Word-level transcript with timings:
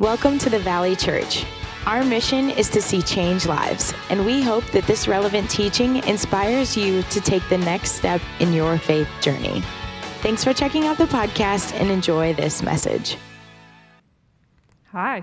Welcome 0.00 0.38
to 0.38 0.48
the 0.48 0.58
Valley 0.58 0.96
Church. 0.96 1.44
Our 1.84 2.02
mission 2.02 2.48
is 2.48 2.70
to 2.70 2.80
see 2.80 3.02
change 3.02 3.44
lives, 3.44 3.92
and 4.08 4.24
we 4.24 4.40
hope 4.40 4.64
that 4.70 4.86
this 4.86 5.06
relevant 5.06 5.50
teaching 5.50 5.96
inspires 6.04 6.74
you 6.74 7.02
to 7.02 7.20
take 7.20 7.46
the 7.50 7.58
next 7.58 7.92
step 7.92 8.22
in 8.38 8.54
your 8.54 8.78
faith 8.78 9.06
journey. 9.20 9.62
Thanks 10.22 10.42
for 10.42 10.54
checking 10.54 10.86
out 10.86 10.96
the 10.96 11.04
podcast 11.04 11.78
and 11.78 11.90
enjoy 11.90 12.32
this 12.32 12.62
message. 12.62 13.18
Hi, 14.90 15.22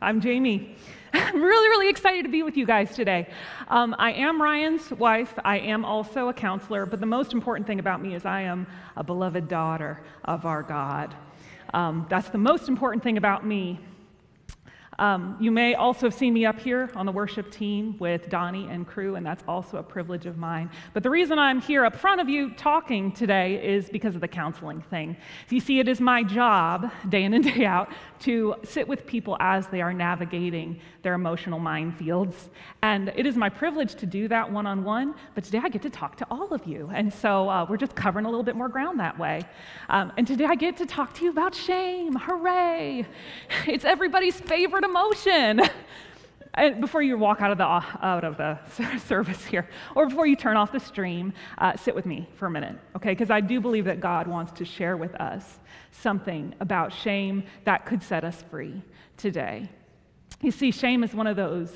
I'm 0.00 0.22
Jamie. 0.22 0.74
I'm 1.12 1.42
really, 1.42 1.68
really 1.68 1.90
excited 1.90 2.22
to 2.22 2.30
be 2.30 2.42
with 2.42 2.56
you 2.56 2.64
guys 2.64 2.96
today. 2.96 3.28
Um, 3.68 3.94
I 3.98 4.12
am 4.12 4.40
Ryan's 4.40 4.90
wife. 4.92 5.34
I 5.44 5.58
am 5.58 5.84
also 5.84 6.30
a 6.30 6.32
counselor, 6.32 6.86
but 6.86 6.98
the 6.98 7.04
most 7.04 7.34
important 7.34 7.66
thing 7.66 7.78
about 7.78 8.00
me 8.00 8.14
is 8.14 8.24
I 8.24 8.40
am 8.40 8.68
a 8.96 9.04
beloved 9.04 9.48
daughter 9.48 10.02
of 10.24 10.46
our 10.46 10.62
God. 10.62 11.14
Um, 11.74 12.06
that's 12.08 12.30
the 12.30 12.38
most 12.38 12.70
important 12.70 13.02
thing 13.02 13.18
about 13.18 13.44
me. 13.44 13.80
Um, 14.98 15.36
you 15.40 15.50
may 15.50 15.74
also 15.74 16.06
have 16.06 16.14
seen 16.14 16.32
me 16.34 16.46
up 16.46 16.58
here 16.58 16.90
on 16.94 17.06
the 17.06 17.12
worship 17.12 17.50
team 17.50 17.96
with 17.98 18.28
Donnie 18.28 18.68
and 18.68 18.86
crew, 18.86 19.16
and 19.16 19.26
that's 19.26 19.42
also 19.48 19.78
a 19.78 19.82
privilege 19.82 20.26
of 20.26 20.36
mine. 20.36 20.70
But 20.92 21.02
the 21.02 21.10
reason 21.10 21.38
I'm 21.38 21.60
here 21.60 21.84
up 21.84 21.96
front 21.96 22.20
of 22.20 22.28
you 22.28 22.50
talking 22.54 23.12
today 23.12 23.64
is 23.64 23.88
because 23.88 24.14
of 24.14 24.20
the 24.20 24.28
counseling 24.28 24.82
thing. 24.82 25.16
You 25.50 25.60
see, 25.60 25.80
it 25.80 25.88
is 25.88 26.00
my 26.00 26.22
job, 26.22 26.90
day 27.08 27.24
in 27.24 27.34
and 27.34 27.44
day 27.44 27.64
out, 27.64 27.90
to 28.20 28.54
sit 28.62 28.86
with 28.86 29.06
people 29.06 29.36
as 29.40 29.66
they 29.68 29.80
are 29.80 29.92
navigating 29.92 30.80
their 31.02 31.14
emotional 31.14 31.58
minefields. 31.58 32.34
And 32.82 33.12
it 33.16 33.26
is 33.26 33.36
my 33.36 33.48
privilege 33.48 33.94
to 33.96 34.06
do 34.06 34.28
that 34.28 34.50
one 34.50 34.66
on 34.66 34.84
one, 34.84 35.14
but 35.34 35.44
today 35.44 35.60
I 35.62 35.68
get 35.68 35.82
to 35.82 35.90
talk 35.90 36.16
to 36.16 36.26
all 36.30 36.52
of 36.54 36.66
you. 36.66 36.90
And 36.94 37.12
so 37.12 37.48
uh, 37.48 37.66
we're 37.68 37.76
just 37.76 37.94
covering 37.94 38.26
a 38.26 38.28
little 38.28 38.44
bit 38.44 38.56
more 38.56 38.68
ground 38.68 39.00
that 39.00 39.18
way. 39.18 39.42
Um, 39.88 40.12
and 40.16 40.26
today 40.26 40.46
I 40.46 40.54
get 40.54 40.76
to 40.78 40.86
talk 40.86 41.14
to 41.14 41.24
you 41.24 41.30
about 41.30 41.54
shame. 41.54 42.14
Hooray! 42.16 43.06
It's 43.66 43.84
everybody's 43.84 44.38
favorite 44.38 44.83
emotion. 44.84 45.62
Before 46.80 47.02
you 47.02 47.18
walk 47.18 47.40
out 47.40 47.50
of 47.50 47.58
the, 47.58 47.64
out 47.64 48.22
of 48.22 48.36
the 48.36 48.60
service 49.08 49.44
here, 49.44 49.68
or 49.96 50.06
before 50.06 50.24
you 50.24 50.36
turn 50.36 50.56
off 50.56 50.70
the 50.70 50.78
stream, 50.78 51.32
uh, 51.58 51.76
sit 51.76 51.96
with 51.96 52.06
me 52.06 52.28
for 52.36 52.46
a 52.46 52.50
minute, 52.50 52.78
okay? 52.94 53.10
Because 53.10 53.28
I 53.28 53.40
do 53.40 53.60
believe 53.60 53.86
that 53.86 53.98
God 53.98 54.28
wants 54.28 54.52
to 54.52 54.64
share 54.64 54.96
with 54.96 55.16
us 55.16 55.58
something 55.90 56.54
about 56.60 56.92
shame 56.92 57.42
that 57.64 57.86
could 57.86 58.04
set 58.04 58.22
us 58.22 58.44
free 58.52 58.80
today. 59.16 59.68
You 60.42 60.52
see, 60.52 60.70
shame 60.70 61.02
is 61.02 61.12
one 61.12 61.26
of 61.26 61.34
those 61.34 61.72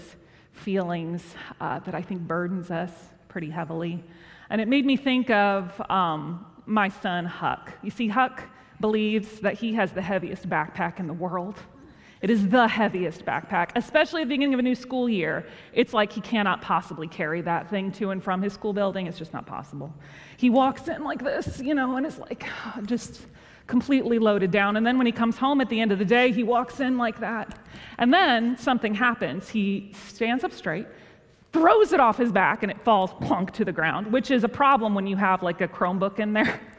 feelings 0.53 1.25
uh, 1.61 1.81
that 1.81 1.97
I 1.97 2.03
think 2.03 2.21
burdens 2.21 2.71
us 2.71 2.93
pretty 3.29 3.51
heavily. 3.51 4.05
And 4.51 4.61
it 4.61 4.69
made 4.69 4.87
me 4.87 4.97
think 4.97 5.31
of 5.31 5.81
um, 5.91 6.47
my 6.67 6.89
son, 6.89 7.25
Huck. 7.25 7.73
You 7.83 7.91
see, 7.91 8.09
Huck 8.09 8.43
believes 8.81 9.41
that 9.41 9.55
he 9.55 9.75
has 9.75 9.93
the 9.93 10.03
heaviest 10.03 10.49
backpack 10.49 11.01
in 11.01 11.07
the 11.07 11.13
world. 11.13 11.59
It 12.21 12.31
is 12.31 12.49
the 12.49 12.67
heaviest 12.67 13.25
backpack, 13.25 13.71
especially 13.77 14.23
at 14.23 14.29
the 14.29 14.35
beginning 14.35 14.55
of 14.55 14.61
a 14.61 14.63
new 14.63 14.75
school 14.75 15.09
year. 15.09 15.47
It's 15.73 15.95
like 15.95 16.13
he 16.13 16.21
cannot 16.21 16.61
possibly 16.61 17.07
carry 17.07 17.41
that 17.43 17.71
thing 17.71 17.93
to 17.93 18.11
and 18.11 18.23
from 18.23 18.43
his 18.43 18.53
school 18.53 18.73
building. 18.73 19.07
It's 19.07 19.19
just 19.19 19.33
not 19.33 19.47
possible. 19.47 19.95
He 20.37 20.51
walks 20.51 20.89
in 20.89 21.05
like 21.05 21.23
this, 21.23 21.61
you 21.61 21.75
know, 21.75 21.97
and 21.97 22.05
it's 22.05 22.19
like 22.19 22.45
just 22.87 23.27
completely 23.69 24.19
loaded 24.19 24.51
down. 24.51 24.77
And 24.77 24.85
then 24.85 24.99
when 24.99 25.07
he 25.07 25.13
comes 25.13 25.37
home 25.37 25.61
at 25.61 25.69
the 25.69 25.81
end 25.81 25.93
of 25.93 25.99
the 25.99 26.05
day, 26.05 26.33
he 26.33 26.43
walks 26.43 26.81
in 26.81 26.99
like 26.99 27.21
that. 27.21 27.59
And 27.99 28.13
then 28.13 28.57
something 28.57 28.95
happens. 28.95 29.49
He 29.49 29.93
stands 30.09 30.43
up 30.43 30.53
straight, 30.53 30.87
throws 31.53 31.93
it 31.93 32.01
off 32.01 32.17
his 32.17 32.33
back, 32.33 32.63
and 32.63 32.73
it 32.73 32.81
falls 32.83 33.13
plunk 33.21 33.53
to 33.53 33.65
the 33.65 33.73
ground, 33.73 34.11
which 34.13 34.31
is 34.31 34.43
a 34.43 34.49
problem 34.49 34.95
when 34.95 35.07
you 35.07 35.17
have 35.17 35.43
like 35.43 35.61
a 35.61 35.69
Chromebook 35.69 36.19
in 36.19 36.33
there. 36.33 36.61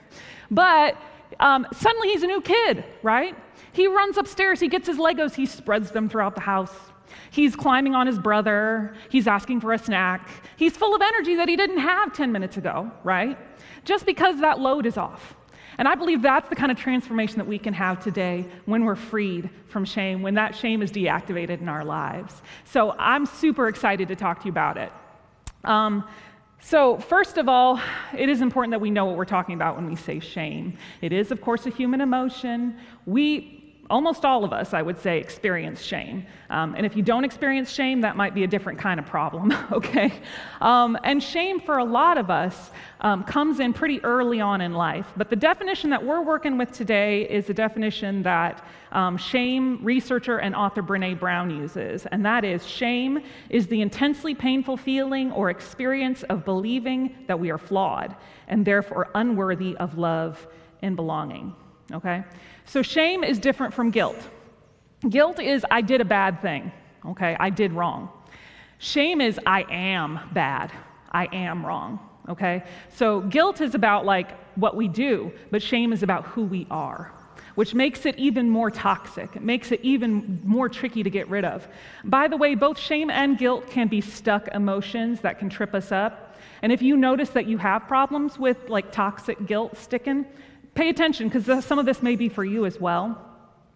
But 0.51 0.97
um, 1.39 1.67
suddenly 1.71 2.09
he's 2.09 2.23
a 2.23 2.27
new 2.27 2.41
kid, 2.41 2.83
right? 3.03 3.35
He 3.79 3.87
runs 3.87 4.17
upstairs, 4.17 4.59
he 4.59 4.67
gets 4.67 4.87
his 4.87 4.97
Legos, 4.97 5.33
he 5.33 5.45
spreads 5.45 5.91
them 5.91 6.09
throughout 6.09 6.35
the 6.35 6.41
house. 6.41 6.75
He's 7.31 7.55
climbing 7.55 7.95
on 7.95 8.07
his 8.07 8.19
brother, 8.19 8.93
he's 9.07 9.25
asking 9.25 9.61
for 9.61 9.71
a 9.71 9.77
snack. 9.77 10.29
He's 10.57 10.75
full 10.75 10.93
of 10.93 11.01
energy 11.01 11.35
that 11.35 11.47
he 11.47 11.55
didn't 11.55 11.79
have 11.79 12.11
10 12.11 12.29
minutes 12.29 12.57
ago, 12.57 12.91
right? 13.05 13.37
Just 13.85 14.05
because 14.05 14.41
that 14.41 14.59
load 14.59 14.85
is 14.85 14.97
off. 14.97 15.33
And 15.77 15.87
I 15.87 15.95
believe 15.95 16.21
that's 16.21 16.49
the 16.49 16.57
kind 16.57 16.73
of 16.73 16.77
transformation 16.77 17.37
that 17.37 17.47
we 17.47 17.57
can 17.57 17.73
have 17.73 18.03
today 18.03 18.45
when 18.65 18.83
we're 18.83 18.97
freed 18.97 19.49
from 19.69 19.85
shame, 19.85 20.21
when 20.21 20.33
that 20.33 20.53
shame 20.53 20.81
is 20.81 20.91
deactivated 20.91 21.61
in 21.61 21.69
our 21.69 21.85
lives. 21.85 22.41
So 22.65 22.91
I'm 22.99 23.25
super 23.25 23.69
excited 23.69 24.09
to 24.09 24.15
talk 24.17 24.41
to 24.41 24.45
you 24.47 24.51
about 24.51 24.75
it. 24.75 24.91
Um, 25.63 26.03
so, 26.61 26.97
first 26.97 27.37
of 27.37 27.47
all, 27.47 27.79
it 28.17 28.27
is 28.27 28.41
important 28.41 28.71
that 28.71 28.81
we 28.81 28.91
know 28.91 29.05
what 29.05 29.15
we're 29.15 29.23
talking 29.23 29.55
about 29.55 29.77
when 29.77 29.87
we 29.87 29.95
say 29.95 30.19
shame. 30.19 30.77
It 31.01 31.13
is, 31.13 31.31
of 31.31 31.39
course, 31.39 31.65
a 31.65 31.69
human 31.69 32.01
emotion. 32.01 32.77
We 33.05 33.58
almost 33.89 34.25
all 34.25 34.43
of 34.43 34.53
us, 34.53 34.73
I 34.73 34.81
would 34.81 34.99
say, 34.99 35.19
experience 35.19 35.81
shame. 35.81 36.25
Um, 36.49 36.75
and 36.75 36.85
if 36.85 36.95
you 36.95 37.03
don't 37.03 37.23
experience 37.23 37.71
shame, 37.71 38.01
that 38.01 38.15
might 38.15 38.33
be 38.33 38.43
a 38.43 38.47
different 38.47 38.79
kind 38.79 38.99
of 38.99 39.05
problem, 39.05 39.51
okay? 39.71 40.13
Um, 40.61 40.97
and 41.03 41.21
shame 41.21 41.59
for 41.59 41.77
a 41.77 41.83
lot 41.83 42.17
of 42.17 42.29
us 42.29 42.71
um, 43.01 43.23
comes 43.23 43.59
in 43.59 43.73
pretty 43.73 44.03
early 44.03 44.41
on 44.41 44.61
in 44.61 44.73
life. 44.73 45.07
But 45.17 45.29
the 45.29 45.35
definition 45.35 45.89
that 45.89 46.03
we're 46.03 46.21
working 46.21 46.57
with 46.57 46.71
today 46.71 47.23
is 47.29 47.47
the 47.47 47.53
definition 47.53 48.23
that 48.23 48.65
um, 48.91 49.17
shame 49.17 49.79
researcher 49.83 50.39
and 50.39 50.55
author 50.55 50.81
Brene 50.81 51.19
Brown 51.19 51.49
uses. 51.49 52.05
And 52.07 52.25
that 52.25 52.43
is 52.43 52.65
shame 52.65 53.19
is 53.49 53.67
the 53.67 53.81
intensely 53.81 54.33
painful 54.35 54.77
feeling 54.77 55.31
or 55.31 55.49
experience 55.49 56.23
of 56.23 56.45
believing 56.45 57.15
that 57.27 57.39
we 57.39 57.51
are 57.51 57.57
flawed 57.57 58.15
and 58.47 58.65
therefore 58.65 59.09
unworthy 59.15 59.77
of 59.77 59.97
love 59.97 60.47
and 60.81 60.95
belonging, 60.95 61.55
okay? 61.91 62.23
So 62.69 62.83
shame 62.83 63.23
is 63.23 63.39
different 63.39 63.73
from 63.73 63.89
guilt. 63.89 64.21
Guilt 65.09 65.39
is, 65.39 65.65
I 65.71 65.81
did 65.81 66.01
a 66.01 66.05
bad 66.05 66.39
thing, 66.39 66.71
okay? 67.03 67.35
I 67.39 67.49
did 67.49 67.73
wrong. 67.73 68.09
Shame 68.77 69.21
is, 69.21 69.39
I 69.43 69.65
am 69.71 70.19
bad. 70.33 70.71
I 71.11 71.25
am 71.33 71.65
wrong, 71.65 71.97
okay? 72.29 72.63
So 72.89 73.21
guilt 73.21 73.59
is 73.59 73.73
about 73.73 74.05
like 74.05 74.37
what 74.53 74.75
we 74.75 74.87
do, 74.87 75.31
but 75.49 75.63
shame 75.63 75.91
is 75.91 76.03
about 76.03 76.25
who 76.25 76.43
we 76.43 76.67
are, 76.69 77.11
which 77.55 77.73
makes 77.73 78.05
it 78.05 78.15
even 78.19 78.47
more 78.47 78.69
toxic. 78.69 79.35
It 79.35 79.41
makes 79.41 79.71
it 79.71 79.79
even 79.81 80.39
more 80.43 80.69
tricky 80.69 81.01
to 81.01 81.09
get 81.09 81.27
rid 81.27 81.45
of. 81.45 81.67
By 82.03 82.27
the 82.27 82.37
way, 82.37 82.53
both 82.53 82.77
shame 82.77 83.09
and 83.09 83.35
guilt 83.35 83.67
can 83.71 83.87
be 83.87 83.99
stuck 83.99 84.47
emotions 84.49 85.21
that 85.21 85.39
can 85.39 85.49
trip 85.49 85.73
us 85.73 85.91
up. 85.91 86.37
And 86.61 86.71
if 86.71 86.83
you 86.83 86.97
notice 86.97 87.29
that 87.31 87.47
you 87.47 87.57
have 87.57 87.87
problems 87.87 88.37
with 88.37 88.69
like 88.69 88.91
toxic 88.91 89.47
guilt 89.47 89.75
sticking, 89.75 90.27
Pay 90.79 90.87
attention 90.87 91.27
because 91.27 91.65
some 91.65 91.77
of 91.77 91.85
this 91.85 92.01
may 92.01 92.15
be 92.15 92.29
for 92.29 92.45
you 92.45 92.65
as 92.65 92.79
well. 92.79 93.21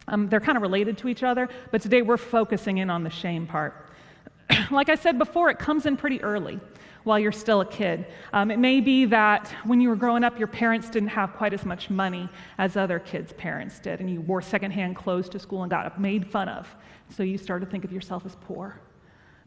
Um, 0.08 0.30
they're 0.30 0.40
kind 0.40 0.56
of 0.56 0.62
related 0.62 0.98
to 1.00 1.10
each 1.10 1.22
other, 1.22 1.50
but 1.70 1.82
today 1.82 2.02
we're 2.02 2.16
focusing 2.16 2.78
in 2.78 2.90
on 2.90 3.04
the 3.04 3.10
shame 3.10 3.46
part. 3.46 3.90
like 4.72 4.88
I 4.88 4.96
said 4.96 5.18
before, 5.18 5.50
it 5.50 5.60
comes 5.60 5.86
in 5.86 5.98
pretty 5.98 6.22
early 6.22 6.62
while 7.04 7.20
you're 7.20 7.34
still 7.34 7.60
a 7.60 7.66
kid. 7.66 8.06
Um, 8.32 8.52
it 8.52 8.58
may 8.58 8.80
be 8.80 9.04
that 9.04 9.54
when 9.66 9.82
you 9.82 9.90
were 9.90 9.98
growing 9.98 10.24
up, 10.24 10.40
your 10.40 10.48
parents 10.48 10.90
didn't 10.90 11.10
have 11.10 11.34
quite 11.34 11.54
as 11.54 11.66
much 11.66 11.90
money 11.90 12.30
as 12.58 12.78
other 12.78 13.00
kids' 13.00 13.34
parents 13.34 13.80
did, 13.80 14.00
and 14.00 14.10
you 14.10 14.22
wore 14.22 14.42
secondhand 14.42 14.96
clothes 14.96 15.28
to 15.28 15.40
school 15.40 15.64
and 15.64 15.70
got 15.70 16.00
made 16.00 16.26
fun 16.26 16.48
of. 16.48 16.74
So 17.10 17.22
you 17.22 17.38
started 17.38 17.66
to 17.66 17.70
think 17.72 17.84
of 17.84 17.92
yourself 17.92 18.26
as 18.26 18.38
poor. 18.40 18.80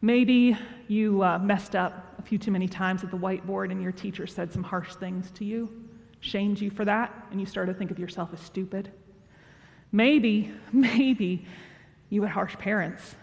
Maybe 0.03 0.59
you 0.89 1.23
uh, 1.23 1.39
messed 1.39 1.75
up 1.75 2.17
a 2.19 2.23
few 2.23 2.37
too 2.37 2.51
many 2.51 2.69
times 2.69 3.03
at 3.03 3.11
the 3.11 3.17
whiteboard 3.17 3.71
and 3.71 3.83
your 3.83 3.93
teacher 3.93 4.27
said 4.27 4.53
some 4.53 4.63
harsh 4.63 4.95
things 4.97 5.31
to 5.31 5.47
you 5.47 5.86
shamed 6.27 6.61
you 6.61 6.71
for 6.71 6.85
that, 6.85 7.13
and 7.31 7.41
you 7.41 7.47
started 7.47 7.73
to 7.73 7.79
think 7.79 7.91
of 7.91 7.99
yourself 7.99 8.31
as 8.33 8.41
stupid. 8.41 8.91
Maybe, 9.93 10.53
maybe 10.73 11.47
you 12.11 12.23
had 12.23 12.33
harsh 12.33 12.57
parents 12.59 13.15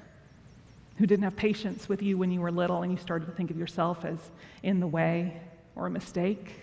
who 0.97 1.05
didn't 1.05 1.23
have 1.23 1.35
patience 1.35 1.89
with 1.89 2.01
you 2.01 2.17
when 2.17 2.31
you 2.31 2.41
were 2.41 2.51
little, 2.51 2.83
and 2.83 2.91
you 2.91 2.97
started 2.97 3.25
to 3.25 3.31
think 3.31 3.51
of 3.51 3.57
yourself 3.57 4.05
as 4.05 4.17
in 4.61 4.79
the 4.79 4.87
way 4.87 5.41
or 5.75 5.87
a 5.87 5.89
mistake. 5.89 6.53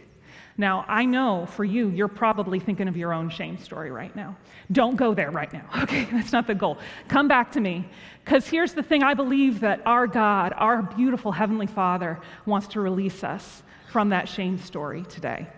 Now, 0.57 0.85
I 0.89 1.05
know 1.05 1.47
for 1.47 1.65
you, 1.65 1.89
you're 1.89 2.09
probably 2.09 2.61
thinking 2.61 2.87
of 2.87 2.97
your 2.97 3.13
own 3.13 3.31
shame 3.31 3.59
story 3.59 3.91
right 3.91 4.15
now. 4.15 4.37
Don't 4.71 4.97
go 4.97 5.15
there 5.15 5.31
right 5.31 5.53
now, 5.53 5.65
okay? 5.83 6.05
That's 6.13 6.33
not 6.33 6.47
the 6.47 6.55
goal. 6.55 6.79
Come 7.09 7.29
back 7.29 7.53
to 7.53 7.61
me, 7.61 7.89
because 8.25 8.47
here's 8.47 8.75
the 8.75 8.83
thing 8.83 9.03
I 9.03 9.15
believe 9.15 9.61
that 9.61 9.81
our 9.87 10.07
God, 10.07 10.53
our 10.57 10.83
beautiful 10.83 11.33
Heavenly 11.33 11.67
Father, 11.67 12.21
wants 12.47 12.69
to 12.69 12.81
release 12.81 13.25
us 13.25 13.63
from 13.91 14.11
that 14.11 14.29
shame 14.29 14.59
story 14.59 15.05
today. 15.05 15.49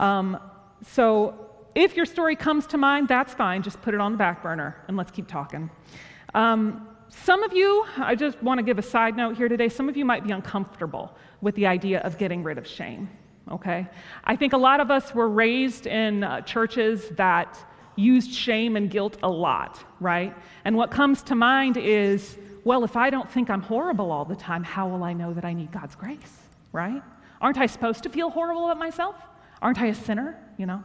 Um, 0.00 0.38
so 0.86 1.50
if 1.74 1.96
your 1.96 2.06
story 2.06 2.36
comes 2.36 2.66
to 2.68 2.78
mind, 2.78 3.08
that's 3.08 3.34
fine. 3.34 3.62
Just 3.62 3.80
put 3.82 3.94
it 3.94 4.00
on 4.00 4.12
the 4.12 4.18
back 4.18 4.42
burner 4.42 4.76
and 4.88 4.96
let's 4.96 5.10
keep 5.10 5.26
talking. 5.26 5.70
Um, 6.34 6.88
some 7.08 7.42
of 7.42 7.52
you, 7.52 7.84
I 7.96 8.14
just 8.14 8.42
want 8.42 8.58
to 8.58 8.62
give 8.62 8.78
a 8.78 8.82
side 8.82 9.16
note 9.16 9.36
here 9.36 9.48
today, 9.48 9.68
some 9.68 9.88
of 9.88 9.96
you 9.96 10.04
might 10.04 10.24
be 10.24 10.32
uncomfortable 10.32 11.16
with 11.40 11.54
the 11.54 11.66
idea 11.66 12.00
of 12.00 12.18
getting 12.18 12.42
rid 12.42 12.58
of 12.58 12.66
shame, 12.66 13.08
okay? 13.50 13.86
I 14.24 14.36
think 14.36 14.52
a 14.52 14.56
lot 14.58 14.80
of 14.80 14.90
us 14.90 15.14
were 15.14 15.28
raised 15.28 15.86
in 15.86 16.24
uh, 16.24 16.40
churches 16.40 17.08
that 17.10 17.58
used 17.96 18.32
shame 18.32 18.76
and 18.76 18.90
guilt 18.90 19.18
a 19.22 19.28
lot, 19.28 19.84
right? 20.00 20.36
And 20.64 20.76
what 20.76 20.90
comes 20.90 21.22
to 21.24 21.34
mind 21.34 21.76
is, 21.76 22.36
well, 22.64 22.82
if 22.82 22.96
I 22.96 23.10
don't 23.10 23.30
think 23.30 23.48
I'm 23.50 23.62
horrible 23.62 24.10
all 24.10 24.24
the 24.24 24.36
time, 24.36 24.64
how 24.64 24.88
will 24.88 25.04
I 25.04 25.12
know 25.12 25.32
that 25.34 25.44
I 25.44 25.52
need 25.52 25.70
God's 25.70 25.94
grace, 25.94 26.38
right? 26.72 27.02
Aren't 27.40 27.58
I 27.58 27.66
supposed 27.66 28.02
to 28.04 28.08
feel 28.08 28.30
horrible 28.30 28.64
about 28.64 28.78
myself? 28.78 29.16
Aren't 29.64 29.80
I 29.80 29.86
a 29.86 29.94
sinner? 29.94 30.38
You 30.58 30.66
know? 30.66 30.84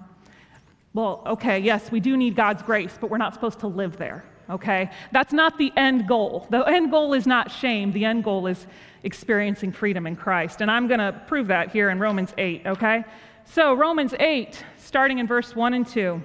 Well, 0.93 1.21
okay, 1.27 1.59
yes, 1.59 1.91
we 1.91 1.99
do 1.99 2.17
need 2.17 2.35
God's 2.35 2.63
grace, 2.63 2.97
but 2.99 3.11
we're 3.11 3.17
not 3.17 3.33
supposed 3.33 3.59
to 3.59 3.67
live 3.67 3.97
there, 3.97 4.23
okay? 4.49 4.89
That's 5.11 5.33
not 5.33 5.57
the 5.57 5.71
end 5.77 6.07
goal. 6.07 6.47
The 6.49 6.61
end 6.61 6.89
goal 6.89 7.13
is 7.13 7.27
not 7.27 7.51
shame, 7.51 7.91
the 7.91 8.05
end 8.05 8.23
goal 8.23 8.47
is 8.47 8.65
experiencing 9.03 9.73
freedom 9.73 10.07
in 10.07 10.15
Christ. 10.15 10.61
And 10.61 10.71
I'm 10.71 10.87
going 10.87 10.99
to 10.99 11.21
prove 11.27 11.47
that 11.47 11.71
here 11.71 11.89
in 11.89 11.99
Romans 11.99 12.33
8, 12.37 12.63
okay? 12.65 13.03
So, 13.45 13.73
Romans 13.73 14.15
8, 14.19 14.63
starting 14.77 15.19
in 15.19 15.27
verse 15.27 15.55
1 15.55 15.73
and 15.73 15.85
2. 15.85 16.23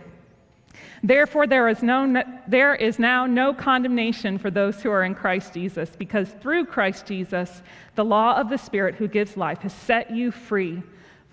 Therefore, 1.03 1.47
there 1.47 1.69
is, 1.69 1.83
no, 1.83 2.23
there 2.49 2.75
is 2.75 2.99
now 2.99 3.27
no 3.27 3.53
condemnation 3.53 4.39
for 4.39 4.51
those 4.51 4.81
who 4.81 4.91
are 4.91 5.03
in 5.03 5.15
Christ 5.15 5.53
Jesus, 5.53 5.91
because 5.99 6.31
through 6.41 6.67
Christ 6.67 7.05
Jesus, 7.05 7.63
the 7.97 8.05
law 8.05 8.37
of 8.39 8.49
the 8.49 8.59
Spirit 8.59 8.95
who 8.95 9.09
gives 9.09 9.37
life 9.37 9.59
has 9.59 9.73
set 9.73 10.11
you 10.11 10.31
free 10.31 10.83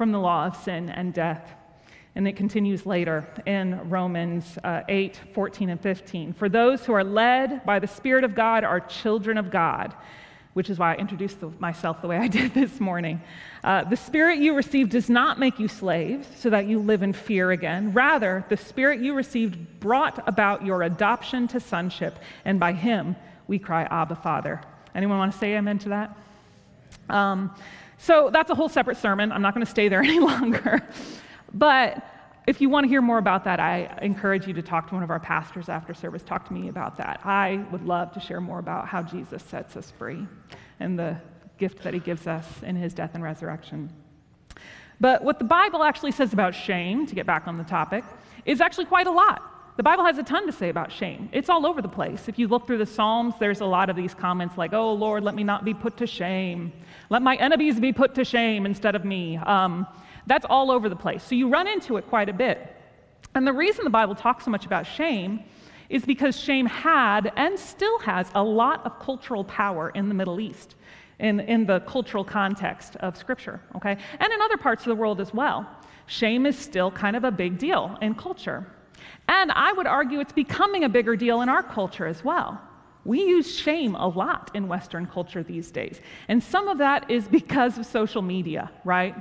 from 0.02 0.12
the 0.12 0.20
law 0.20 0.48
of 0.48 0.56
sin 0.56 0.90
and 0.90 1.14
death. 1.14 1.54
And 2.16 2.28
it 2.28 2.36
continues 2.36 2.88
later 2.88 3.28
in 3.46 3.88
Romans 3.88 4.58
uh, 4.64 4.82
8, 4.90 5.20
14, 5.36 5.70
and 5.70 5.80
15. 5.80 6.34
For 6.34 6.50
those 6.50 6.84
who 6.84 6.94
are 6.94 7.04
led 7.04 7.64
by 7.68 7.78
the 7.78 7.86
Spirit 7.86 8.24
of 8.24 8.34
God 8.34 8.64
are 8.64 8.80
children 8.80 9.38
of 9.38 9.52
God 9.52 9.94
which 10.54 10.72
is 10.72 10.80
why 10.80 10.94
I 10.94 10.98
introduced 10.98 11.38
myself 11.60 12.02
the 12.02 12.08
way 12.08 12.18
I 12.18 12.28
did 12.40 12.54
this 12.56 12.80
morning. 12.80 13.22
Uh, 13.64 13.84
the 13.84 13.96
spirit 13.96 14.40
you 14.40 14.56
received 14.56 14.90
does 14.90 15.08
not 15.08 15.40
make 15.40 15.60
you 15.60 15.68
slaves 15.68 16.28
so 16.36 16.50
that 16.50 16.66
you 16.66 16.80
live 16.80 17.04
in 17.04 17.14
fear 17.14 17.52
again. 17.52 17.94
Rather, 17.94 18.44
the 18.50 18.58
spirit 18.58 19.02
you 19.02 19.14
received 19.14 19.80
brought 19.80 20.28
about 20.28 20.66
your 20.66 20.82
adoption 20.82 21.48
to 21.50 21.60
sonship, 21.60 22.18
and 22.44 22.60
by 22.60 22.74
him 22.74 23.16
we 23.48 23.60
cry, 23.60 23.84
Abba, 23.84 24.16
Father. 24.16 24.62
Anyone 24.96 25.20
want 25.20 25.32
to 25.32 25.38
say 25.38 25.56
amen 25.56 25.78
to 25.80 25.90
that? 25.90 26.18
Um, 27.08 27.54
so 28.02 28.32
that's 28.34 28.50
a 28.50 28.56
whole 28.56 28.68
separate 28.68 28.98
sermon. 28.98 29.32
I'm 29.32 29.44
not 29.44 29.54
going 29.54 29.66
to 29.66 29.70
stay 29.70 29.88
there 29.88 30.02
any 30.04 30.20
longer. 30.20 30.82
but 31.54 32.04
if 32.48 32.60
you 32.60 32.70
want 32.70 32.86
to 32.86 32.90
hear 32.90 33.02
more 33.02 33.20
about 33.20 33.44
that, 33.44 33.60
I 33.60 34.00
encourage 34.02 34.48
you 34.48 34.54
to 34.56 34.64
talk 34.64 34.88
to 34.90 34.96
one 34.96 35.04
of 35.04 35.12
our 35.12 35.20
pastors 35.20 35.70
after 35.70 35.94
service. 35.94 36.24
Talk 36.24 36.48
to 36.48 36.54
me 36.54 36.70
about 36.70 36.98
that. 36.98 37.22
I 37.24 37.64
would 37.72 37.86
love 37.86 38.12
to 38.14 38.20
share 38.20 38.42
more 38.42 38.58
about 38.58 38.88
how 38.88 39.04
Jesus 39.04 39.44
sets 39.44 39.78
us 39.78 39.92
free 39.92 40.26
and 40.80 40.98
the 40.98 41.16
gift 41.60 41.84
that 41.84 41.94
he 41.94 42.00
gives 42.00 42.26
us 42.26 42.48
in 42.64 42.76
his 42.76 42.96
death 42.96 43.12
and 43.14 43.24
resurrection. 43.24 43.94
But 45.00 45.24
what 45.24 45.38
the 45.38 45.46
Bible 45.46 45.84
actually 45.84 46.12
says 46.12 46.34
about 46.34 46.56
shame, 46.56 47.06
to 47.06 47.14
get 47.14 47.28
back 47.28 47.48
on 47.48 47.60
the 47.60 47.64
topic, 47.64 48.04
is 48.46 48.62
actually 48.62 48.86
quite 48.86 49.06
a 49.06 49.12
lot. 49.12 49.51
The 49.82 49.90
Bible 49.90 50.06
has 50.06 50.20
a 50.20 50.24
ton 50.24 50.46
to 50.46 50.52
say 50.52 50.70
about 50.70 50.92
shame. 50.92 51.28
It's 51.32 51.50
all 51.50 51.66
over 51.66 51.82
the 51.82 51.90
place. 51.90 52.28
If 52.28 52.38
you 52.38 52.48
look 52.48 52.68
through 52.68 52.78
the 52.78 52.86
Psalms, 52.86 53.34
there's 53.40 53.62
a 53.62 53.66
lot 53.66 53.90
of 53.90 53.96
these 53.96 54.14
comments 54.14 54.56
like, 54.56 54.74
Oh 54.74 54.94
Lord, 54.94 55.24
let 55.24 55.34
me 55.34 55.44
not 55.44 55.66
be 55.66 55.74
put 55.74 55.98
to 55.98 56.06
shame. 56.06 56.72
Let 57.10 57.24
my 57.24 57.36
enemies 57.38 57.80
be 57.80 57.92
put 57.92 58.14
to 58.14 58.24
shame 58.24 58.68
instead 58.68 58.94
of 58.94 59.06
me. 59.06 59.38
Um, 59.38 59.88
that's 60.28 60.46
all 60.48 60.70
over 60.70 60.88
the 60.88 60.96
place. 60.96 61.24
So 61.24 61.34
you 61.34 61.50
run 61.50 61.68
into 61.68 61.98
it 61.98 62.08
quite 62.10 62.30
a 62.30 62.34
bit. 62.34 62.76
And 63.34 63.48
the 63.48 63.54
reason 63.54 63.84
the 63.84 63.90
Bible 63.90 64.14
talks 64.14 64.46
so 64.46 64.52
much 64.52 64.68
about 64.68 64.86
shame 64.86 65.40
is 65.90 66.06
because 66.06 66.40
shame 66.40 66.68
had 66.68 67.34
and 67.36 67.58
still 67.58 67.98
has 68.02 68.30
a 68.36 68.44
lot 68.44 68.86
of 68.86 69.00
cultural 69.00 69.44
power 69.46 69.90
in 69.96 70.10
the 70.10 70.14
Middle 70.14 70.40
East, 70.40 70.76
in, 71.18 71.40
in 71.40 71.66
the 71.66 71.80
cultural 71.80 72.24
context 72.24 72.98
of 72.98 73.18
Scripture, 73.18 73.60
okay? 73.78 73.98
And 74.20 74.32
in 74.32 74.42
other 74.44 74.58
parts 74.58 74.84
of 74.84 74.90
the 74.90 74.96
world 74.96 75.20
as 75.20 75.34
well. 75.34 75.68
Shame 76.06 76.46
is 76.46 76.56
still 76.56 76.92
kind 76.92 77.16
of 77.16 77.24
a 77.24 77.32
big 77.32 77.58
deal 77.58 77.98
in 78.00 78.14
culture. 78.14 78.68
And 79.32 79.50
I 79.54 79.72
would 79.72 79.88
argue 79.88 80.20
it's 80.20 80.34
becoming 80.34 80.84
a 80.84 80.90
bigger 80.90 81.16
deal 81.16 81.42
in 81.42 81.48
our 81.48 81.64
culture 81.64 82.06
as 82.06 82.22
well. 82.22 82.62
We 83.06 83.24
use 83.24 83.58
shame 83.58 83.96
a 83.96 84.06
lot 84.10 84.52
in 84.54 84.68
Western 84.68 85.08
culture 85.08 85.42
these 85.42 85.72
days. 85.72 86.02
And 86.28 86.44
some 86.44 86.68
of 86.68 86.80
that 86.80 87.10
is 87.10 87.30
because 87.30 87.78
of 87.78 87.86
social 87.86 88.22
media, 88.22 88.70
right? 88.84 89.16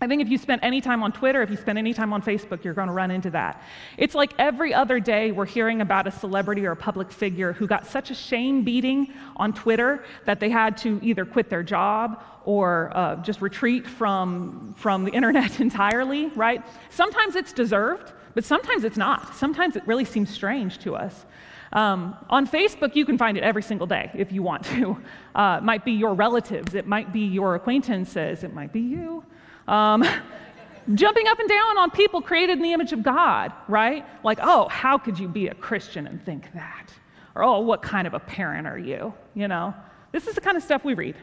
I 0.00 0.08
think 0.08 0.22
if 0.22 0.28
you 0.28 0.38
spend 0.38 0.62
any 0.64 0.80
time 0.80 1.04
on 1.04 1.12
Twitter, 1.12 1.40
if 1.40 1.50
you 1.50 1.56
spend 1.56 1.78
any 1.78 1.94
time 1.94 2.12
on 2.12 2.20
Facebook, 2.20 2.64
you're 2.64 2.74
going 2.74 2.88
to 2.88 2.92
run 2.92 3.12
into 3.12 3.30
that. 3.30 3.62
It's 3.96 4.16
like 4.16 4.32
every 4.40 4.74
other 4.74 4.98
day 4.98 5.30
we're 5.30 5.46
hearing 5.46 5.82
about 5.82 6.08
a 6.08 6.10
celebrity 6.10 6.66
or 6.66 6.72
a 6.72 6.76
public 6.76 7.12
figure 7.12 7.52
who 7.52 7.68
got 7.68 7.86
such 7.86 8.10
a 8.10 8.14
shame 8.16 8.64
beating 8.64 9.12
on 9.36 9.52
Twitter 9.52 10.04
that 10.24 10.40
they 10.40 10.50
had 10.50 10.76
to 10.78 10.98
either 11.00 11.24
quit 11.24 11.48
their 11.48 11.62
job 11.62 12.24
or 12.44 12.90
uh, 12.92 13.16
just 13.22 13.40
retreat 13.40 13.86
from, 13.86 14.74
from 14.76 15.04
the 15.04 15.10
internet 15.18 15.60
entirely, 15.60 16.26
right? 16.28 16.64
Sometimes 16.90 17.36
it's 17.36 17.52
deserved, 17.52 18.12
but 18.38 18.44
sometimes 18.44 18.84
it's 18.84 18.96
not. 18.96 19.34
Sometimes 19.34 19.74
it 19.74 19.82
really 19.84 20.04
seems 20.04 20.30
strange 20.30 20.78
to 20.78 20.94
us. 20.94 21.26
Um, 21.72 22.16
on 22.30 22.46
Facebook, 22.46 22.94
you 22.94 23.04
can 23.04 23.18
find 23.18 23.36
it 23.36 23.42
every 23.42 23.64
single 23.64 23.88
day 23.88 24.12
if 24.14 24.30
you 24.30 24.44
want 24.44 24.64
to. 24.66 24.96
Uh, 25.34 25.58
it 25.60 25.64
might 25.64 25.84
be 25.84 25.90
your 25.90 26.14
relatives, 26.14 26.74
it 26.74 26.86
might 26.86 27.12
be 27.12 27.22
your 27.22 27.56
acquaintances, 27.56 28.44
it 28.44 28.54
might 28.54 28.72
be 28.72 28.78
you. 28.78 29.24
Um, 29.66 30.04
jumping 30.94 31.26
up 31.26 31.40
and 31.40 31.48
down 31.48 31.78
on 31.78 31.90
people 31.90 32.22
created 32.22 32.58
in 32.58 32.62
the 32.62 32.72
image 32.72 32.92
of 32.92 33.02
God, 33.02 33.52
right? 33.66 34.06
Like, 34.22 34.38
oh, 34.40 34.68
how 34.68 34.98
could 34.98 35.18
you 35.18 35.26
be 35.26 35.48
a 35.48 35.54
Christian 35.54 36.06
and 36.06 36.24
think 36.24 36.52
that? 36.54 36.92
Or, 37.34 37.42
oh, 37.42 37.58
what 37.58 37.82
kind 37.82 38.06
of 38.06 38.14
a 38.14 38.20
parent 38.20 38.68
are 38.68 38.78
you? 38.78 39.12
You 39.34 39.48
know, 39.48 39.74
this 40.12 40.28
is 40.28 40.36
the 40.36 40.40
kind 40.40 40.56
of 40.56 40.62
stuff 40.62 40.84
we 40.84 40.94
read, 40.94 41.16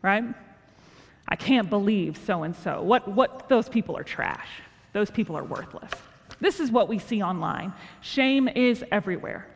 right? 0.00 0.24
I 1.28 1.36
can't 1.36 1.68
believe 1.68 2.18
so 2.24 2.44
and 2.44 2.56
so. 2.56 2.82
What, 2.82 3.08
what, 3.08 3.50
those 3.50 3.68
people 3.68 3.94
are 3.94 4.04
trash. 4.04 4.48
Those 4.94 5.10
people 5.10 5.36
are 5.36 5.44
worthless. 5.44 5.92
This 6.42 6.58
is 6.58 6.72
what 6.72 6.88
we 6.88 6.98
see 6.98 7.22
online. 7.22 7.72
Shame 8.00 8.48
is 8.48 8.84
everywhere. 8.90 9.46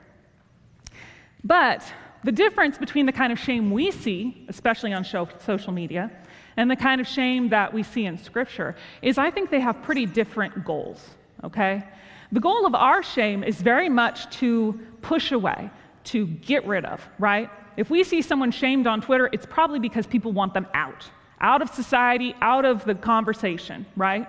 But 1.42 1.82
the 2.22 2.30
difference 2.30 2.78
between 2.78 3.06
the 3.06 3.12
kind 3.12 3.32
of 3.32 3.40
shame 3.40 3.72
we 3.72 3.90
see, 3.90 4.46
especially 4.48 4.92
on 4.92 5.04
social 5.04 5.72
media, 5.72 6.12
and 6.56 6.70
the 6.70 6.76
kind 6.76 7.00
of 7.00 7.08
shame 7.08 7.48
that 7.48 7.74
we 7.74 7.82
see 7.82 8.06
in 8.06 8.16
Scripture 8.16 8.76
is 9.02 9.18
I 9.18 9.32
think 9.32 9.50
they 9.50 9.58
have 9.58 9.82
pretty 9.82 10.06
different 10.06 10.64
goals, 10.64 11.10
okay? 11.42 11.82
The 12.30 12.38
goal 12.38 12.66
of 12.66 12.76
our 12.76 13.02
shame 13.02 13.42
is 13.42 13.60
very 13.60 13.88
much 13.88 14.30
to 14.38 14.78
push 15.02 15.32
away, 15.32 15.70
to 16.04 16.26
get 16.26 16.64
rid 16.66 16.84
of, 16.84 17.04
right? 17.18 17.50
If 17.76 17.90
we 17.90 18.04
see 18.04 18.22
someone 18.22 18.52
shamed 18.52 18.86
on 18.86 19.00
Twitter, 19.00 19.28
it's 19.32 19.46
probably 19.46 19.80
because 19.80 20.06
people 20.06 20.30
want 20.30 20.54
them 20.54 20.68
out, 20.72 21.10
out 21.40 21.62
of 21.62 21.70
society, 21.70 22.36
out 22.40 22.64
of 22.64 22.84
the 22.84 22.94
conversation, 22.94 23.86
right? 23.96 24.28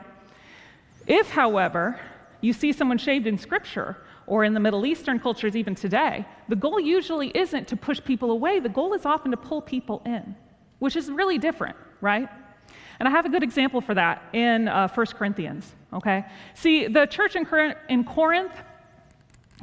If, 1.05 1.29
however, 1.29 1.99
you 2.41 2.53
see 2.53 2.71
someone 2.71 2.97
shaved 2.97 3.27
in 3.27 3.37
Scripture, 3.37 3.97
or 4.25 4.43
in 4.43 4.53
the 4.53 4.59
Middle 4.59 4.85
Eastern 4.85 5.19
cultures 5.19 5.55
even 5.55 5.73
today, 5.73 6.25
the 6.49 6.55
goal 6.55 6.79
usually 6.79 7.31
isn't 7.35 7.67
to 7.69 7.77
push 7.77 8.01
people 8.03 8.31
away, 8.31 8.59
the 8.59 8.69
goal 8.69 8.93
is 8.93 9.05
often 9.05 9.31
to 9.31 9.37
pull 9.37 9.61
people 9.61 10.01
in, 10.05 10.35
which 10.79 10.95
is 10.95 11.09
really 11.09 11.37
different 11.37 11.75
right? 12.01 12.29
And 12.99 13.07
I 13.07 13.11
have 13.11 13.25
a 13.25 13.29
good 13.29 13.43
example 13.43 13.81
for 13.81 13.93
that 13.93 14.23
in 14.33 14.67
uh, 14.67 14.87
1 14.89 15.05
Corinthians, 15.07 15.75
okay? 15.93 16.25
See, 16.53 16.87
the 16.87 17.05
church 17.05 17.35
in, 17.35 17.45
Cor- 17.45 17.75
in 17.89 18.03
Corinth 18.03 18.53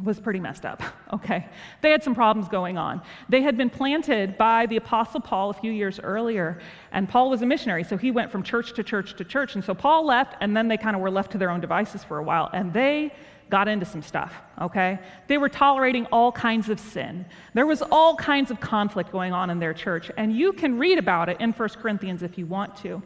was 0.02 0.18
pretty 0.18 0.40
messed 0.40 0.64
up, 0.64 0.82
okay? 1.12 1.46
They 1.80 1.90
had 1.90 2.02
some 2.02 2.14
problems 2.14 2.48
going 2.48 2.76
on. 2.76 3.00
They 3.28 3.42
had 3.42 3.56
been 3.56 3.70
planted 3.70 4.36
by 4.36 4.66
the 4.66 4.76
Apostle 4.76 5.20
Paul 5.20 5.50
a 5.50 5.54
few 5.54 5.70
years 5.70 6.00
earlier, 6.00 6.60
and 6.90 7.08
Paul 7.08 7.30
was 7.30 7.42
a 7.42 7.46
missionary, 7.46 7.84
so 7.84 7.96
he 7.96 8.10
went 8.10 8.32
from 8.32 8.42
church 8.42 8.74
to 8.74 8.82
church 8.82 9.14
to 9.16 9.24
church. 9.24 9.54
And 9.54 9.64
so 9.64 9.74
Paul 9.74 10.04
left, 10.04 10.34
and 10.40 10.56
then 10.56 10.66
they 10.66 10.76
kind 10.76 10.96
of 10.96 11.02
were 11.02 11.10
left 11.10 11.30
to 11.32 11.38
their 11.38 11.50
own 11.50 11.60
devices 11.60 12.02
for 12.02 12.18
a 12.18 12.22
while, 12.22 12.50
and 12.52 12.72
they 12.72 13.12
got 13.50 13.68
into 13.68 13.86
some 13.86 14.02
stuff, 14.02 14.34
okay? 14.60 14.98
They 15.28 15.38
were 15.38 15.48
tolerating 15.48 16.06
all 16.06 16.32
kinds 16.32 16.70
of 16.70 16.80
sin. 16.80 17.24
There 17.52 17.66
was 17.66 17.82
all 17.82 18.16
kinds 18.16 18.50
of 18.50 18.58
conflict 18.58 19.12
going 19.12 19.32
on 19.32 19.50
in 19.50 19.60
their 19.60 19.74
church, 19.74 20.10
and 20.16 20.34
you 20.34 20.52
can 20.52 20.78
read 20.78 20.98
about 20.98 21.28
it 21.28 21.40
in 21.40 21.52
1 21.52 21.68
Corinthians 21.80 22.22
if 22.22 22.36
you 22.38 22.46
want 22.46 22.74
to. 22.78 23.02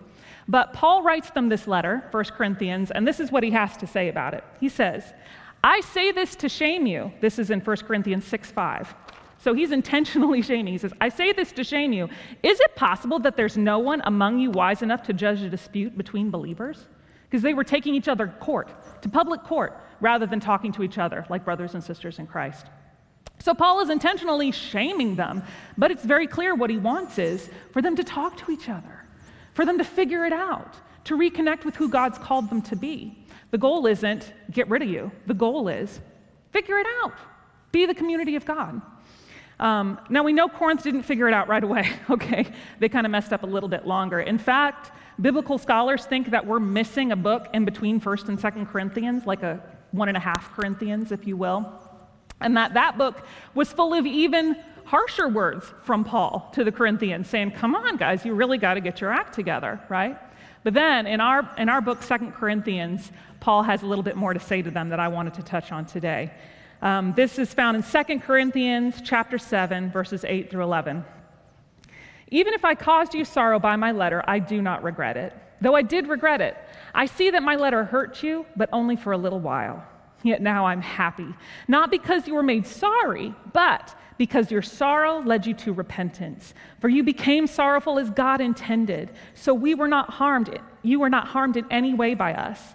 But 0.46 0.72
Paul 0.72 1.02
writes 1.02 1.30
them 1.30 1.50
this 1.50 1.66
letter, 1.66 2.08
1 2.12 2.24
Corinthians, 2.36 2.90
and 2.90 3.06
this 3.06 3.20
is 3.20 3.30
what 3.30 3.42
he 3.42 3.50
has 3.50 3.76
to 3.78 3.86
say 3.86 4.08
about 4.08 4.32
it. 4.32 4.44
He 4.58 4.68
says, 4.70 5.12
I 5.62 5.80
say 5.80 6.12
this 6.12 6.36
to 6.36 6.48
shame 6.48 6.86
you. 6.86 7.12
This 7.20 7.38
is 7.38 7.50
in 7.50 7.60
1 7.60 7.76
Corinthians 7.78 8.24
6 8.24 8.50
5. 8.50 8.94
So 9.38 9.54
he's 9.54 9.72
intentionally 9.72 10.42
shaming. 10.48 10.72
He 10.72 10.78
says, 10.78 10.92
I 11.00 11.08
say 11.08 11.32
this 11.32 11.52
to 11.52 11.64
shame 11.64 11.92
you. 11.92 12.08
Is 12.42 12.60
it 12.60 12.74
possible 12.76 13.18
that 13.20 13.36
there's 13.36 13.56
no 13.56 13.78
one 13.78 14.02
among 14.04 14.38
you 14.38 14.50
wise 14.50 14.82
enough 14.82 15.02
to 15.04 15.12
judge 15.12 15.42
a 15.42 15.48
dispute 15.48 15.96
between 15.96 16.30
believers? 16.30 16.86
Because 17.28 17.42
they 17.42 17.54
were 17.54 17.64
taking 17.64 17.94
each 17.94 18.08
other 18.08 18.26
to 18.26 18.32
court, 18.32 18.70
to 19.02 19.08
public 19.08 19.42
court 19.42 19.78
rather 20.00 20.26
than 20.26 20.40
talking 20.40 20.72
to 20.72 20.82
each 20.82 20.98
other 20.98 21.26
like 21.28 21.44
brothers 21.44 21.74
and 21.74 21.82
sisters 21.82 22.18
in 22.18 22.26
Christ. 22.26 22.66
So 23.40 23.54
Paul 23.54 23.80
is 23.80 23.90
intentionally 23.90 24.50
shaming 24.50 25.14
them, 25.14 25.42
but 25.76 25.90
it's 25.90 26.04
very 26.04 26.26
clear 26.26 26.54
what 26.54 26.70
he 26.70 26.76
wants 26.76 27.18
is 27.18 27.48
for 27.72 27.82
them 27.82 27.94
to 27.96 28.04
talk 28.04 28.36
to 28.38 28.50
each 28.50 28.68
other, 28.68 29.04
for 29.54 29.64
them 29.64 29.78
to 29.78 29.84
figure 29.84 30.24
it 30.24 30.32
out, 30.32 30.74
to 31.04 31.16
reconnect 31.16 31.64
with 31.64 31.76
who 31.76 31.88
God's 31.88 32.18
called 32.18 32.50
them 32.50 32.62
to 32.62 32.76
be. 32.76 33.17
The 33.50 33.58
goal 33.58 33.86
isn't 33.86 34.32
get 34.50 34.68
rid 34.68 34.82
of 34.82 34.88
you, 34.88 35.10
the 35.26 35.34
goal 35.34 35.68
is 35.68 36.00
figure 36.50 36.78
it 36.78 36.86
out, 37.02 37.14
be 37.72 37.86
the 37.86 37.94
community 37.94 38.36
of 38.36 38.44
God. 38.44 38.80
Um, 39.60 39.98
now 40.08 40.22
we 40.22 40.32
know 40.32 40.48
Corinth 40.48 40.84
didn't 40.84 41.02
figure 41.02 41.26
it 41.28 41.34
out 41.34 41.48
right 41.48 41.64
away, 41.64 41.90
okay? 42.10 42.46
They 42.78 42.88
kind 42.88 43.06
of 43.06 43.10
messed 43.10 43.32
up 43.32 43.42
a 43.42 43.46
little 43.46 43.68
bit 43.68 43.86
longer. 43.86 44.20
In 44.20 44.38
fact, 44.38 44.92
biblical 45.20 45.58
scholars 45.58 46.04
think 46.04 46.30
that 46.30 46.46
we're 46.46 46.60
missing 46.60 47.12
a 47.12 47.16
book 47.16 47.48
in 47.52 47.64
between 47.64 48.00
1st 48.00 48.28
and 48.28 48.38
2nd 48.38 48.70
Corinthians, 48.70 49.26
like 49.26 49.42
a 49.42 49.60
one 49.90 50.08
and 50.08 50.16
a 50.16 50.20
half 50.20 50.52
Corinthians, 50.54 51.12
if 51.12 51.26
you 51.26 51.36
will. 51.36 51.72
And 52.40 52.56
that 52.56 52.74
that 52.74 52.98
book 52.98 53.26
was 53.54 53.72
full 53.72 53.94
of 53.94 54.06
even 54.06 54.56
harsher 54.84 55.28
words 55.28 55.72
from 55.82 56.04
Paul 56.04 56.50
to 56.54 56.62
the 56.62 56.72
Corinthians, 56.72 57.28
saying, 57.28 57.52
Come 57.52 57.74
on, 57.74 57.96
guys, 57.96 58.24
you 58.24 58.34
really 58.34 58.58
got 58.58 58.74
to 58.74 58.80
get 58.80 59.00
your 59.00 59.12
act 59.12 59.34
together, 59.34 59.80
right? 59.88 60.18
But 60.62 60.74
then 60.74 61.06
in 61.06 61.20
our, 61.20 61.48
in 61.56 61.68
our 61.68 61.80
book, 61.80 62.02
Second 62.02 62.32
Corinthians, 62.32 63.10
Paul 63.40 63.62
has 63.62 63.82
a 63.82 63.86
little 63.86 64.02
bit 64.02 64.16
more 64.16 64.34
to 64.34 64.40
say 64.40 64.62
to 64.62 64.70
them 64.70 64.88
that 64.88 65.00
I 65.00 65.08
wanted 65.08 65.34
to 65.34 65.42
touch 65.42 65.72
on 65.72 65.86
today. 65.86 66.32
Um, 66.82 67.12
this 67.14 67.38
is 67.38 67.52
found 67.52 67.76
in 67.76 67.82
Second 67.82 68.20
Corinthians 68.20 69.00
chapter 69.02 69.38
7, 69.38 69.90
verses 69.90 70.24
8 70.24 70.50
through 70.50 70.62
11. 70.62 71.04
Even 72.30 72.54
if 72.54 72.64
I 72.64 72.74
caused 72.74 73.14
you 73.14 73.24
sorrow 73.24 73.58
by 73.58 73.76
my 73.76 73.92
letter, 73.92 74.22
I 74.26 74.38
do 74.38 74.62
not 74.62 74.82
regret 74.82 75.16
it. 75.16 75.32
Though 75.60 75.74
I 75.74 75.82
did 75.82 76.06
regret 76.06 76.40
it, 76.40 76.56
I 76.94 77.06
see 77.06 77.30
that 77.30 77.42
my 77.42 77.56
letter 77.56 77.84
hurt 77.84 78.22
you, 78.22 78.46
but 78.56 78.68
only 78.72 78.96
for 78.96 79.12
a 79.12 79.18
little 79.18 79.40
while. 79.40 79.84
Yet 80.22 80.42
now 80.42 80.66
I'm 80.66 80.82
happy, 80.82 81.32
not 81.68 81.90
because 81.90 82.26
you 82.26 82.34
were 82.34 82.42
made 82.42 82.66
sorry, 82.66 83.34
but 83.52 83.94
because 84.18 84.50
your 84.50 84.62
sorrow 84.62 85.20
led 85.20 85.46
you 85.46 85.54
to 85.54 85.72
repentance. 85.72 86.54
For 86.80 86.88
you 86.88 87.04
became 87.04 87.46
sorrowful 87.46 87.98
as 87.98 88.10
God 88.10 88.40
intended. 88.40 89.10
So 89.34 89.54
we 89.54 89.74
were 89.74 89.86
not 89.86 90.10
harmed. 90.10 90.58
You 90.82 90.98
were 91.00 91.08
not 91.08 91.28
harmed 91.28 91.56
in 91.56 91.66
any 91.70 91.94
way 91.94 92.14
by 92.14 92.34
us. 92.34 92.74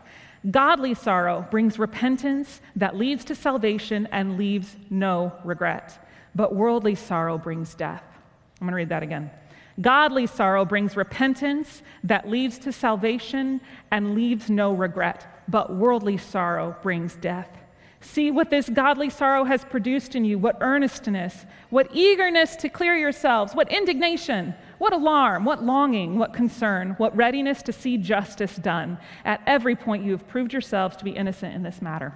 Godly 0.50 0.94
sorrow 0.94 1.48
brings 1.50 1.80
repentance 1.80 2.62
that 2.76 2.98
leads 2.98 3.24
to 3.26 3.36
salvation 3.36 4.08
and 4.12 4.38
leaves 4.38 4.76
no 4.90 5.32
regret. 5.44 6.06
But 6.36 6.54
worldly 6.54 6.96
sorrow 6.96 7.38
brings 7.38 7.76
death. 7.76 8.04
I'm 8.60 8.68
going 8.68 8.72
to 8.72 8.76
read 8.76 8.90
that 8.90 9.04
again. 9.04 9.32
Godly 9.82 10.28
sorrow 10.28 10.66
brings 10.66 10.96
repentance 10.96 11.82
that 12.04 12.30
leads 12.30 12.60
to 12.60 12.72
salvation 12.72 13.62
and 13.92 14.16
leaves 14.16 14.50
no 14.50 14.74
regret. 14.74 15.44
But 15.48 15.76
worldly 15.76 16.18
sorrow 16.18 16.76
brings 16.82 17.16
death. 17.16 17.50
See 18.02 18.32
what 18.32 18.50
this 18.50 18.68
godly 18.68 19.10
sorrow 19.10 19.46
has 19.46 19.64
produced 19.64 20.14
in 20.14 20.26
you 20.26 20.38
what 20.38 20.58
earnestness, 20.60 21.46
what 21.70 21.88
eagerness 21.94 22.58
to 22.58 22.68
clear 22.68 22.96
yourselves, 22.96 23.56
what 23.56 23.72
indignation, 23.72 24.54
what 24.84 24.92
alarm, 24.92 25.46
what 25.46 25.64
longing, 25.64 26.20
what 26.20 26.34
concern, 26.34 26.94
what 26.98 27.16
readiness 27.16 27.64
to 27.64 27.72
see 27.72 27.98
justice 27.98 28.58
done. 28.58 28.98
At 29.24 29.40
every 29.48 29.78
point, 29.78 30.04
you 30.04 30.12
have 30.12 30.28
proved 30.28 30.52
yourselves 30.52 30.98
to 30.98 31.06
be 31.06 31.12
innocent 31.12 31.56
in 31.56 31.64
this 31.64 31.82
matter. 31.82 32.14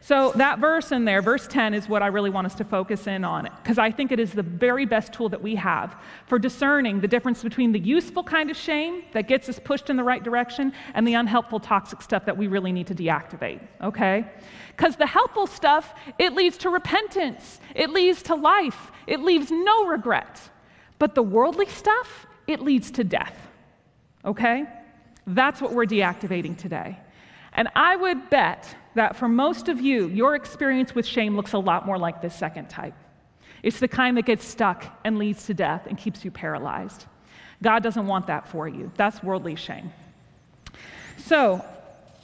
So, 0.00 0.32
that 0.32 0.58
verse 0.58 0.90
in 0.90 1.04
there, 1.04 1.22
verse 1.22 1.46
10, 1.46 1.72
is 1.72 1.88
what 1.88 2.02
I 2.02 2.08
really 2.08 2.28
want 2.28 2.46
us 2.46 2.56
to 2.56 2.64
focus 2.64 3.06
in 3.06 3.22
on, 3.24 3.48
because 3.62 3.78
I 3.78 3.92
think 3.92 4.10
it 4.10 4.18
is 4.18 4.32
the 4.32 4.42
very 4.42 4.84
best 4.84 5.12
tool 5.12 5.28
that 5.28 5.40
we 5.40 5.54
have 5.54 5.94
for 6.26 6.40
discerning 6.40 7.00
the 7.00 7.06
difference 7.06 7.44
between 7.44 7.70
the 7.70 7.78
useful 7.78 8.24
kind 8.24 8.50
of 8.50 8.56
shame 8.56 9.04
that 9.12 9.28
gets 9.28 9.48
us 9.48 9.60
pushed 9.60 9.90
in 9.90 9.96
the 9.96 10.02
right 10.02 10.24
direction 10.24 10.72
and 10.94 11.06
the 11.06 11.14
unhelpful, 11.14 11.60
toxic 11.60 12.02
stuff 12.02 12.24
that 12.24 12.36
we 12.36 12.48
really 12.48 12.72
need 12.72 12.88
to 12.88 12.96
deactivate, 12.96 13.60
okay? 13.80 14.26
Because 14.76 14.96
the 14.96 15.06
helpful 15.06 15.46
stuff, 15.46 15.94
it 16.18 16.32
leads 16.32 16.56
to 16.58 16.68
repentance, 16.68 17.60
it 17.76 17.90
leads 17.90 18.24
to 18.24 18.34
life, 18.34 18.90
it 19.06 19.20
leaves 19.20 19.52
no 19.52 19.86
regret. 19.86 20.50
But 20.98 21.14
the 21.14 21.22
worldly 21.22 21.66
stuff, 21.66 22.26
it 22.46 22.60
leads 22.60 22.90
to 22.92 23.04
death, 23.04 23.36
okay? 24.24 24.64
That's 25.26 25.60
what 25.60 25.72
we're 25.72 25.86
deactivating 25.86 26.56
today. 26.56 26.98
And 27.52 27.68
I 27.74 27.96
would 27.96 28.30
bet 28.30 28.74
that 28.94 29.16
for 29.16 29.28
most 29.28 29.68
of 29.68 29.80
you, 29.80 30.08
your 30.08 30.34
experience 30.34 30.94
with 30.94 31.06
shame 31.06 31.36
looks 31.36 31.52
a 31.52 31.58
lot 31.58 31.86
more 31.86 31.98
like 31.98 32.20
this 32.20 32.34
second 32.34 32.68
type. 32.68 32.94
It's 33.62 33.80
the 33.80 33.88
kind 33.88 34.16
that 34.16 34.26
gets 34.26 34.44
stuck 34.44 34.84
and 35.04 35.18
leads 35.18 35.46
to 35.46 35.54
death 35.54 35.86
and 35.86 35.96
keeps 35.96 36.24
you 36.24 36.30
paralyzed. 36.30 37.06
God 37.62 37.82
doesn't 37.82 38.06
want 38.06 38.26
that 38.26 38.46
for 38.48 38.68
you. 38.68 38.92
That's 38.96 39.22
worldly 39.22 39.56
shame. 39.56 39.90
So, 41.16 41.64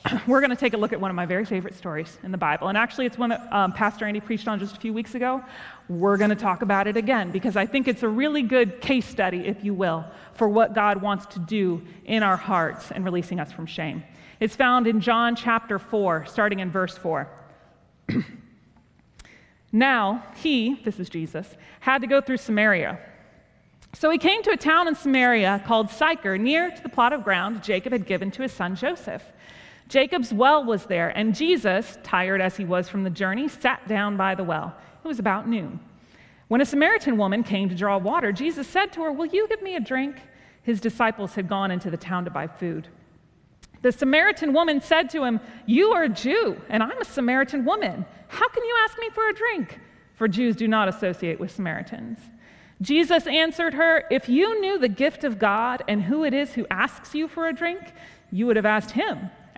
we're 0.26 0.40
going 0.40 0.50
to 0.50 0.57
take 0.57 0.73
a 0.75 0.76
look 0.76 0.92
at 0.92 1.00
one 1.00 1.11
of 1.11 1.14
my 1.14 1.26
very 1.26 1.45
favorite 1.45 1.75
stories 1.75 2.19
in 2.23 2.33
the 2.33 2.38
Bible. 2.38 2.69
And 2.69 2.78
actually, 2.78 3.07
it's 3.07 3.19
one 3.19 3.30
that 3.30 3.52
um, 3.52 3.73
Pastor 3.73 4.07
Andy 4.07 4.21
preached 4.21 4.49
on 4.49 4.59
just 4.59 4.76
a 4.76 4.80
few 4.80 4.92
weeks 4.92 5.14
ago. 5.14 5.45
We're 5.88 6.16
going 6.16 6.30
to 6.30 6.37
talk 6.37 6.62
about 6.62 6.87
it 6.87 6.97
again 6.97 7.30
because 7.30 7.57
I 7.57 7.66
think 7.66 7.87
it's 7.88 8.02
a 8.02 8.09
really 8.09 8.42
good 8.42 8.80
case 8.80 9.07
study, 9.07 9.47
if 9.47 9.62
you 9.62 9.75
will, 9.75 10.04
for 10.35 10.49
what 10.49 10.75
God 10.75 11.02
wants 11.02 11.26
to 11.26 11.38
do 11.38 11.83
in 12.04 12.23
our 12.23 12.37
hearts 12.37 12.90
and 12.90 13.04
releasing 13.04 13.40
us 13.40 13.52
from 13.52 13.66
shame. 13.66 14.02
It's 14.38 14.57
found 14.57 14.87
in 14.87 15.00
John 15.00 15.37
chapter 15.37 15.78
4, 15.78 16.26
starting 16.26 16.61
in 16.61 16.71
verse 16.71 16.97
4. 16.97 17.28
now, 19.73 20.25
he, 20.37 20.80
this 20.83 20.99
is 20.99 21.11
Jesus, 21.11 21.47
had 21.80 22.00
to 22.00 22.07
go 22.07 22.23
through 22.23 22.38
Samaria. 22.38 22.99
So 23.92 24.09
he 24.09 24.19
came 24.19 24.42
to 24.45 24.50
a 24.52 24.57
town 24.57 24.88
in 24.88 24.95
Samaria 24.95 25.62
called 25.66 25.90
Sychar, 25.90 26.38
near 26.38 26.71
to 26.71 26.83
the 26.83 26.88
plot 26.88 27.12
of 27.12 27.23
ground 27.25 27.62
Jacob 27.62 27.92
had 27.92 28.07
given 28.07 28.30
to 28.30 28.42
his 28.42 28.52
son 28.52 28.76
Joseph. 28.76 29.23
Jacob's 29.90 30.32
well 30.32 30.64
was 30.64 30.87
there, 30.87 31.09
and 31.09 31.35
Jesus, 31.35 31.99
tired 32.04 32.40
as 32.40 32.56
he 32.56 32.64
was 32.64 32.88
from 32.88 33.02
the 33.02 33.11
journey, 33.11 33.49
sat 33.49 33.87
down 33.88 34.16
by 34.16 34.37
the 34.37 34.44
well. 34.44 34.73
It 35.04 35.09
was 35.09 35.18
about 35.18 35.49
noon. 35.49 35.80
When 36.47 36.61
a 36.61 36.64
Samaritan 36.64 37.18
woman 37.18 37.42
came 37.42 37.68
to 37.68 37.75
draw 37.75 37.99
water, 37.99 38.30
Jesus 38.30 38.68
said 38.68 38.92
to 38.92 39.02
her, 39.02 39.11
Will 39.11 39.26
you 39.26 39.49
give 39.49 39.62
me 39.62 39.75
a 39.75 39.80
drink? 39.80 40.14
His 40.62 40.80
disciples 40.80 41.35
had 41.35 41.49
gone 41.49 41.73
into 41.73 41.90
the 41.90 41.97
town 41.97 42.25
to 42.25 42.30
buy 42.30 42.47
food. 42.47 42.87
The 43.82 43.90
Samaritan 43.90 44.52
woman 44.52 44.80
said 44.80 45.11
to 45.11 45.25
him, 45.25 45.40
You 45.66 45.92
are 45.92 46.04
a 46.04 46.09
Jew, 46.09 46.56
and 46.68 46.85
I'm 46.85 47.00
a 47.00 47.04
Samaritan 47.04 47.64
woman. 47.64 48.06
How 48.28 48.49
can 48.49 48.62
you 48.62 48.76
ask 48.85 48.97
me 48.97 49.11
for 49.11 49.28
a 49.28 49.35
drink? 49.35 49.80
For 50.14 50.28
Jews 50.28 50.54
do 50.54 50.68
not 50.68 50.87
associate 50.87 51.40
with 51.40 51.50
Samaritans. 51.50 52.20
Jesus 52.80 53.26
answered 53.26 53.75
her, 53.75 54.04
If 54.09 54.28
you 54.28 54.61
knew 54.61 54.78
the 54.78 54.88
gift 54.88 55.25
of 55.25 55.40
God 55.40 55.82
and 55.88 56.00
who 56.00 56.23
it 56.23 56.32
is 56.32 56.54
who 56.54 56.66
asks 56.70 57.12
you 57.12 57.26
for 57.26 57.49
a 57.49 57.52
drink, 57.52 57.92
you 58.30 58.47
would 58.47 58.56
have 58.56 58.66
asked 58.66 58.92
him 58.92 59.30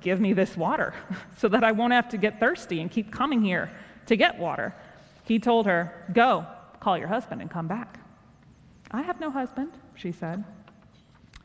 Give 0.00 0.20
me 0.20 0.32
this 0.32 0.56
water 0.56 0.94
so 1.36 1.48
that 1.48 1.64
I 1.64 1.72
won't 1.72 1.92
have 1.92 2.08
to 2.10 2.16
get 2.16 2.40
thirsty 2.40 2.80
and 2.80 2.90
keep 2.90 3.12
coming 3.12 3.42
here 3.42 3.70
to 4.06 4.16
get 4.16 4.38
water. 4.38 4.74
He 5.24 5.38
told 5.38 5.66
her, 5.66 6.04
Go, 6.12 6.46
call 6.80 6.98
your 6.98 7.08
husband 7.08 7.40
and 7.40 7.50
come 7.50 7.66
back. 7.66 7.98
I 8.90 9.02
have 9.02 9.20
no 9.20 9.30
husband, 9.30 9.72
she 9.94 10.12
said. 10.12 10.44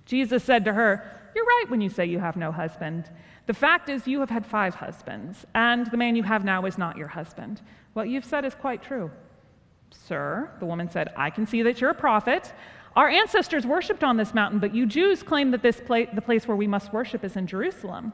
Jesus 0.06 0.44
said 0.44 0.66
to 0.66 0.74
her, 0.74 1.10
You're 1.36 1.46
right 1.46 1.66
when 1.68 1.82
you 1.82 1.90
say 1.90 2.06
you 2.06 2.20
have 2.20 2.36
no 2.36 2.52
husband. 2.52 3.10
The 3.46 3.54
fact 3.54 3.90
is, 3.90 4.08
you 4.08 4.20
have 4.20 4.30
had 4.30 4.46
five 4.46 4.76
husbands, 4.76 5.46
and 5.56 5.90
the 5.90 5.98
man 5.98 6.16
you 6.16 6.24
have 6.24 6.46
now 6.46 6.66
is 6.66 6.78
not 6.78 6.98
your 6.98 7.08
husband. 7.08 7.62
What 7.94 8.10
you've 8.10 8.26
said 8.26 8.46
is 8.46 8.54
quite 8.54 8.84
true. 8.84 9.10
Sir, 9.92 10.52
the 10.60 10.66
woman 10.66 10.90
said, 10.90 11.12
I 11.18 11.30
can 11.32 11.48
see 11.48 11.64
that 11.64 11.82
you're 11.82 11.90
a 11.90 11.96
prophet. 11.96 12.54
Our 12.96 13.10
ancestors 13.10 13.66
worshipped 13.66 14.04
on 14.04 14.18
this 14.18 14.34
mountain, 14.34 14.60
but 14.60 14.76
you 14.76 14.86
Jews 14.86 15.24
claim 15.24 15.52
that 15.52 15.62
this 15.62 15.82
pla- 15.84 16.14
the 16.14 16.22
place 16.22 16.48
where 16.48 16.58
we 16.58 16.68
must 16.68 16.94
worship 16.94 17.24
is 17.24 17.36
in 17.36 17.48
Jerusalem. 17.48 18.14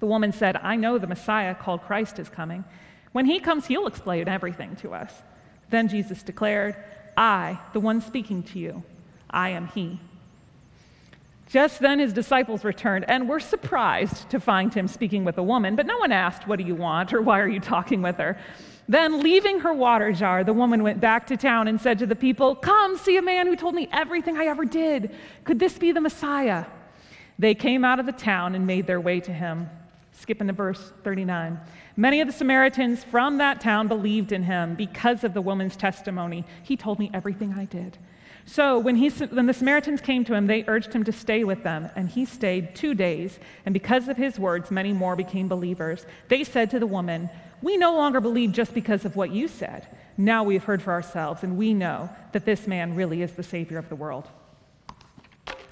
The 0.00 0.06
woman 0.06 0.32
said, 0.32 0.56
I 0.56 0.76
know 0.76 0.98
the 0.98 1.06
Messiah 1.06 1.54
called 1.54 1.82
Christ 1.82 2.18
is 2.18 2.28
coming. 2.28 2.64
When 3.12 3.26
he 3.26 3.40
comes, 3.40 3.66
he'll 3.66 3.86
explain 3.86 4.28
everything 4.28 4.76
to 4.76 4.94
us. 4.94 5.12
Then 5.70 5.88
Jesus 5.88 6.22
declared, 6.22 6.76
I, 7.16 7.58
the 7.72 7.80
one 7.80 8.00
speaking 8.00 8.42
to 8.44 8.58
you, 8.58 8.82
I 9.28 9.50
am 9.50 9.66
he. 9.68 10.00
Just 11.48 11.80
then 11.80 11.98
his 11.98 12.12
disciples 12.12 12.62
returned 12.62 13.06
and 13.08 13.28
were 13.28 13.40
surprised 13.40 14.28
to 14.30 14.38
find 14.38 14.72
him 14.72 14.86
speaking 14.86 15.24
with 15.24 15.38
a 15.38 15.42
woman, 15.42 15.76
but 15.76 15.86
no 15.86 15.98
one 15.98 16.12
asked, 16.12 16.46
What 16.46 16.58
do 16.58 16.64
you 16.64 16.74
want? 16.74 17.12
or 17.14 17.22
Why 17.22 17.40
are 17.40 17.48
you 17.48 17.60
talking 17.60 18.02
with 18.02 18.16
her? 18.16 18.38
Then, 18.86 19.22
leaving 19.22 19.60
her 19.60 19.72
water 19.72 20.12
jar, 20.12 20.44
the 20.44 20.52
woman 20.52 20.82
went 20.82 21.00
back 21.00 21.26
to 21.26 21.36
town 21.36 21.68
and 21.68 21.80
said 21.80 21.98
to 21.98 22.06
the 22.06 22.16
people, 22.16 22.54
Come, 22.54 22.96
see 22.96 23.16
a 23.16 23.22
man 23.22 23.46
who 23.46 23.56
told 23.56 23.74
me 23.74 23.88
everything 23.92 24.36
I 24.36 24.46
ever 24.46 24.64
did. 24.64 25.14
Could 25.44 25.58
this 25.58 25.78
be 25.78 25.92
the 25.92 26.00
Messiah? 26.00 26.66
They 27.38 27.54
came 27.54 27.84
out 27.84 28.00
of 28.00 28.06
the 28.06 28.12
town 28.12 28.54
and 28.54 28.66
made 28.66 28.86
their 28.86 29.00
way 29.00 29.20
to 29.20 29.32
him. 29.32 29.68
Skipping 30.18 30.48
to 30.48 30.52
verse 30.52 30.92
39. 31.04 31.60
Many 31.96 32.20
of 32.20 32.26
the 32.26 32.32
Samaritans 32.32 33.04
from 33.04 33.38
that 33.38 33.60
town 33.60 33.86
believed 33.86 34.32
in 34.32 34.42
him 34.42 34.74
because 34.74 35.22
of 35.22 35.32
the 35.32 35.40
woman's 35.40 35.76
testimony. 35.76 36.44
He 36.64 36.76
told 36.76 36.98
me 36.98 37.08
everything 37.14 37.54
I 37.56 37.66
did. 37.66 37.98
So 38.44 38.80
when, 38.80 38.96
he, 38.96 39.10
when 39.10 39.46
the 39.46 39.54
Samaritans 39.54 40.00
came 40.00 40.24
to 40.24 40.34
him, 40.34 40.48
they 40.48 40.64
urged 40.66 40.92
him 40.92 41.04
to 41.04 41.12
stay 41.12 41.44
with 41.44 41.62
them, 41.62 41.88
and 41.94 42.08
he 42.08 42.24
stayed 42.24 42.74
two 42.74 42.94
days. 42.94 43.38
And 43.64 43.72
because 43.72 44.08
of 44.08 44.16
his 44.16 44.40
words, 44.40 44.72
many 44.72 44.92
more 44.92 45.14
became 45.14 45.46
believers. 45.46 46.04
They 46.28 46.42
said 46.42 46.70
to 46.70 46.80
the 46.80 46.86
woman, 46.86 47.30
We 47.62 47.76
no 47.76 47.94
longer 47.94 48.20
believe 48.20 48.50
just 48.50 48.74
because 48.74 49.04
of 49.04 49.14
what 49.14 49.30
you 49.30 49.46
said. 49.46 49.86
Now 50.16 50.42
we 50.42 50.54
have 50.54 50.64
heard 50.64 50.82
for 50.82 50.92
ourselves, 50.92 51.44
and 51.44 51.56
we 51.56 51.74
know 51.74 52.10
that 52.32 52.44
this 52.44 52.66
man 52.66 52.96
really 52.96 53.22
is 53.22 53.32
the 53.32 53.44
Savior 53.44 53.78
of 53.78 53.88
the 53.88 53.96
world. 53.96 54.26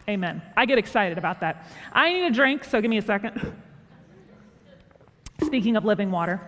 Amen. 0.09 0.41
I 0.57 0.67
get 0.67 0.79
excited 0.79 1.19
about 1.19 1.41
that. 1.41 1.67
I 1.93 2.13
need 2.13 2.27
a 2.27 2.31
drink, 2.31 2.63
so 2.63 2.81
give 2.81 2.91
me 2.91 2.99
a 2.99 3.03
second. 3.03 3.55
Speaking 5.45 5.77
of 5.77 5.85
living 5.85 6.11
water. 6.11 6.41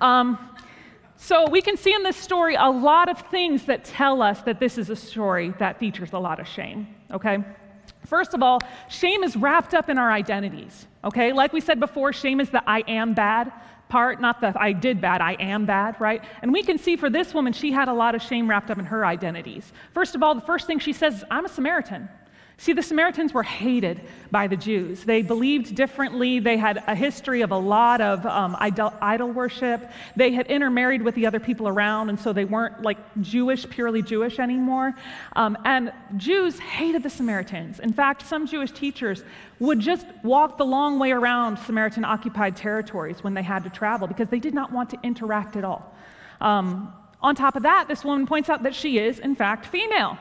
Um, 0.00 0.38
so 1.16 1.48
we 1.50 1.60
can 1.60 1.76
see 1.76 1.92
in 1.92 2.02
this 2.02 2.16
story 2.16 2.54
a 2.54 2.70
lot 2.70 3.08
of 3.08 3.20
things 3.30 3.64
that 3.64 3.84
tell 3.84 4.22
us 4.22 4.40
that 4.42 4.60
this 4.60 4.78
is 4.78 4.88
a 4.88 4.96
story 4.96 5.52
that 5.58 5.78
features 5.78 6.12
a 6.12 6.18
lot 6.18 6.38
of 6.38 6.46
shame, 6.46 6.86
okay? 7.10 7.38
First 8.06 8.34
of 8.34 8.42
all, 8.42 8.60
shame 8.88 9.24
is 9.24 9.36
wrapped 9.36 9.74
up 9.74 9.88
in 9.88 9.98
our 9.98 10.12
identities, 10.12 10.86
okay? 11.04 11.32
Like 11.32 11.52
we 11.52 11.60
said 11.60 11.80
before, 11.80 12.12
shame 12.12 12.40
is 12.40 12.50
the 12.50 12.62
I 12.68 12.84
am 12.86 13.14
bad 13.14 13.52
part, 13.88 14.20
not 14.20 14.40
the 14.40 14.54
I 14.56 14.72
did 14.72 15.00
bad, 15.00 15.20
I 15.20 15.32
am 15.40 15.66
bad, 15.66 16.00
right? 16.00 16.22
And 16.42 16.52
we 16.52 16.62
can 16.62 16.78
see 16.78 16.96
for 16.96 17.10
this 17.10 17.34
woman, 17.34 17.52
she 17.52 17.72
had 17.72 17.88
a 17.88 17.92
lot 17.92 18.14
of 18.14 18.22
shame 18.22 18.48
wrapped 18.48 18.70
up 18.70 18.78
in 18.78 18.84
her 18.84 19.04
identities. 19.04 19.72
First 19.94 20.14
of 20.14 20.22
all, 20.22 20.34
the 20.34 20.40
first 20.42 20.66
thing 20.66 20.78
she 20.78 20.92
says 20.92 21.16
is, 21.16 21.24
I'm 21.30 21.46
a 21.46 21.48
Samaritan. 21.48 22.08
See, 22.60 22.72
the 22.72 22.82
Samaritans 22.82 23.32
were 23.32 23.44
hated 23.44 24.00
by 24.32 24.48
the 24.48 24.56
Jews. 24.56 25.04
They 25.04 25.22
believed 25.22 25.76
differently. 25.76 26.40
They 26.40 26.56
had 26.56 26.82
a 26.88 26.94
history 26.94 27.42
of 27.42 27.52
a 27.52 27.56
lot 27.56 28.00
of 28.00 28.26
um, 28.26 28.56
idol, 28.58 28.92
idol, 29.00 29.30
worship. 29.30 29.88
They 30.16 30.32
had 30.32 30.48
intermarried 30.48 31.00
with 31.00 31.14
the 31.14 31.24
other 31.24 31.38
people 31.38 31.68
around, 31.68 32.08
and 32.08 32.18
so 32.18 32.32
they 32.32 32.44
weren't 32.44 32.82
like 32.82 32.98
Jewish, 33.20 33.68
purely 33.70 34.02
Jewish 34.02 34.40
anymore. 34.40 34.92
Um, 35.36 35.56
and 35.64 35.92
Jews 36.16 36.58
hated 36.58 37.04
the 37.04 37.10
Samaritans. 37.10 37.78
In 37.78 37.92
fact, 37.92 38.26
some 38.26 38.44
Jewish 38.44 38.72
teachers 38.72 39.22
would 39.60 39.78
just 39.78 40.06
walk 40.24 40.58
the 40.58 40.66
long 40.66 40.98
way 40.98 41.12
around 41.12 41.60
Samaritan 41.60 42.04
occupied 42.04 42.56
territories 42.56 43.22
when 43.22 43.34
they 43.34 43.42
had 43.42 43.62
to 43.64 43.70
travel 43.70 44.08
because 44.08 44.30
they 44.30 44.40
did 44.40 44.52
not 44.52 44.72
want 44.72 44.90
to 44.90 44.98
interact 45.04 45.54
at 45.54 45.62
all. 45.62 45.94
Um, 46.40 46.92
on 47.22 47.36
top 47.36 47.54
of 47.54 47.62
that, 47.62 47.86
this 47.86 48.04
woman 48.04 48.26
points 48.26 48.48
out 48.48 48.64
that 48.64 48.74
she 48.74 48.98
is, 48.98 49.20
in 49.20 49.36
fact, 49.36 49.64
female. 49.66 50.18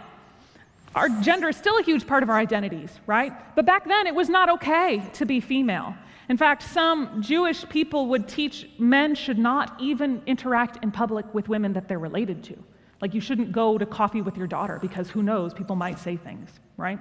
Our 0.97 1.09
gender 1.21 1.47
is 1.49 1.55
still 1.55 1.77
a 1.77 1.83
huge 1.83 2.07
part 2.07 2.23
of 2.23 2.29
our 2.31 2.37
identities, 2.37 2.89
right? 3.05 3.31
But 3.55 3.67
back 3.67 3.87
then, 3.87 4.07
it 4.07 4.15
was 4.15 4.29
not 4.29 4.49
okay 4.49 5.07
to 5.13 5.27
be 5.27 5.39
female. 5.39 5.95
In 6.27 6.37
fact, 6.37 6.63
some 6.63 7.21
Jewish 7.21 7.69
people 7.69 8.07
would 8.07 8.27
teach 8.27 8.67
men 8.79 9.13
should 9.13 9.37
not 9.37 9.79
even 9.79 10.23
interact 10.25 10.83
in 10.83 10.89
public 10.89 11.31
with 11.35 11.49
women 11.49 11.71
that 11.73 11.87
they're 11.87 11.99
related 11.99 12.43
to. 12.45 12.57
Like, 12.99 13.13
you 13.13 13.21
shouldn't 13.21 13.51
go 13.51 13.77
to 13.77 13.85
coffee 13.85 14.23
with 14.23 14.37
your 14.37 14.47
daughter 14.47 14.79
because 14.81 15.07
who 15.07 15.21
knows, 15.21 15.53
people 15.53 15.75
might 15.75 15.99
say 15.99 16.17
things, 16.17 16.49
right? 16.77 16.97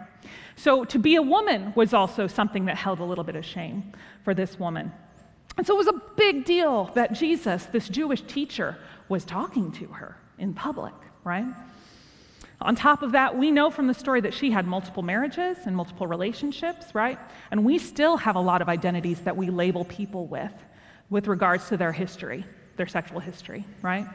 So, 0.57 0.85
to 0.85 0.99
be 0.99 1.17
a 1.17 1.23
woman 1.23 1.73
was 1.75 1.95
also 1.95 2.27
something 2.27 2.67
that 2.67 2.77
held 2.77 3.01
a 3.01 3.05
little 3.05 3.25
bit 3.25 3.35
of 3.35 3.47
shame 3.47 3.95
for 4.25 4.35
this 4.35 4.59
woman. 4.59 4.93
And 5.57 5.67
so, 5.67 5.73
it 5.73 5.79
was 5.79 5.89
a 5.89 6.03
big 6.17 6.45
deal 6.45 6.91
that 6.95 7.15
Jesus, 7.15 7.65
this 7.65 7.89
Jewish 7.89 8.21
teacher, 8.21 8.77
was 9.09 9.25
talking 9.25 9.73
to 9.73 9.87
her 9.87 10.19
in 10.39 10.53
public, 10.53 10.93
right? 11.25 11.47
On 12.61 12.75
top 12.75 13.03
of 13.03 13.13
that, 13.13 13.37
we 13.37 13.51
know 13.51 13.71
from 13.71 13.87
the 13.87 13.95
story 13.95 14.21
that 14.23 14.33
she 14.33 14.51
had 14.51 14.67
multiple 14.67 15.03
marriages 15.03 15.59
and 15.67 15.77
multiple 15.77 16.07
relationships, 16.07 16.95
right? 16.95 17.19
And 17.51 17.65
we 17.65 17.79
still 17.79 18.17
have 18.17 18.37
a 18.37 18.41
lot 18.41 18.63
of 18.63 18.69
identities 18.69 19.21
that 19.21 19.37
we 19.37 19.51
label 19.51 19.85
people 19.85 20.27
with, 20.27 20.53
with 21.11 21.27
regards 21.27 21.69
to 21.69 21.77
their 21.77 21.93
history, 21.93 22.47
their 22.77 22.87
sexual 22.87 23.21
history, 23.21 23.65
right? 23.83 24.07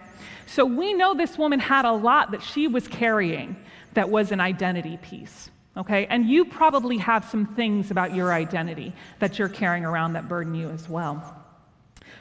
So 0.48 0.66
we 0.66 0.94
know 0.94 1.14
this 1.14 1.38
woman 1.38 1.60
had 1.60 1.86
a 1.86 1.92
lot 1.92 2.32
that 2.32 2.42
she 2.42 2.68
was 2.68 2.88
carrying 2.88 3.56
that 3.94 4.10
was 4.10 4.32
an 4.32 4.40
identity 4.40 4.98
piece, 4.98 5.52
okay? 5.78 6.08
And 6.08 6.26
you 6.26 6.46
probably 6.46 6.98
have 6.98 7.26
some 7.26 7.46
things 7.46 7.92
about 7.92 8.16
your 8.16 8.34
identity 8.34 8.92
that 9.20 9.38
you're 9.38 9.50
carrying 9.50 9.86
around 9.86 10.14
that 10.14 10.28
burden 10.28 10.56
you 10.56 10.70
as 10.70 10.90
well. 10.90 11.38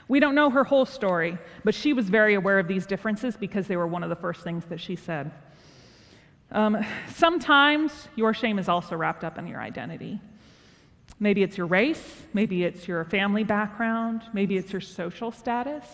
We 0.07 0.21
don't 0.21 0.35
know 0.35 0.51
her 0.51 0.65
whole 0.65 0.87
story, 0.87 1.39
but 1.65 1.75
she 1.75 1.95
was 1.95 2.11
very 2.11 2.35
aware 2.35 2.59
of 2.59 2.69
these 2.69 2.85
differences 2.85 3.37
because 3.37 3.69
they 3.69 3.77
were 3.77 3.87
one 3.87 4.03
of 4.03 4.11
the 4.11 4.17
first 4.17 4.43
things 4.43 4.67
that 4.67 4.81
she 4.81 4.97
said. 4.97 5.31
Um, 6.53 6.85
sometimes 7.15 8.09
your 8.17 8.35
shame 8.35 8.59
is 8.59 8.69
also 8.69 8.97
wrapped 8.97 9.23
up 9.23 9.39
in 9.39 9.47
your 9.47 9.61
identity. 9.61 10.21
Maybe 11.21 11.43
it's 11.43 11.57
your 11.57 11.67
race, 11.67 12.23
maybe 12.33 12.65
it's 12.65 12.89
your 12.89 13.05
family 13.05 13.45
background, 13.45 14.23
maybe 14.33 14.57
it's 14.57 14.73
your 14.73 14.81
social 14.81 15.31
status, 15.31 15.85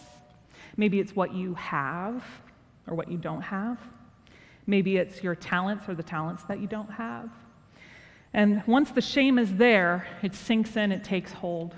maybe 0.77 1.01
it's 1.01 1.15
what 1.15 1.35
you 1.35 1.55
have 1.55 2.25
or 2.87 2.95
what 2.95 3.11
you 3.11 3.19
don't 3.19 3.43
have, 3.43 3.79
maybe 4.67 4.97
it's 4.97 5.23
your 5.23 5.35
talents 5.35 5.89
or 5.89 5.95
the 5.95 6.03
talents 6.03 6.45
that 6.45 6.61
you 6.61 6.69
don't 6.69 6.91
have. 6.91 7.29
And 8.33 8.63
once 8.67 8.93
the 8.93 9.01
shame 9.01 9.39
is 9.39 9.53
there, 9.55 10.07
it 10.23 10.35
sinks 10.35 10.77
in, 10.77 10.93
it 10.93 11.03
takes 11.03 11.33
hold. 11.33 11.75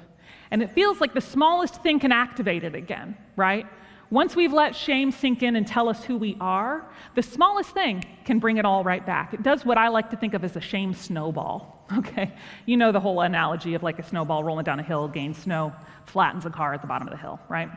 And 0.51 0.63
it 0.63 0.71
feels 0.71 1.01
like 1.01 1.15
the 1.15 1.21
smallest 1.21 1.83
thing 1.83 2.01
can 2.01 2.13
activate 2.13 2.65
it 2.65 2.75
again, 2.75 3.17
right? 3.35 3.67
Once 4.11 4.35
we've 4.35 4.53
let 4.53 4.75
shame 4.75 5.11
sink 5.11 5.43
in 5.43 5.55
and 5.57 5.67
tell 5.67 5.89
us 5.89 6.03
who 6.05 6.17
we 6.17 6.37
are, 6.41 6.87
the 7.15 7.23
smallest 7.23 7.71
thing 7.71 8.03
can 8.25 8.39
bring 8.39 8.57
it 8.57 8.65
all 8.65 8.83
right 8.83 9.05
back. 9.05 9.35
It 9.35 9.43
does 9.43 9.67
what 9.67 9.77
I 9.77 9.89
like 9.89 10.11
to 10.11 10.17
think 10.17 10.33
of 10.33 10.45
as 10.45 10.57
a 10.57 10.61
shame 10.61 10.95
snowball. 10.95 11.75
Okay? 11.97 12.35
You 12.67 12.77
know 12.77 12.93
the 12.93 13.01
whole 13.01 13.23
analogy 13.23 13.73
of 13.73 13.83
like 13.83 13.99
a 13.99 14.03
snowball 14.03 14.45
rolling 14.45 14.65
down 14.65 14.79
a 14.79 14.83
hill, 14.83 15.09
gains 15.09 15.39
snow, 15.39 15.73
flattens 16.05 16.45
a 16.45 16.51
car 16.51 16.75
at 16.75 16.83
the 16.83 16.87
bottom 16.87 17.09
of 17.09 17.13
the 17.13 17.19
hill, 17.19 17.41
right? 17.49 17.71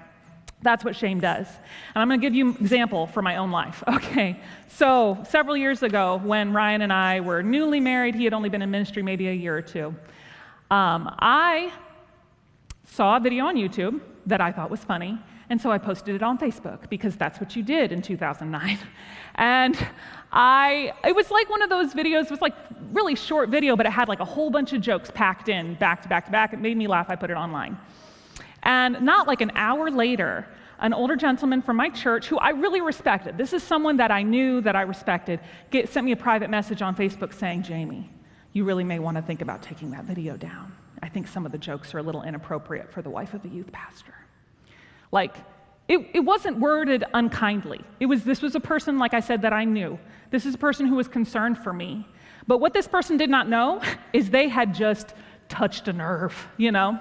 That's 0.62 0.84
what 0.84 0.98
shame 0.98 1.22
does. 1.22 1.48
And 1.96 2.02
I'm 2.02 2.10
going 2.10 2.20
to 2.20 2.26
give 2.26 2.36
you 2.36 2.50
an 2.50 2.58
example 2.60 3.08
from 3.08 3.24
my 3.24 3.38
own 3.38 3.52
life. 3.52 3.84
Okay, 3.92 4.40
so 4.68 5.24
several 5.30 5.56
years 5.56 5.82
ago, 5.82 6.20
when 6.24 6.52
Ryan 6.52 6.82
and 6.82 6.92
I 6.92 7.22
were 7.22 7.42
newly 7.42 7.80
married, 7.80 8.16
he 8.16 8.26
had 8.26 8.34
only 8.34 8.50
been 8.50 8.62
in 8.62 8.70
ministry 8.70 9.02
maybe 9.02 9.30
a 9.30 9.34
year 9.34 9.56
or 9.58 9.62
two. 9.62 9.96
Um, 10.70 11.16
I 11.20 11.72
saw 12.86 13.18
a 13.18 13.20
video 13.20 13.46
on 13.46 13.56
YouTube 13.56 14.02
that 14.26 14.42
I 14.42 14.52
thought 14.52 14.70
was 14.70 14.84
funny, 14.84 15.18
and 15.52 15.60
so 15.60 15.70
I 15.70 15.80
posted 15.80 16.16
it 16.16 16.24
on 16.24 16.38
Facebook 16.38 16.90
because 16.90 17.18
that's 17.18 17.42
what 17.42 17.58
you 17.58 17.62
did 17.62 17.92
in 17.92 18.02
2009. 18.02 18.80
And 19.36 19.78
I, 20.32 20.92
it 21.06 21.16
was 21.16 21.32
like 21.32 21.50
one 21.50 21.62
of 21.62 21.70
those 21.70 21.94
videos, 21.94 22.26
it 22.26 22.32
was 22.32 22.42
like 22.42 22.54
really 22.92 23.16
short 23.16 23.48
video, 23.50 23.78
but 23.78 23.86
it 23.86 23.92
had 23.92 24.10
like 24.10 24.20
a 24.20 24.26
whole 24.26 24.50
bunch 24.50 24.74
of 24.74 24.82
jokes 24.82 25.10
packed 25.10 25.48
in 25.48 25.76
back 25.76 26.02
to 26.04 26.10
back 26.10 26.26
to 26.26 26.32
back. 26.32 26.52
It 26.54 26.60
made 26.60 26.76
me 26.76 26.86
laugh. 26.86 27.10
I 27.10 27.16
put 27.16 27.32
it 27.32 27.38
online. 27.38 27.78
And 28.64 29.02
not 29.02 29.28
like 29.28 29.40
an 29.40 29.52
hour 29.56 29.90
later, 29.90 30.46
an 30.80 30.94
older 30.94 31.16
gentleman 31.16 31.62
from 31.62 31.78
my 31.78 31.90
church 31.90 32.28
who 32.28 32.38
I 32.38 32.50
really 32.50 32.82
respected, 32.82 33.38
this 33.38 33.54
is 33.54 33.64
someone 33.64 33.98
that 33.98 34.12
I 34.12 34.22
knew 34.22 34.60
that 34.62 34.76
I 34.76 34.82
respected, 34.82 35.40
get, 35.70 35.90
sent 35.90 36.06
me 36.06 36.12
a 36.12 36.18
private 36.18 36.50
message 36.50 36.82
on 36.82 36.94
Facebook 36.96 37.34
saying, 37.34 37.64
Jamie, 37.64 38.10
you 38.52 38.66
really 38.66 38.84
may 38.84 39.00
want 39.00 39.16
to 39.16 39.24
think 39.24 39.42
about 39.42 39.62
taking 39.62 39.92
that 39.92 40.04
video 40.04 40.36
down. 40.36 40.74
I 41.02 41.08
think 41.08 41.28
some 41.28 41.46
of 41.46 41.52
the 41.54 41.58
jokes 41.58 41.94
are 41.94 42.00
a 42.00 42.04
little 42.04 42.24
inappropriate 42.24 42.92
for 42.92 43.02
the 43.02 43.10
wife 43.10 43.34
of 43.34 43.44
a 43.46 43.50
youth 43.50 43.72
pastor. 43.72 44.14
Like, 45.12 45.36
it, 45.88 46.00
it 46.14 46.20
wasn't 46.22 46.60
worded 46.60 47.04
unkindly. 47.14 47.82
It 48.00 48.06
was, 48.06 48.24
this 48.24 48.42
was 48.42 48.56
a 48.56 48.60
person, 48.60 48.98
like 48.98 49.14
I 49.14 49.20
said, 49.20 49.42
that 49.42 49.54
I 49.54 49.66
knew. 49.66 50.00
This 50.30 50.46
is 50.46 50.56
a 50.56 50.58
person 50.58 50.86
who 50.86 50.96
was 50.96 51.08
concerned 51.08 51.58
for 51.58 51.74
me. 51.74 52.08
But 52.48 52.60
what 52.60 52.74
this 52.74 52.88
person 52.88 53.18
did 53.18 53.30
not 53.30 53.50
know 53.50 53.82
is 54.14 54.30
they 54.30 54.48
had 54.48 54.74
just 54.74 55.14
touched 55.50 55.88
a 55.88 55.94
nerve, 55.94 56.48
you 56.58 56.72
know? 56.72 57.00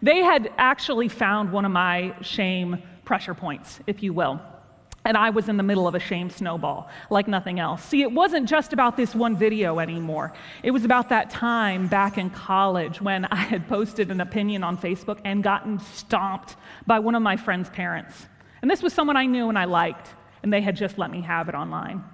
They 0.00 0.18
had 0.18 0.52
actually 0.56 1.08
found 1.08 1.50
one 1.50 1.64
of 1.64 1.72
my 1.72 2.14
shame 2.20 2.82
pressure 3.04 3.34
points, 3.34 3.80
if 3.86 4.02
you 4.02 4.12
will 4.12 4.40
and 5.08 5.16
I 5.16 5.30
was 5.30 5.48
in 5.48 5.56
the 5.56 5.62
middle 5.62 5.88
of 5.88 5.94
a 5.94 5.98
shame 5.98 6.28
snowball 6.28 6.90
like 7.08 7.26
nothing 7.26 7.58
else. 7.58 7.82
See, 7.82 8.02
it 8.02 8.12
wasn't 8.12 8.46
just 8.46 8.74
about 8.74 8.98
this 8.98 9.14
one 9.14 9.36
video 9.36 9.78
anymore. 9.78 10.34
It 10.62 10.70
was 10.70 10.84
about 10.84 11.08
that 11.08 11.30
time 11.30 11.88
back 11.88 12.18
in 12.18 12.28
college 12.28 13.00
when 13.00 13.24
I 13.24 13.36
had 13.36 13.66
posted 13.68 14.10
an 14.10 14.20
opinion 14.20 14.62
on 14.62 14.76
Facebook 14.76 15.18
and 15.24 15.42
gotten 15.42 15.80
stomped 15.80 16.56
by 16.86 16.98
one 16.98 17.14
of 17.14 17.22
my 17.22 17.38
friend's 17.38 17.70
parents. 17.70 18.26
And 18.60 18.70
this 18.70 18.82
was 18.82 18.92
someone 18.92 19.16
I 19.16 19.24
knew 19.24 19.48
and 19.48 19.58
I 19.58 19.64
liked, 19.64 20.08
and 20.42 20.52
they 20.52 20.60
had 20.60 20.76
just 20.76 20.98
let 20.98 21.10
me 21.10 21.22
have 21.22 21.48
it 21.48 21.54
online. 21.54 22.04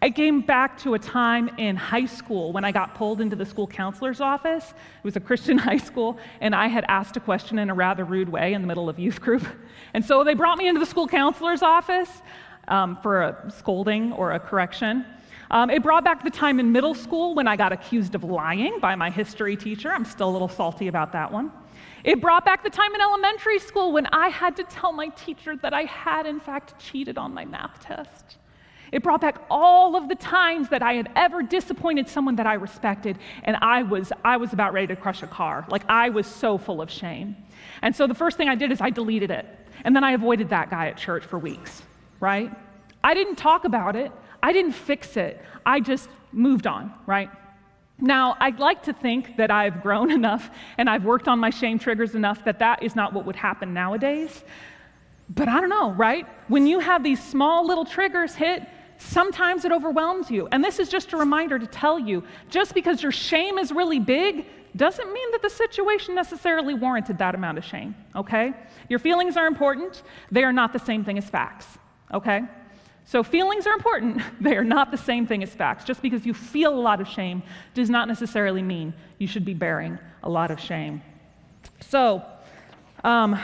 I 0.00 0.10
came 0.10 0.42
back 0.42 0.78
to 0.78 0.94
a 0.94 0.98
time 0.98 1.50
in 1.58 1.74
high 1.74 2.06
school 2.06 2.52
when 2.52 2.64
I 2.64 2.70
got 2.70 2.94
pulled 2.94 3.20
into 3.20 3.34
the 3.34 3.44
school 3.44 3.66
counselor's 3.66 4.20
office. 4.20 4.70
It 4.70 5.04
was 5.04 5.16
a 5.16 5.20
Christian 5.20 5.58
high 5.68 5.76
school, 5.76 6.18
and 6.40 6.54
I 6.54 6.68
had 6.68 6.84
asked 6.88 7.16
a 7.16 7.20
question 7.20 7.58
in 7.58 7.68
a 7.68 7.74
rather 7.74 8.04
rude 8.04 8.28
way 8.28 8.54
in 8.54 8.62
the 8.62 8.68
middle 8.68 8.88
of 8.88 8.98
youth 8.98 9.20
group. 9.20 9.44
And 9.94 10.04
so 10.04 10.22
they 10.22 10.34
brought 10.34 10.58
me 10.58 10.68
into 10.68 10.80
the 10.80 10.86
school 10.86 11.08
counselor's 11.08 11.62
office 11.62 12.20
um, 12.68 12.98
for 13.02 13.22
a 13.22 13.50
scolding 13.50 14.12
or 14.12 14.32
a 14.32 14.38
correction. 14.38 15.06
Um, 15.50 15.70
it 15.70 15.82
brought 15.82 16.04
back 16.04 16.22
the 16.22 16.30
time 16.30 16.60
in 16.60 16.70
middle 16.70 16.94
school 16.94 17.34
when 17.34 17.48
I 17.48 17.56
got 17.56 17.72
accused 17.72 18.14
of 18.14 18.22
lying 18.22 18.80
by 18.80 18.94
my 18.96 19.08
history 19.08 19.56
teacher. 19.56 19.90
I'm 19.90 20.04
still 20.04 20.28
a 20.28 20.30
little 20.30 20.48
salty 20.48 20.88
about 20.88 21.12
that 21.12 21.32
one. 21.32 21.50
It 22.04 22.20
brought 22.20 22.44
back 22.44 22.62
the 22.62 22.70
time 22.70 22.94
in 22.94 23.00
elementary 23.00 23.58
school 23.58 23.92
when 23.92 24.06
I 24.06 24.28
had 24.28 24.56
to 24.56 24.64
tell 24.64 24.92
my 24.92 25.08
teacher 25.08 25.56
that 25.56 25.72
I 25.72 25.82
had, 25.84 26.26
in 26.26 26.38
fact, 26.38 26.78
cheated 26.78 27.16
on 27.16 27.32
my 27.32 27.46
math 27.46 27.80
test. 27.80 28.36
It 28.92 29.02
brought 29.02 29.20
back 29.20 29.42
all 29.50 29.96
of 29.96 30.08
the 30.08 30.14
times 30.14 30.68
that 30.70 30.82
I 30.82 30.94
had 30.94 31.10
ever 31.14 31.42
disappointed 31.42 32.08
someone 32.08 32.36
that 32.36 32.46
I 32.46 32.54
respected, 32.54 33.18
and 33.44 33.56
I 33.56 33.82
was, 33.82 34.12
I 34.24 34.36
was 34.36 34.52
about 34.52 34.72
ready 34.72 34.86
to 34.88 34.96
crush 34.96 35.22
a 35.22 35.26
car. 35.26 35.66
Like, 35.68 35.82
I 35.88 36.08
was 36.08 36.26
so 36.26 36.58
full 36.58 36.80
of 36.80 36.90
shame. 36.90 37.36
And 37.82 37.94
so 37.94 38.06
the 38.06 38.14
first 38.14 38.36
thing 38.36 38.48
I 38.48 38.54
did 38.54 38.72
is 38.72 38.80
I 38.80 38.90
deleted 38.90 39.30
it. 39.30 39.46
And 39.84 39.94
then 39.94 40.04
I 40.04 40.12
avoided 40.12 40.48
that 40.50 40.70
guy 40.70 40.88
at 40.88 40.96
church 40.96 41.24
for 41.24 41.38
weeks, 41.38 41.82
right? 42.20 42.50
I 43.04 43.14
didn't 43.14 43.36
talk 43.36 43.64
about 43.64 43.94
it, 43.94 44.10
I 44.42 44.52
didn't 44.52 44.72
fix 44.72 45.16
it. 45.16 45.42
I 45.66 45.80
just 45.80 46.08
moved 46.32 46.66
on, 46.66 46.92
right? 47.06 47.30
Now, 48.00 48.36
I'd 48.38 48.60
like 48.60 48.84
to 48.84 48.92
think 48.92 49.36
that 49.36 49.50
I've 49.50 49.82
grown 49.82 50.10
enough 50.20 50.50
and 50.76 50.88
I've 50.88 51.04
worked 51.04 51.28
on 51.28 51.38
my 51.38 51.50
shame 51.50 51.78
triggers 51.78 52.14
enough 52.14 52.44
that 52.44 52.60
that 52.60 52.82
is 52.82 52.94
not 52.94 53.12
what 53.12 53.26
would 53.26 53.36
happen 53.36 53.74
nowadays. 53.74 54.44
But 55.28 55.48
I 55.48 55.60
don't 55.60 55.68
know, 55.68 55.92
right? 55.92 56.26
When 56.48 56.66
you 56.66 56.78
have 56.78 57.02
these 57.02 57.22
small 57.22 57.66
little 57.66 57.84
triggers 57.84 58.34
hit, 58.34 58.62
sometimes 58.98 59.64
it 59.64 59.72
overwhelms 59.72 60.30
you. 60.30 60.48
And 60.52 60.62
this 60.62 60.78
is 60.78 60.88
just 60.88 61.12
a 61.12 61.16
reminder 61.16 61.58
to 61.58 61.66
tell 61.66 61.98
you 61.98 62.22
just 62.50 62.74
because 62.74 63.02
your 63.02 63.12
shame 63.12 63.58
is 63.58 63.72
really 63.72 64.00
big 64.00 64.46
doesn't 64.76 65.12
mean 65.12 65.30
that 65.32 65.42
the 65.42 65.50
situation 65.50 66.14
necessarily 66.14 66.74
warranted 66.74 67.18
that 67.18 67.34
amount 67.34 67.58
of 67.58 67.64
shame, 67.64 67.94
okay? 68.14 68.52
Your 68.88 68.98
feelings 68.98 69.36
are 69.36 69.46
important, 69.46 70.02
they 70.30 70.44
are 70.44 70.52
not 70.52 70.72
the 70.72 70.78
same 70.78 71.04
thing 71.04 71.16
as 71.18 71.24
facts, 71.24 71.66
okay? 72.12 72.42
So, 73.08 73.22
feelings 73.22 73.66
are 73.66 73.72
important. 73.72 74.20
They 74.40 74.54
are 74.54 74.64
not 74.64 74.90
the 74.90 74.98
same 74.98 75.26
thing 75.26 75.42
as 75.42 75.48
facts. 75.48 75.82
Just 75.84 76.02
because 76.02 76.26
you 76.26 76.34
feel 76.34 76.74
a 76.74 76.78
lot 76.78 77.00
of 77.00 77.08
shame 77.08 77.42
does 77.72 77.88
not 77.88 78.06
necessarily 78.06 78.62
mean 78.62 78.92
you 79.16 79.26
should 79.26 79.46
be 79.46 79.54
bearing 79.54 79.98
a 80.22 80.28
lot 80.28 80.50
of 80.50 80.60
shame. 80.60 81.00
So, 81.80 82.22
um, 83.04 83.40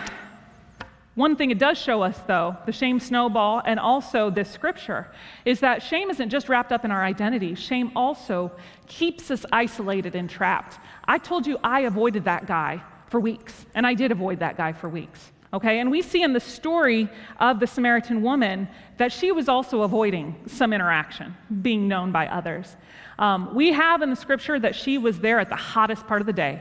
one 1.15 1.37
thing 1.37 1.53
it 1.53 1.59
does 1.59 1.79
show 1.79 2.03
us, 2.03 2.19
though, 2.27 2.57
the 2.67 2.73
shame 2.73 2.99
snowball 2.99 3.63
and 3.65 3.79
also 3.79 4.31
this 4.31 4.51
scripture, 4.51 5.09
is 5.45 5.61
that 5.61 5.83
shame 5.83 6.11
isn't 6.11 6.31
just 6.31 6.49
wrapped 6.49 6.73
up 6.73 6.85
in 6.85 6.91
our 6.91 7.05
identity. 7.05 7.55
Shame 7.55 7.93
also 7.95 8.51
keeps 8.89 9.31
us 9.31 9.47
isolated 9.53 10.17
and 10.17 10.29
trapped. 10.29 10.79
I 11.05 11.19
told 11.19 11.47
you 11.47 11.59
I 11.63 11.81
avoided 11.81 12.25
that 12.25 12.47
guy 12.47 12.83
for 13.07 13.21
weeks, 13.21 13.67
and 13.75 13.87
I 13.87 13.95
did 13.95 14.11
avoid 14.11 14.41
that 14.41 14.57
guy 14.57 14.73
for 14.73 14.89
weeks. 14.89 15.31
Okay, 15.53 15.79
and 15.79 15.89
we 15.89 16.03
see 16.03 16.25
in 16.25 16.33
the 16.33 16.41
story 16.41 17.09
of 17.39 17.61
the 17.61 17.67
Samaritan 17.69 18.23
woman 18.23 18.67
that 18.97 19.13
she 19.13 19.31
was 19.31 19.49
also 19.49 19.83
avoiding 19.83 20.35
some 20.49 20.73
interaction, 20.73 21.37
being 21.63 21.87
known 21.87 22.11
by 22.11 22.27
others. 22.27 22.75
Um, 23.21 23.55
we 23.55 23.71
have 23.71 24.03
in 24.03 24.11
the 24.11 24.17
scripture 24.17 24.59
that 24.59 24.75
she 24.75 24.99
was 24.99 25.21
there 25.21 25.39
at 25.39 25.49
the 25.49 25.55
hottest 25.55 26.09
part 26.09 26.21
of 26.21 26.27
the 26.27 26.33
day, 26.33 26.61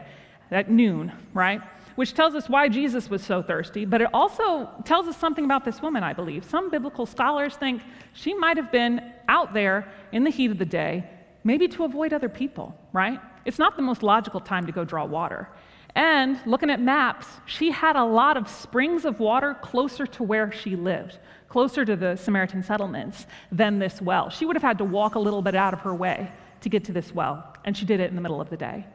at 0.51 0.69
noon, 0.69 1.11
right? 1.33 1.59
Which 1.95 2.13
tells 2.13 2.33
us 2.33 2.49
why 2.49 2.69
Jesus 2.69 3.09
was 3.09 3.23
so 3.23 3.43
thirsty, 3.43 3.85
but 3.85 4.01
it 4.01 4.09
also 4.13 4.69
tells 4.83 5.07
us 5.07 5.15
something 5.17 5.45
about 5.45 5.63
this 5.63 5.81
woman, 5.81 6.03
I 6.03 6.13
believe. 6.13 6.43
Some 6.43 6.69
biblical 6.69 7.05
scholars 7.05 7.55
think 7.55 7.83
she 8.13 8.33
might 8.33 8.57
have 8.57 8.71
been 8.71 9.13
out 9.27 9.53
there 9.53 9.91
in 10.11 10.23
the 10.23 10.31
heat 10.31 10.49
of 10.49 10.57
the 10.57 10.65
day, 10.65 11.07
maybe 11.43 11.67
to 11.67 11.83
avoid 11.83 12.11
other 12.11 12.29
people, 12.29 12.75
right? 12.93 13.19
It's 13.45 13.59
not 13.59 13.75
the 13.75 13.83
most 13.83 14.01
logical 14.01 14.39
time 14.39 14.65
to 14.65 14.71
go 14.71 14.83
draw 14.83 15.05
water. 15.05 15.49
And 15.95 16.39
looking 16.47 16.71
at 16.71 16.81
maps, 16.81 17.27
she 17.45 17.69
had 17.69 17.95
a 17.95 18.03
lot 18.03 18.37
of 18.37 18.49
springs 18.49 19.05
of 19.05 19.19
water 19.19 19.55
closer 19.61 20.07
to 20.07 20.23
where 20.23 20.51
she 20.51 20.75
lived, 20.75 21.19
closer 21.49 21.85
to 21.85 21.95
the 21.95 22.15
Samaritan 22.15 22.63
settlements 22.63 23.27
than 23.51 23.77
this 23.77 24.01
well. 24.01 24.31
She 24.31 24.45
would 24.45 24.55
have 24.55 24.63
had 24.63 24.79
to 24.79 24.83
walk 24.83 25.13
a 25.13 25.19
little 25.19 25.43
bit 25.43 25.53
out 25.53 25.73
of 25.73 25.81
her 25.81 25.93
way 25.93 26.31
to 26.61 26.69
get 26.69 26.85
to 26.85 26.91
this 26.91 27.13
well, 27.13 27.55
and 27.65 27.77
she 27.77 27.85
did 27.85 27.99
it 27.99 28.09
in 28.09 28.15
the 28.15 28.21
middle 28.21 28.41
of 28.41 28.49
the 28.49 28.57
day. 28.57 28.87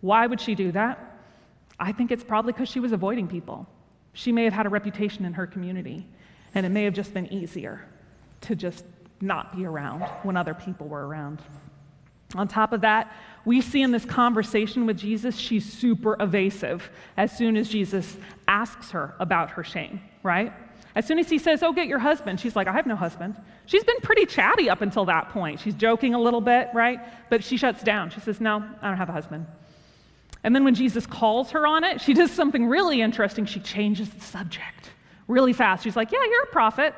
Why 0.00 0.26
would 0.26 0.40
she 0.40 0.56
do 0.56 0.72
that? 0.72 1.11
I 1.78 1.92
think 1.92 2.10
it's 2.10 2.24
probably 2.24 2.52
because 2.52 2.68
she 2.68 2.80
was 2.80 2.92
avoiding 2.92 3.28
people. 3.28 3.66
She 4.12 4.32
may 4.32 4.44
have 4.44 4.52
had 4.52 4.66
a 4.66 4.68
reputation 4.68 5.24
in 5.24 5.32
her 5.34 5.46
community, 5.46 6.06
and 6.54 6.66
it 6.66 6.68
may 6.68 6.84
have 6.84 6.94
just 6.94 7.14
been 7.14 7.32
easier 7.32 7.86
to 8.42 8.54
just 8.54 8.84
not 9.20 9.56
be 9.56 9.64
around 9.64 10.02
when 10.22 10.36
other 10.36 10.54
people 10.54 10.88
were 10.88 11.06
around. 11.06 11.40
On 12.34 12.48
top 12.48 12.72
of 12.72 12.80
that, 12.80 13.12
we 13.44 13.60
see 13.60 13.82
in 13.82 13.90
this 13.90 14.04
conversation 14.04 14.86
with 14.86 14.96
Jesus, 14.96 15.36
she's 15.36 15.70
super 15.70 16.16
evasive 16.20 16.90
as 17.16 17.36
soon 17.36 17.56
as 17.56 17.68
Jesus 17.68 18.16
asks 18.48 18.90
her 18.90 19.14
about 19.18 19.50
her 19.50 19.64
shame, 19.64 20.00
right? 20.22 20.52
As 20.94 21.06
soon 21.06 21.18
as 21.18 21.28
he 21.28 21.38
says, 21.38 21.62
Oh, 21.62 21.72
get 21.72 21.88
your 21.88 21.98
husband, 21.98 22.40
she's 22.40 22.56
like, 22.56 22.68
I 22.68 22.72
have 22.72 22.86
no 22.86 22.96
husband. 22.96 23.36
She's 23.66 23.84
been 23.84 24.00
pretty 24.02 24.26
chatty 24.26 24.68
up 24.68 24.80
until 24.80 25.04
that 25.06 25.30
point. 25.30 25.60
She's 25.60 25.74
joking 25.74 26.14
a 26.14 26.20
little 26.20 26.40
bit, 26.40 26.68
right? 26.74 27.00
But 27.30 27.44
she 27.44 27.56
shuts 27.56 27.82
down. 27.82 28.10
She 28.10 28.20
says, 28.20 28.40
No, 28.40 28.64
I 28.80 28.88
don't 28.88 28.98
have 28.98 29.08
a 29.08 29.12
husband. 29.12 29.46
And 30.44 30.54
then 30.54 30.64
when 30.64 30.74
Jesus 30.74 31.06
calls 31.06 31.50
her 31.52 31.66
on 31.66 31.84
it, 31.84 32.00
she 32.00 32.14
does 32.14 32.30
something 32.30 32.66
really 32.66 33.00
interesting. 33.00 33.44
She 33.46 33.60
changes 33.60 34.10
the 34.10 34.20
subject 34.20 34.90
really 35.28 35.52
fast. 35.52 35.84
She's 35.84 35.96
like, 35.96 36.12
Yeah, 36.12 36.24
you're 36.28 36.44
a 36.44 36.52
prophet. 36.52 36.94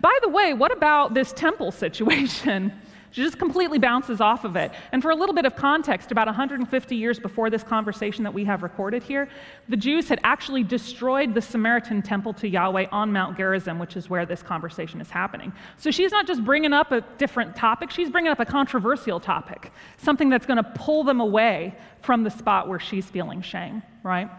By 0.00 0.16
the 0.22 0.28
way, 0.28 0.54
what 0.54 0.72
about 0.72 1.14
this 1.14 1.32
temple 1.32 1.70
situation? 1.72 2.72
Just 3.18 3.36
completely 3.36 3.80
bounces 3.80 4.20
off 4.20 4.44
of 4.44 4.54
it. 4.54 4.70
And 4.92 5.02
for 5.02 5.10
a 5.10 5.14
little 5.16 5.34
bit 5.34 5.44
of 5.44 5.56
context, 5.56 6.12
about 6.12 6.28
150 6.28 6.94
years 6.94 7.18
before 7.18 7.50
this 7.50 7.64
conversation 7.64 8.22
that 8.22 8.32
we 8.32 8.44
have 8.44 8.62
recorded 8.62 9.02
here, 9.02 9.28
the 9.68 9.76
Jews 9.76 10.08
had 10.08 10.20
actually 10.22 10.62
destroyed 10.62 11.34
the 11.34 11.42
Samaritan 11.42 12.00
temple 12.00 12.32
to 12.34 12.46
Yahweh 12.46 12.86
on 12.92 13.12
Mount 13.12 13.36
Gerizim, 13.36 13.80
which 13.80 13.96
is 13.96 14.08
where 14.08 14.24
this 14.24 14.40
conversation 14.40 15.00
is 15.00 15.10
happening. 15.10 15.52
So 15.78 15.90
she's 15.90 16.12
not 16.12 16.28
just 16.28 16.44
bringing 16.44 16.72
up 16.72 16.92
a 16.92 17.00
different 17.18 17.56
topic, 17.56 17.90
she's 17.90 18.08
bringing 18.08 18.30
up 18.30 18.38
a 18.38 18.46
controversial 18.46 19.18
topic, 19.18 19.72
something 19.96 20.28
that's 20.28 20.46
going 20.46 20.62
to 20.62 20.70
pull 20.76 21.02
them 21.02 21.20
away 21.20 21.74
from 22.02 22.22
the 22.22 22.30
spot 22.30 22.68
where 22.68 22.78
she's 22.78 23.06
feeling 23.06 23.42
shame, 23.42 23.82
right? 24.04 24.30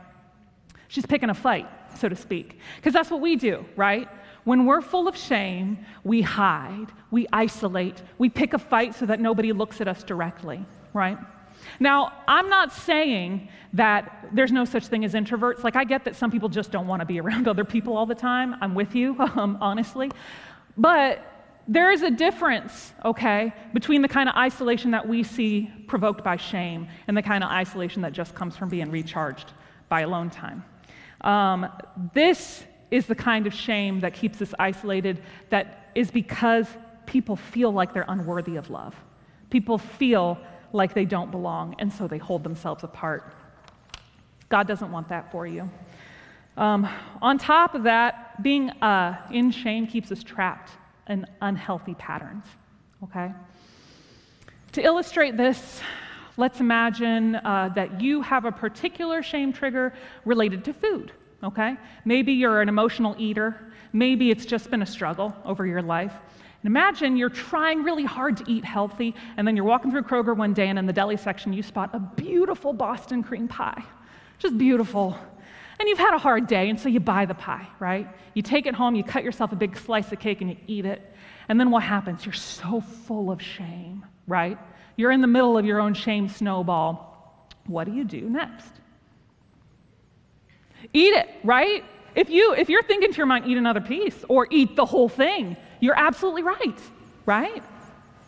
She's 0.88 1.06
picking 1.06 1.30
a 1.30 1.34
fight, 1.34 1.68
so 1.98 2.08
to 2.08 2.15
speak. 2.15 2.60
Because 2.78 2.94
that's 2.94 3.12
what 3.12 3.20
we 3.20 3.36
do, 3.36 3.65
right? 3.76 4.08
When 4.43 4.65
we're 4.65 4.82
full 4.82 5.08
of 5.08 5.17
shame, 5.17 5.86
we 6.04 6.21
hide, 6.21 6.88
we 7.12 7.28
isolate, 7.34 8.02
we 8.17 8.30
pick 8.30 8.54
a 8.54 8.60
fight 8.60 8.95
so 8.95 9.06
that 9.06 9.19
nobody 9.19 9.52
looks 9.54 9.82
at 9.82 9.88
us 9.88 10.04
directly, 10.04 10.65
right? 10.93 11.17
Now, 11.80 12.13
I'm 12.28 12.49
not 12.49 12.71
saying 12.71 13.49
that 13.73 14.30
there's 14.32 14.52
no 14.52 14.65
such 14.65 14.88
thing 14.88 15.06
as 15.06 15.13
introverts. 15.13 15.63
Like, 15.63 15.75
I 15.75 15.84
get 15.84 16.06
that 16.06 16.15
some 16.15 16.32
people 16.32 16.49
just 16.49 16.71
don't 16.71 16.88
want 16.88 17.02
to 17.02 17.06
be 17.06 17.19
around 17.19 17.47
other 17.47 17.65
people 17.65 17.97
all 17.97 18.06
the 18.06 18.15
time. 18.15 18.56
I'm 18.62 18.75
with 18.75 18.95
you, 18.95 19.15
um, 19.36 19.58
honestly. 19.62 20.12
But 20.78 21.25
there 21.67 21.91
is 21.91 22.02
a 22.02 22.10
difference, 22.10 22.93
okay, 23.06 23.54
between 23.73 24.02
the 24.02 24.08
kind 24.08 24.28
of 24.28 24.36
isolation 24.36 24.91
that 24.91 25.08
we 25.08 25.21
see 25.21 25.71
provoked 25.88 26.23
by 26.23 26.36
shame 26.36 26.88
and 27.08 27.15
the 27.15 27.21
kind 27.21 27.43
of 27.43 27.52
isolation 27.52 28.02
that 28.02 28.13
just 28.13 28.34
comes 28.34 28.58
from 28.58 28.69
being 28.69 28.89
recharged 28.89 29.54
by 29.88 30.02
alone 30.02 30.30
time. 30.30 30.63
Um, 31.21 31.67
this 32.13 32.63
is 32.91 33.06
the 33.06 33.15
kind 33.15 33.47
of 33.47 33.54
shame 33.54 33.99
that 34.02 34.13
keeps 34.13 34.41
us 34.41 34.54
isolated, 34.60 35.21
that 35.49 35.91
is 35.95 36.12
because 36.12 36.67
people 37.06 37.36
feel 37.36 37.71
like 37.71 37.93
they're 37.93 38.06
unworthy 38.08 38.56
of 38.56 38.69
love. 38.69 38.95
People 39.49 39.78
feel 39.78 40.38
like 40.73 40.93
they 40.93 41.06
don't 41.06 41.32
belong, 41.32 41.75
and 41.80 41.91
so 41.91 42.08
they 42.08 42.17
hold 42.17 42.43
themselves 42.43 42.84
apart. 42.84 43.34
God 44.49 44.67
doesn't 44.67 44.91
want 44.91 45.10
that 45.10 45.32
for 45.32 45.47
you. 45.47 45.69
Um, 46.58 46.88
on 47.21 47.38
top 47.38 47.75
of 47.75 47.84
that, 47.84 48.41
being 48.43 48.69
uh, 48.69 49.17
in 49.32 49.52
shame 49.52 49.88
keeps 49.88 50.12
us 50.12 50.23
trapped 50.23 50.71
in 51.08 51.25
unhealthy 51.41 51.95
patterns, 51.95 52.45
okay? 53.04 53.32
To 54.73 54.82
illustrate 54.82 55.38
this, 55.38 55.82
let's 56.38 56.60
imagine 56.60 57.36
uh, 57.36 57.69
that 57.75 58.02
you 58.02 58.21
have 58.21 58.45
a 58.45 58.52
particular 58.52 59.23
shame 59.23 59.54
trigger 59.54 59.93
related 60.25 60.63
to 60.65 60.73
food 60.73 61.12
okay? 61.43 61.78
Maybe 62.06 62.34
you're 62.34 62.62
an 62.62 62.69
emotional 62.69 63.15
eater. 63.17 63.56
Maybe 63.93 64.32
it's 64.32 64.45
just 64.45 64.69
been 64.69 64.82
a 64.82 64.86
struggle 64.86 65.36
over 65.45 65.65
your 65.65 65.82
life. 65.82 66.13
And 66.62 66.69
imagine 66.69 67.15
you're 67.15 67.30
trying 67.30 67.84
really 67.84 68.04
hard 68.04 68.38
to 68.38 68.43
eat 68.47 68.65
healthy, 68.65 69.15
and 69.38 69.47
then 69.47 69.56
you're 69.56 69.65
walking 69.65 69.91
through 69.91 70.04
Kroger 70.04 70.36
one 70.36 70.54
day, 70.54 70.67
and 70.67 70.78
in 70.78 70.86
the 70.86 70.93
deli 70.93 71.15
section, 71.17 71.54
you 71.54 71.63
spot 71.63 71.91
a 71.93 71.99
beautiful 71.99 72.73
Boston 72.73 73.23
cream 73.23 73.47
pie. 73.47 73.84
Just 74.39 74.58
beautiful. 74.58 75.17
And 75.80 75.88
you've 75.88 75.97
had 75.97 76.13
a 76.13 76.17
hard 76.17 76.47
day, 76.47 76.69
and 76.69 76.78
so 76.78 76.89
you 76.89 76.99
buy 76.99 77.25
the 77.25 77.34
pie, 77.34 77.65
right? 77.80 78.08
You 78.34 78.41
take 78.41 78.65
it 78.65 78.75
home, 78.75 78.95
you 78.95 79.04
cut 79.04 79.23
yourself 79.23 79.54
a 79.54 79.56
big 79.56 79.78
slice 79.78 80.12
of 80.12 80.19
cake, 80.19 80.41
and 80.41 80.49
you 80.49 80.58
eat 80.67 80.86
it. 80.86 81.02
And 81.47 81.58
then 81.58 81.71
what 81.71 81.84
happens? 81.84 82.25
You're 82.25 82.34
so 82.34 82.82
full 82.82 83.32
of 83.32 83.41
shame, 83.41 84.06
right? 84.28 84.58
You're 84.97 85.12
in 85.12 85.21
the 85.21 85.28
middle 85.28 85.58
of 85.58 85.65
your 85.65 85.80
own 85.80 85.93
shame 85.93 86.28
snowball. 86.28 87.47
What 87.65 87.86
do 87.86 87.93
you 87.93 88.04
do 88.04 88.30
next? 88.30 88.79
Eat 90.93 91.13
it, 91.13 91.30
right? 91.43 91.84
If, 92.15 92.30
you, 92.30 92.54
if 92.54 92.69
you're 92.69 92.84
thinking 92.84 93.12
to 93.12 93.17
your 93.17 93.25
mind, 93.25 93.45
eat 93.47 93.58
another 93.58 93.82
piece 93.82 94.25
or 94.28 94.47
eat 94.49 94.75
the 94.75 94.86
whole 94.86 95.10
thing, 95.10 95.56
you're 95.80 95.97
absolutely 95.97 96.43
right, 96.43 96.80
right? 97.25 97.63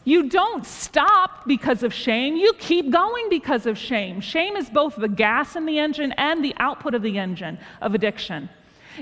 You 0.03 0.29
don't 0.29 0.65
stop 0.65 1.45
because 1.45 1.83
of 1.83 1.93
shame. 1.93 2.35
You 2.35 2.53
keep 2.53 2.91
going 2.91 3.29
because 3.29 3.65
of 3.65 3.77
shame. 3.77 4.19
Shame 4.19 4.55
is 4.55 4.69
both 4.69 4.95
the 4.95 5.07
gas 5.07 5.55
in 5.55 5.65
the 5.65 5.77
engine 5.77 6.11
and 6.13 6.43
the 6.43 6.55
output 6.57 6.95
of 6.95 7.01
the 7.01 7.19
engine 7.19 7.59
of 7.81 7.93
addiction. 7.93 8.49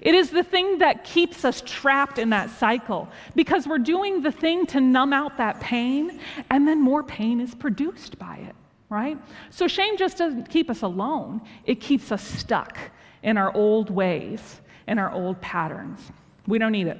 It 0.02 0.13
is 0.13 0.30
the 0.30 0.43
thing 0.43 0.80
that 0.80 1.04
keeps 1.04 1.43
us 1.45 1.63
trapped 1.65 2.19
in 2.19 2.30
that 2.30 2.50
cycle 2.52 3.10
because 3.36 3.65
we're 3.65 3.80
doing 3.80 4.22
the 4.22 4.32
thing 4.32 4.65
to 4.67 4.82
numb 4.82 5.13
out 5.13 5.38
that 5.38 5.60
pain, 5.60 6.19
and 6.50 6.67
then 6.67 6.82
more 6.82 7.02
pain 7.02 7.41
is 7.41 7.56
produced 7.56 8.19
by 8.19 8.36
it, 8.38 8.56
right? 8.89 9.17
So 9.50 9.67
shame 9.67 9.98
just 9.98 10.17
doesn't 10.17 10.50
keep 10.50 10.69
us 10.69 10.84
alone, 10.84 11.41
it 11.65 11.80
keeps 11.80 12.12
us 12.12 12.24
stuck 12.24 12.78
in 13.23 13.38
our 13.38 13.53
old 13.53 13.89
ways, 13.89 14.62
in 14.88 14.99
our 14.99 15.12
old 15.12 15.39
patterns. 15.41 15.99
We 16.47 16.58
don't 16.58 16.71
need 16.71 16.88
it. 16.88 16.97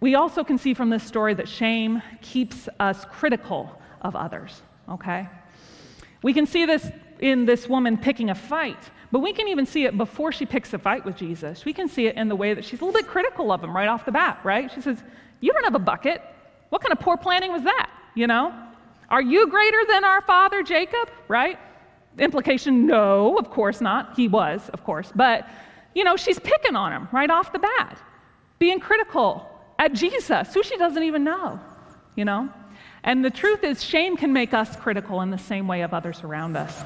we 0.00 0.14
also 0.14 0.44
can 0.44 0.58
see 0.58 0.74
from 0.74 0.90
this 0.90 1.02
story 1.02 1.34
that 1.34 1.48
shame 1.48 2.02
keeps 2.22 2.68
us 2.80 3.04
critical 3.10 3.80
of 4.02 4.14
others, 4.16 4.62
okay? 4.88 5.28
We 6.22 6.32
can 6.32 6.46
see 6.46 6.64
this 6.66 6.90
in 7.20 7.44
this 7.44 7.68
woman 7.68 7.96
picking 7.96 8.30
a 8.30 8.34
fight, 8.34 8.90
but 9.10 9.20
we 9.20 9.32
can 9.32 9.48
even 9.48 9.66
see 9.66 9.84
it 9.84 9.96
before 9.96 10.32
she 10.32 10.46
picks 10.46 10.72
a 10.72 10.78
fight 10.78 11.04
with 11.04 11.16
Jesus. 11.16 11.64
We 11.64 11.72
can 11.72 11.88
see 11.88 12.06
it 12.06 12.16
in 12.16 12.28
the 12.28 12.36
way 12.36 12.54
that 12.54 12.64
she's 12.64 12.80
a 12.80 12.84
little 12.84 12.98
bit 12.98 13.08
critical 13.08 13.50
of 13.50 13.62
him 13.62 13.74
right 13.74 13.88
off 13.88 14.04
the 14.04 14.12
bat, 14.12 14.40
right? 14.44 14.70
She 14.72 14.80
says, 14.80 15.02
You 15.40 15.52
don't 15.52 15.64
have 15.64 15.74
a 15.74 15.80
bucket. 15.80 16.22
What 16.68 16.82
kind 16.82 16.92
of 16.92 17.00
poor 17.00 17.16
planning 17.16 17.52
was 17.52 17.64
that? 17.64 17.90
You 18.14 18.26
know? 18.26 18.54
Are 19.10 19.22
you 19.22 19.48
greater 19.48 19.78
than 19.88 20.04
our 20.04 20.20
father 20.22 20.62
Jacob, 20.62 21.08
right? 21.28 21.58
Implication, 22.18 22.86
no, 22.86 23.38
of 23.38 23.50
course 23.50 23.80
not. 23.80 24.14
He 24.16 24.28
was, 24.28 24.68
of 24.70 24.84
course. 24.84 25.12
But, 25.14 25.48
you 25.94 26.04
know, 26.04 26.16
she's 26.16 26.38
picking 26.38 26.76
on 26.76 26.92
him 26.92 27.08
right 27.12 27.30
off 27.30 27.52
the 27.52 27.58
bat, 27.58 28.00
being 28.58 28.80
critical 28.80 29.48
at 29.78 29.92
Jesus, 29.92 30.52
who 30.54 30.62
she 30.62 30.76
doesn't 30.76 31.02
even 31.02 31.24
know, 31.24 31.60
you 32.16 32.24
know? 32.24 32.48
And 33.04 33.24
the 33.24 33.30
truth 33.30 33.62
is, 33.64 33.82
shame 33.82 34.16
can 34.16 34.32
make 34.32 34.52
us 34.52 34.74
critical 34.76 35.20
in 35.20 35.30
the 35.30 35.38
same 35.38 35.68
way 35.68 35.82
of 35.82 35.94
others 35.94 36.22
around 36.22 36.56
us. 36.56 36.84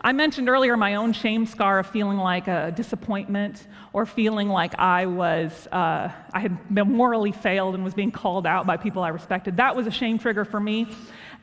I 0.00 0.12
mentioned 0.12 0.50
earlier 0.50 0.76
my 0.76 0.96
own 0.96 1.14
shame 1.14 1.46
scar 1.46 1.78
of 1.78 1.86
feeling 1.86 2.18
like 2.18 2.46
a 2.46 2.72
disappointment 2.76 3.66
or 3.94 4.04
feeling 4.04 4.50
like 4.50 4.78
I 4.78 5.06
was, 5.06 5.66
uh, 5.72 6.10
I 6.32 6.40
had 6.40 6.58
morally 6.70 7.32
failed 7.32 7.74
and 7.74 7.82
was 7.82 7.94
being 7.94 8.12
called 8.12 8.46
out 8.46 8.66
by 8.66 8.76
people 8.76 9.02
I 9.02 9.08
respected. 9.08 9.56
That 9.56 9.74
was 9.74 9.86
a 9.86 9.90
shame 9.90 10.18
trigger 10.18 10.44
for 10.44 10.60
me. 10.60 10.88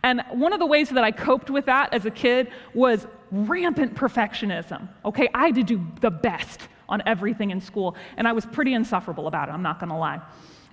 And 0.03 0.23
one 0.31 0.53
of 0.53 0.59
the 0.59 0.65
ways 0.65 0.89
that 0.89 1.03
I 1.03 1.11
coped 1.11 1.49
with 1.49 1.65
that 1.65 1.93
as 1.93 2.05
a 2.05 2.11
kid 2.11 2.51
was 2.73 3.05
rampant 3.31 3.95
perfectionism. 3.95 4.87
Okay, 5.05 5.29
I 5.33 5.47
had 5.47 5.55
to 5.55 5.63
do 5.63 5.85
the 5.99 6.11
best 6.11 6.67
on 6.89 7.03
everything 7.05 7.51
in 7.51 7.61
school, 7.61 7.95
and 8.17 8.27
I 8.27 8.33
was 8.33 8.45
pretty 8.45 8.73
insufferable 8.73 9.27
about 9.27 9.47
it, 9.47 9.51
I'm 9.53 9.61
not 9.61 9.79
gonna 9.79 9.97
lie. 9.97 10.19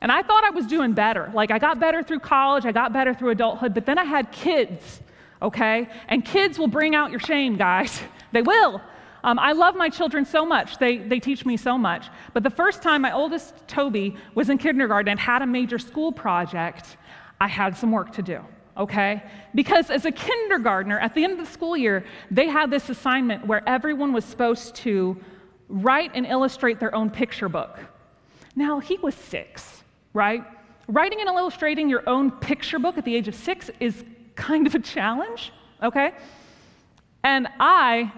And 0.00 0.10
I 0.10 0.22
thought 0.22 0.44
I 0.44 0.50
was 0.50 0.66
doing 0.66 0.92
better. 0.92 1.30
Like, 1.34 1.50
I 1.50 1.58
got 1.58 1.78
better 1.78 2.02
through 2.02 2.20
college, 2.20 2.64
I 2.64 2.72
got 2.72 2.92
better 2.92 3.14
through 3.14 3.30
adulthood, 3.30 3.74
but 3.74 3.86
then 3.86 3.98
I 3.98 4.04
had 4.04 4.32
kids 4.32 5.00
okay? 5.40 5.88
And 6.08 6.24
kids 6.24 6.58
will 6.58 6.68
bring 6.68 6.94
out 6.94 7.10
your 7.10 7.20
shame, 7.20 7.56
guys. 7.56 8.00
they 8.32 8.42
will. 8.42 8.80
Um, 9.24 9.38
I 9.38 9.52
love 9.52 9.74
my 9.74 9.88
children 9.88 10.24
so 10.24 10.46
much. 10.46 10.78
They, 10.78 10.98
they 10.98 11.18
teach 11.18 11.44
me 11.44 11.56
so 11.56 11.76
much. 11.76 12.06
But 12.34 12.44
the 12.44 12.50
first 12.50 12.82
time 12.82 13.02
my 13.02 13.12
oldest, 13.12 13.66
Toby, 13.66 14.16
was 14.34 14.48
in 14.48 14.58
kindergarten 14.58 15.10
and 15.10 15.20
had 15.20 15.42
a 15.42 15.46
major 15.46 15.78
school 15.78 16.12
project, 16.12 16.96
I 17.40 17.48
had 17.48 17.76
some 17.76 17.90
work 17.90 18.12
to 18.14 18.22
do, 18.22 18.44
okay? 18.78 19.22
Because 19.54 19.90
as 19.90 20.04
a 20.04 20.12
kindergartner, 20.12 20.98
at 20.98 21.14
the 21.14 21.24
end 21.24 21.32
of 21.32 21.38
the 21.38 21.52
school 21.52 21.76
year, 21.76 22.04
they 22.30 22.46
had 22.46 22.70
this 22.70 22.88
assignment 22.88 23.46
where 23.46 23.68
everyone 23.68 24.12
was 24.12 24.24
supposed 24.24 24.74
to 24.76 25.20
write 25.68 26.12
and 26.14 26.24
illustrate 26.26 26.80
their 26.80 26.94
own 26.94 27.10
picture 27.10 27.48
book. 27.48 27.78
Now, 28.54 28.78
he 28.78 28.96
was 28.98 29.14
six, 29.14 29.82
right? 30.14 30.44
Writing 30.86 31.20
and 31.20 31.28
illustrating 31.28 31.88
your 31.88 32.08
own 32.08 32.30
picture 32.30 32.78
book 32.78 32.96
at 32.96 33.04
the 33.04 33.14
age 33.14 33.28
of 33.28 33.34
six 33.34 33.70
is 33.80 34.04
kind 34.36 34.66
of 34.66 34.74
a 34.74 34.78
challenge, 34.78 35.52
okay? 35.82 36.12
And 37.24 37.48
I 37.60 38.12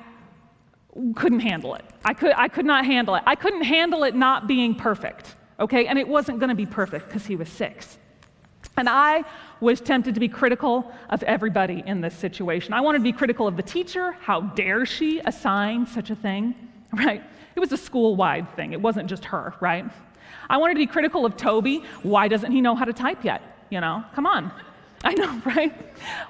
couldn't 1.17 1.41
handle 1.41 1.75
it. 1.75 1.85
I 2.05 2.15
could, 2.15 2.33
I 2.37 2.49
could 2.49 2.67
not 2.67 2.85
handle 2.85 3.15
it. 3.15 3.23
I 3.27 3.35
couldn't 3.35 3.63
handle 3.63 4.05
it 4.05 4.15
not 4.15 4.47
being 4.47 4.75
perfect, 4.75 5.35
okay? 5.59 5.87
And 5.87 5.99
it 5.99 6.07
wasn't 6.07 6.39
to 6.41 6.55
be 6.55 6.67
perfect 6.67 7.09
because 7.09 7.27
he 7.27 7.37
was 7.37 7.49
six. 7.49 7.99
And 8.77 8.89
I 8.89 9.25
was 9.61 9.81
tempted 9.81 10.15
to 10.15 10.21
be 10.21 10.29
critical 10.29 10.91
of 11.11 11.23
everybody 11.25 11.83
in 11.87 12.01
this 12.01 12.15
situation. 12.15 12.73
I 12.73 12.81
wanted 12.81 12.99
to 12.99 13.05
be 13.05 13.13
critical 13.13 13.47
of 13.47 13.57
the 13.57 13.63
teacher. 13.63 14.13
How 14.21 14.41
dare 14.41 14.87
she 14.87 15.21
assign 15.21 15.87
such 15.87 16.11
a 16.11 16.15
thing, 16.15 16.55
right? 16.93 17.23
It 17.55 17.61
was 17.61 17.73
a 17.73 17.77
school 17.77 18.17
wide 18.17 18.55
thing, 18.57 18.73
it 18.73 18.81
wasn't 18.81 19.09
just 19.09 19.25
her, 19.27 19.55
right? 19.61 19.85
I 20.49 20.57
wanted 20.57 20.75
to 20.75 20.81
be 20.81 20.87
critical 20.87 21.27
of 21.27 21.37
Toby. 21.37 21.85
Why 22.03 22.29
doesn't 22.29 22.51
he 22.51 22.61
know 22.61 22.75
how 22.75 22.85
to 22.85 22.93
type 22.93 23.25
yet? 23.25 23.43
You 23.71 23.81
know, 23.81 24.05
come 24.15 24.27
on. 24.27 24.51
I 25.05 25.15
know, 25.15 25.41
right? 25.47 25.73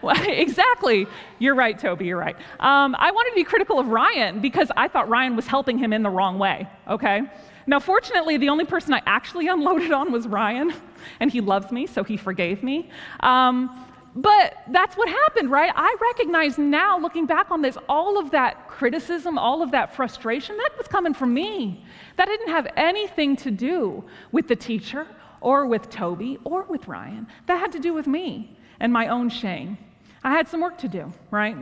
Well, 0.00 0.16
exactly. 0.28 1.06
You're 1.38 1.56
right, 1.56 1.78
Toby, 1.78 2.06
you're 2.06 2.18
right. 2.18 2.36
Um, 2.60 2.94
I 2.98 3.10
wanted 3.10 3.30
to 3.30 3.36
be 3.36 3.44
critical 3.44 3.80
of 3.80 3.88
Ryan 3.88 4.40
because 4.40 4.70
I 4.76 4.86
thought 4.86 5.08
Ryan 5.08 5.34
was 5.34 5.46
helping 5.46 5.76
him 5.78 5.92
in 5.92 6.02
the 6.02 6.10
wrong 6.10 6.38
way, 6.38 6.68
okay? 6.88 7.22
Now, 7.70 7.78
fortunately, 7.78 8.36
the 8.36 8.48
only 8.48 8.64
person 8.64 8.92
I 8.92 9.00
actually 9.06 9.46
unloaded 9.46 9.92
on 9.92 10.10
was 10.10 10.26
Ryan, 10.26 10.74
and 11.20 11.30
he 11.30 11.40
loves 11.40 11.70
me, 11.70 11.86
so 11.86 12.02
he 12.02 12.16
forgave 12.16 12.64
me. 12.64 12.90
Um, 13.20 13.86
but 14.16 14.56
that's 14.72 14.96
what 14.96 15.08
happened, 15.08 15.52
right? 15.52 15.72
I 15.76 15.94
recognize 16.02 16.58
now, 16.58 16.98
looking 16.98 17.26
back 17.26 17.52
on 17.52 17.62
this, 17.62 17.78
all 17.88 18.18
of 18.18 18.32
that 18.32 18.66
criticism, 18.66 19.38
all 19.38 19.62
of 19.62 19.70
that 19.70 19.94
frustration, 19.94 20.56
that 20.56 20.70
was 20.76 20.88
coming 20.88 21.14
from 21.14 21.32
me. 21.32 21.84
That 22.16 22.26
didn't 22.26 22.48
have 22.48 22.66
anything 22.76 23.36
to 23.36 23.52
do 23.52 24.02
with 24.32 24.48
the 24.48 24.56
teacher 24.56 25.06
or 25.40 25.66
with 25.66 25.88
Toby 25.90 26.38
or 26.42 26.64
with 26.64 26.88
Ryan. 26.88 27.28
That 27.46 27.60
had 27.60 27.70
to 27.70 27.78
do 27.78 27.94
with 27.94 28.08
me 28.08 28.58
and 28.80 28.92
my 28.92 29.06
own 29.06 29.28
shame. 29.28 29.78
I 30.24 30.32
had 30.32 30.48
some 30.48 30.60
work 30.60 30.76
to 30.78 30.88
do, 30.88 31.12
right? 31.30 31.56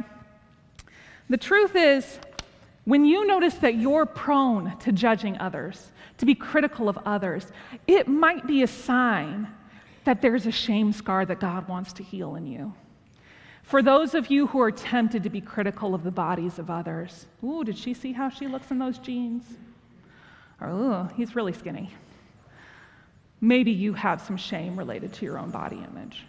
The 1.28 1.36
truth 1.36 1.76
is, 1.76 2.18
when 2.86 3.04
you 3.04 3.26
notice 3.26 3.56
that 3.56 3.74
you're 3.74 4.06
prone 4.06 4.74
to 4.78 4.92
judging 4.92 5.36
others, 5.36 5.92
to 6.18 6.26
be 6.26 6.34
critical 6.34 6.88
of 6.88 6.98
others, 7.06 7.46
it 7.86 8.08
might 8.08 8.46
be 8.46 8.62
a 8.62 8.66
sign 8.66 9.48
that 10.04 10.22
there's 10.22 10.46
a 10.46 10.52
shame 10.52 10.92
scar 10.92 11.24
that 11.26 11.40
God 11.40 11.68
wants 11.68 11.92
to 11.94 12.02
heal 12.02 12.34
in 12.34 12.46
you. 12.46 12.74
For 13.62 13.82
those 13.82 14.14
of 14.14 14.30
you 14.30 14.46
who 14.46 14.60
are 14.60 14.70
tempted 14.70 15.22
to 15.24 15.30
be 15.30 15.40
critical 15.40 15.94
of 15.94 16.02
the 16.02 16.10
bodies 16.10 16.58
of 16.58 16.70
others, 16.70 17.26
ooh, 17.44 17.62
did 17.64 17.76
she 17.76 17.92
see 17.92 18.12
how 18.12 18.30
she 18.30 18.46
looks 18.46 18.70
in 18.70 18.78
those 18.78 18.98
jeans? 18.98 19.44
Or, 20.60 20.70
ooh, 20.70 21.08
he's 21.16 21.36
really 21.36 21.52
skinny. 21.52 21.90
Maybe 23.40 23.70
you 23.70 23.92
have 23.92 24.20
some 24.20 24.36
shame 24.36 24.78
related 24.78 25.12
to 25.14 25.24
your 25.24 25.38
own 25.38 25.50
body 25.50 25.76
image. 25.76 26.24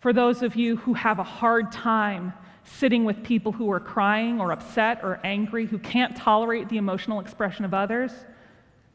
For 0.00 0.12
those 0.12 0.42
of 0.42 0.54
you 0.54 0.76
who 0.76 0.94
have 0.94 1.18
a 1.18 1.24
hard 1.24 1.72
time 1.72 2.34
sitting 2.64 3.04
with 3.04 3.24
people 3.24 3.50
who 3.50 3.70
are 3.72 3.80
crying 3.80 4.40
or 4.40 4.52
upset 4.52 5.00
or 5.02 5.18
angry, 5.24 5.64
who 5.66 5.78
can't 5.78 6.14
tolerate 6.14 6.68
the 6.68 6.76
emotional 6.76 7.20
expression 7.20 7.64
of 7.64 7.72
others, 7.72 8.12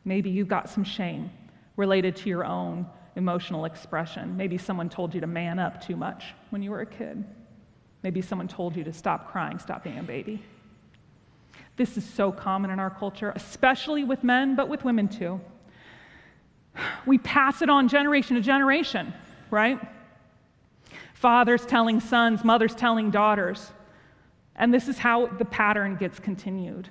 maybe 0.08 0.30
you've 0.30 0.48
got 0.48 0.70
some 0.70 0.84
shame 0.84 1.30
related 1.76 2.16
to 2.16 2.30
your 2.30 2.46
own 2.46 2.88
emotional 3.16 3.66
expression. 3.66 4.36
Maybe 4.36 4.58
someone 4.58 4.90
told 4.90 5.14
you 5.14 5.22
to 5.22 5.28
man 5.28 5.60
up 5.60 5.86
too 5.86 5.96
much 5.96 6.34
when 6.50 6.62
you 6.62 6.72
were 6.72 6.82
a 6.82 6.86
kid. 6.86 7.24
Maybe 8.02 8.22
someone 8.22 8.48
told 8.48 8.76
you 8.76 8.84
to 8.84 8.94
stop 8.94 9.32
crying, 9.32 9.60
stop 9.60 9.84
being 9.84 10.00
a 10.00 10.04
baby. 10.04 10.42
This 11.76 11.98
is 11.98 12.06
so 12.06 12.32
common 12.32 12.72
in 12.72 12.80
our 12.80 12.90
culture, 12.90 13.32
especially 13.36 14.04
with 14.04 14.24
men, 14.24 14.56
but 14.56 14.70
with 14.70 14.84
women 14.84 15.08
too. 15.08 15.40
We 17.06 17.18
pass 17.18 17.62
it 17.62 17.70
on 17.70 17.88
generation 17.88 18.36
to 18.36 18.42
generation, 18.42 19.14
right? 19.52 19.80
fathers 21.18 21.66
telling 21.66 22.00
sons, 22.00 22.44
mothers 22.44 22.76
telling 22.76 23.10
daughters. 23.10 23.72
And 24.56 24.72
this 24.72 24.88
is 24.88 25.00
how 25.00 25.28
the 25.28 25.46
pattern 25.46 25.96
gets 25.96 26.20
continued. 26.20 26.90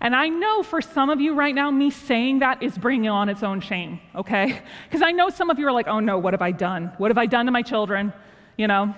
And 0.00 0.14
I 0.14 0.28
know 0.28 0.62
for 0.62 0.80
some 0.80 1.10
of 1.10 1.20
you 1.20 1.34
right 1.34 1.54
now, 1.54 1.70
me 1.70 1.90
saying 1.90 2.38
that 2.38 2.62
is 2.62 2.78
bringing 2.78 3.08
on 3.08 3.28
its 3.28 3.42
own 3.42 3.60
shame, 3.60 4.00
okay? 4.14 4.62
Because 4.84 5.02
I 5.02 5.10
know 5.10 5.28
some 5.28 5.50
of 5.50 5.58
you 5.58 5.66
are 5.66 5.72
like, 5.72 5.88
oh 5.88 6.00
no, 6.00 6.18
what 6.18 6.34
have 6.34 6.42
I 6.42 6.52
done? 6.52 6.92
What 6.98 7.10
have 7.10 7.18
I 7.18 7.26
done 7.26 7.46
to 7.46 7.52
my 7.52 7.62
children? 7.62 8.12
You 8.56 8.68
know, 8.68 8.94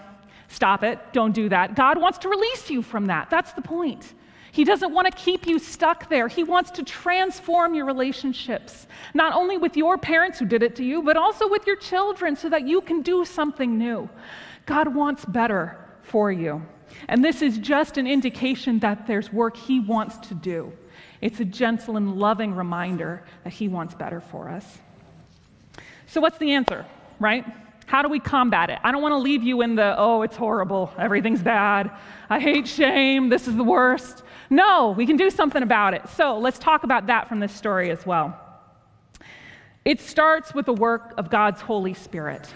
stop 0.49 0.83
it. 0.83 0.99
Don't 1.13 1.33
do 1.33 1.49
that. 1.49 1.75
God 1.75 1.99
wants 1.99 2.19
to 2.19 2.29
release 2.29 2.71
you 2.71 2.83
from 2.83 3.07
that. 3.07 3.31
That's 3.31 3.53
the 3.53 3.63
point. 3.63 4.15
He 4.53 4.65
doesn't 4.65 4.93
want 4.93 5.07
to 5.07 5.17
keep 5.17 5.47
you 5.47 5.59
stuck 5.59 6.09
there. 6.09 6.27
He 6.29 6.43
wants 6.43 6.73
to 6.73 6.83
transform 6.83 7.75
your 7.75 7.87
relationships, 7.87 8.87
not 9.15 9.33
only 9.33 9.57
with 9.57 9.77
your 9.77 9.97
parents 9.97 10.39
who 10.39 10.45
did 10.45 10.63
it 10.63 10.75
to 10.77 10.85
you, 10.85 11.03
but 11.03 11.17
also 11.17 11.49
with 11.49 11.67
your 11.67 11.77
children 11.77 12.35
so 12.35 12.49
that 12.49 12.67
you 12.67 12.81
can 12.81 13.01
do 13.03 13.25
something 13.25 13.79
new. 13.79 14.09
God 14.67 14.95
wants 14.95 15.25
better 15.25 15.79
for 16.03 16.33
you. 16.33 16.63
And 17.09 17.25
this 17.25 17.43
is 17.43 17.59
just 17.59 17.97
an 17.97 18.07
indication 18.07 18.81
that 18.81 19.07
there's 19.07 19.33
work 19.33 19.57
He 19.57 19.79
wants 19.79 20.19
to 20.29 20.35
do. 20.35 20.73
It's 21.21 21.41
a 21.41 21.45
gentle 21.45 21.97
and 21.97 22.17
loving 22.17 22.55
reminder 22.55 23.23
that 23.45 23.53
He 23.53 23.69
wants 23.69 23.95
better 23.95 24.21
for 24.21 24.49
us. 24.49 24.79
So, 26.07 26.21
what's 26.21 26.39
the 26.39 26.53
answer, 26.53 26.87
right? 27.19 27.45
How 27.87 28.03
do 28.03 28.09
we 28.09 28.21
combat 28.21 28.71
it? 28.71 28.79
I 28.83 28.93
don't 28.93 29.03
want 29.03 29.13
to 29.13 29.19
leave 29.19 29.43
you 29.43 29.63
in 29.63 29.75
the, 29.75 29.95
oh, 29.99 30.23
it's 30.23 30.37
horrible, 30.37 30.93
everything's 30.99 31.43
bad, 31.43 31.91
I 32.29 32.41
hate 32.41 32.69
shame, 32.69 33.29
this 33.29 33.49
is 33.49 33.57
the 33.57 33.65
worst. 33.65 34.23
No, 34.49 34.95
we 34.97 35.07
can 35.07 35.17
do 35.17 35.31
something 35.31 35.63
about 35.63 35.95
it. 35.95 36.09
So, 36.11 36.39
let's 36.39 36.59
talk 36.59 36.85
about 36.85 37.07
that 37.07 37.29
from 37.29 37.41
this 37.41 37.53
story 37.53 37.91
as 37.91 38.05
well. 38.07 38.39
It 39.85 40.01
starts 40.01 40.55
with 40.55 40.67
the 40.67 40.75
work 40.75 41.15
of 41.17 41.31
God's 41.31 41.61
Holy 41.61 41.95
Spirit. 41.95 42.53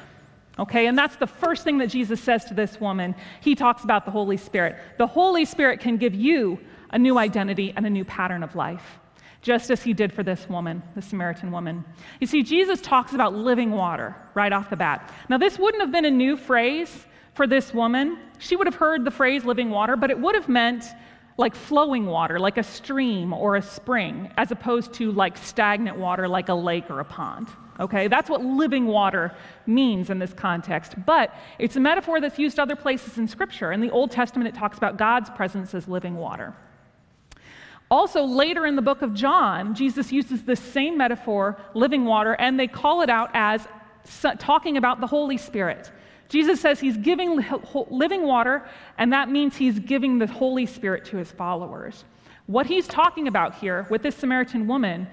Okay, 0.58 0.86
and 0.86 0.96
that's 0.96 1.16
the 1.16 1.26
first 1.26 1.64
thing 1.64 1.78
that 1.78 1.88
Jesus 1.88 2.20
says 2.20 2.44
to 2.46 2.54
this 2.54 2.80
woman. 2.80 3.14
He 3.40 3.54
talks 3.54 3.82
about 3.82 4.04
the 4.04 4.12
Holy 4.12 4.36
Spirit. 4.36 4.76
The 4.98 5.06
Holy 5.06 5.44
Spirit 5.44 5.80
can 5.80 5.96
give 5.96 6.14
you 6.14 6.60
a 6.90 6.98
new 6.98 7.18
identity 7.18 7.72
and 7.76 7.86
a 7.86 7.90
new 7.90 8.04
pattern 8.04 8.42
of 8.42 8.54
life, 8.54 8.98
just 9.42 9.70
as 9.70 9.82
he 9.82 9.92
did 9.92 10.12
for 10.12 10.22
this 10.22 10.48
woman, 10.48 10.82
the 10.94 11.02
Samaritan 11.02 11.50
woman. 11.50 11.84
You 12.20 12.26
see, 12.26 12.42
Jesus 12.42 12.80
talks 12.80 13.12
about 13.12 13.34
living 13.34 13.70
water 13.70 14.16
right 14.34 14.52
off 14.52 14.70
the 14.70 14.76
bat. 14.76 15.12
Now, 15.28 15.38
this 15.38 15.58
wouldn't 15.58 15.82
have 15.82 15.92
been 15.92 16.04
a 16.04 16.10
new 16.10 16.36
phrase 16.36 17.06
for 17.34 17.46
this 17.46 17.74
woman. 17.74 18.18
She 18.38 18.56
would 18.56 18.66
have 18.66 18.76
heard 18.76 19.04
the 19.04 19.10
phrase 19.10 19.44
living 19.44 19.70
water, 19.70 19.96
but 19.96 20.10
it 20.10 20.18
would 20.18 20.34
have 20.34 20.48
meant 20.48 20.84
like 21.36 21.54
flowing 21.54 22.06
water, 22.06 22.38
like 22.38 22.58
a 22.58 22.62
stream 22.62 23.32
or 23.32 23.56
a 23.56 23.62
spring, 23.62 24.30
as 24.36 24.52
opposed 24.52 24.92
to 24.94 25.10
like 25.12 25.36
stagnant 25.36 25.98
water, 25.98 26.28
like 26.28 26.48
a 26.48 26.54
lake 26.54 26.88
or 26.90 27.00
a 27.00 27.04
pond. 27.04 27.48
Okay, 27.80 28.06
that's 28.06 28.30
what 28.30 28.44
living 28.44 28.86
water 28.86 29.34
means 29.66 30.10
in 30.10 30.20
this 30.20 30.32
context. 30.32 30.94
But 31.04 31.34
it's 31.58 31.74
a 31.74 31.80
metaphor 31.80 32.20
that's 32.20 32.38
used 32.38 32.60
other 32.60 32.76
places 32.76 33.18
in 33.18 33.26
Scripture. 33.26 33.72
In 33.72 33.80
the 33.80 33.90
Old 33.90 34.12
Testament, 34.12 34.48
it 34.48 34.56
talks 34.56 34.78
about 34.78 34.96
God's 34.96 35.28
presence 35.30 35.74
as 35.74 35.88
living 35.88 36.14
water. 36.14 36.54
Also, 37.94 38.24
later 38.24 38.66
in 38.66 38.74
the 38.74 38.82
book 38.82 39.02
of 39.02 39.14
John, 39.14 39.72
Jesus 39.72 40.10
uses 40.10 40.42
the 40.42 40.56
same 40.56 40.98
metaphor, 40.98 41.56
living 41.74 42.04
water, 42.04 42.32
and 42.32 42.58
they 42.58 42.66
call 42.66 43.02
it 43.02 43.08
out 43.08 43.30
as 43.34 43.68
talking 44.40 44.76
about 44.76 45.00
the 45.00 45.06
Holy 45.06 45.36
Spirit. 45.36 45.92
Jesus 46.28 46.60
says 46.60 46.80
he's 46.80 46.96
giving 46.96 47.38
living 47.90 48.24
water, 48.24 48.66
and 48.98 49.12
that 49.12 49.30
means 49.30 49.54
he's 49.56 49.78
giving 49.78 50.18
the 50.18 50.26
Holy 50.26 50.66
Spirit 50.66 51.04
to 51.04 51.18
his 51.18 51.30
followers. 51.30 52.04
What 52.46 52.66
he's 52.66 52.88
talking 52.88 53.28
about 53.28 53.54
here 53.54 53.86
with 53.88 54.02
this 54.02 54.16
Samaritan 54.16 54.66
woman 54.66 55.06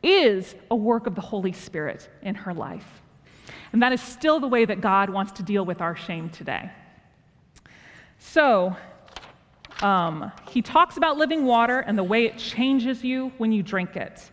is 0.00 0.54
a 0.70 0.76
work 0.76 1.08
of 1.08 1.16
the 1.16 1.20
Holy 1.20 1.50
Spirit 1.50 2.08
in 2.22 2.36
her 2.36 2.54
life. 2.54 3.02
And 3.72 3.82
that 3.82 3.92
is 3.92 4.00
still 4.00 4.38
the 4.38 4.46
way 4.46 4.64
that 4.64 4.80
God 4.80 5.10
wants 5.10 5.32
to 5.32 5.42
deal 5.42 5.64
with 5.64 5.80
our 5.80 5.96
shame 5.96 6.30
today. 6.30 6.70
So, 8.20 8.76
um, 9.82 10.30
he 10.50 10.62
talks 10.62 10.96
about 10.96 11.16
living 11.16 11.44
water 11.44 11.80
and 11.80 11.96
the 11.96 12.04
way 12.04 12.26
it 12.26 12.38
changes 12.38 13.02
you 13.02 13.32
when 13.38 13.52
you 13.52 13.62
drink 13.62 13.96
it. 13.96 14.30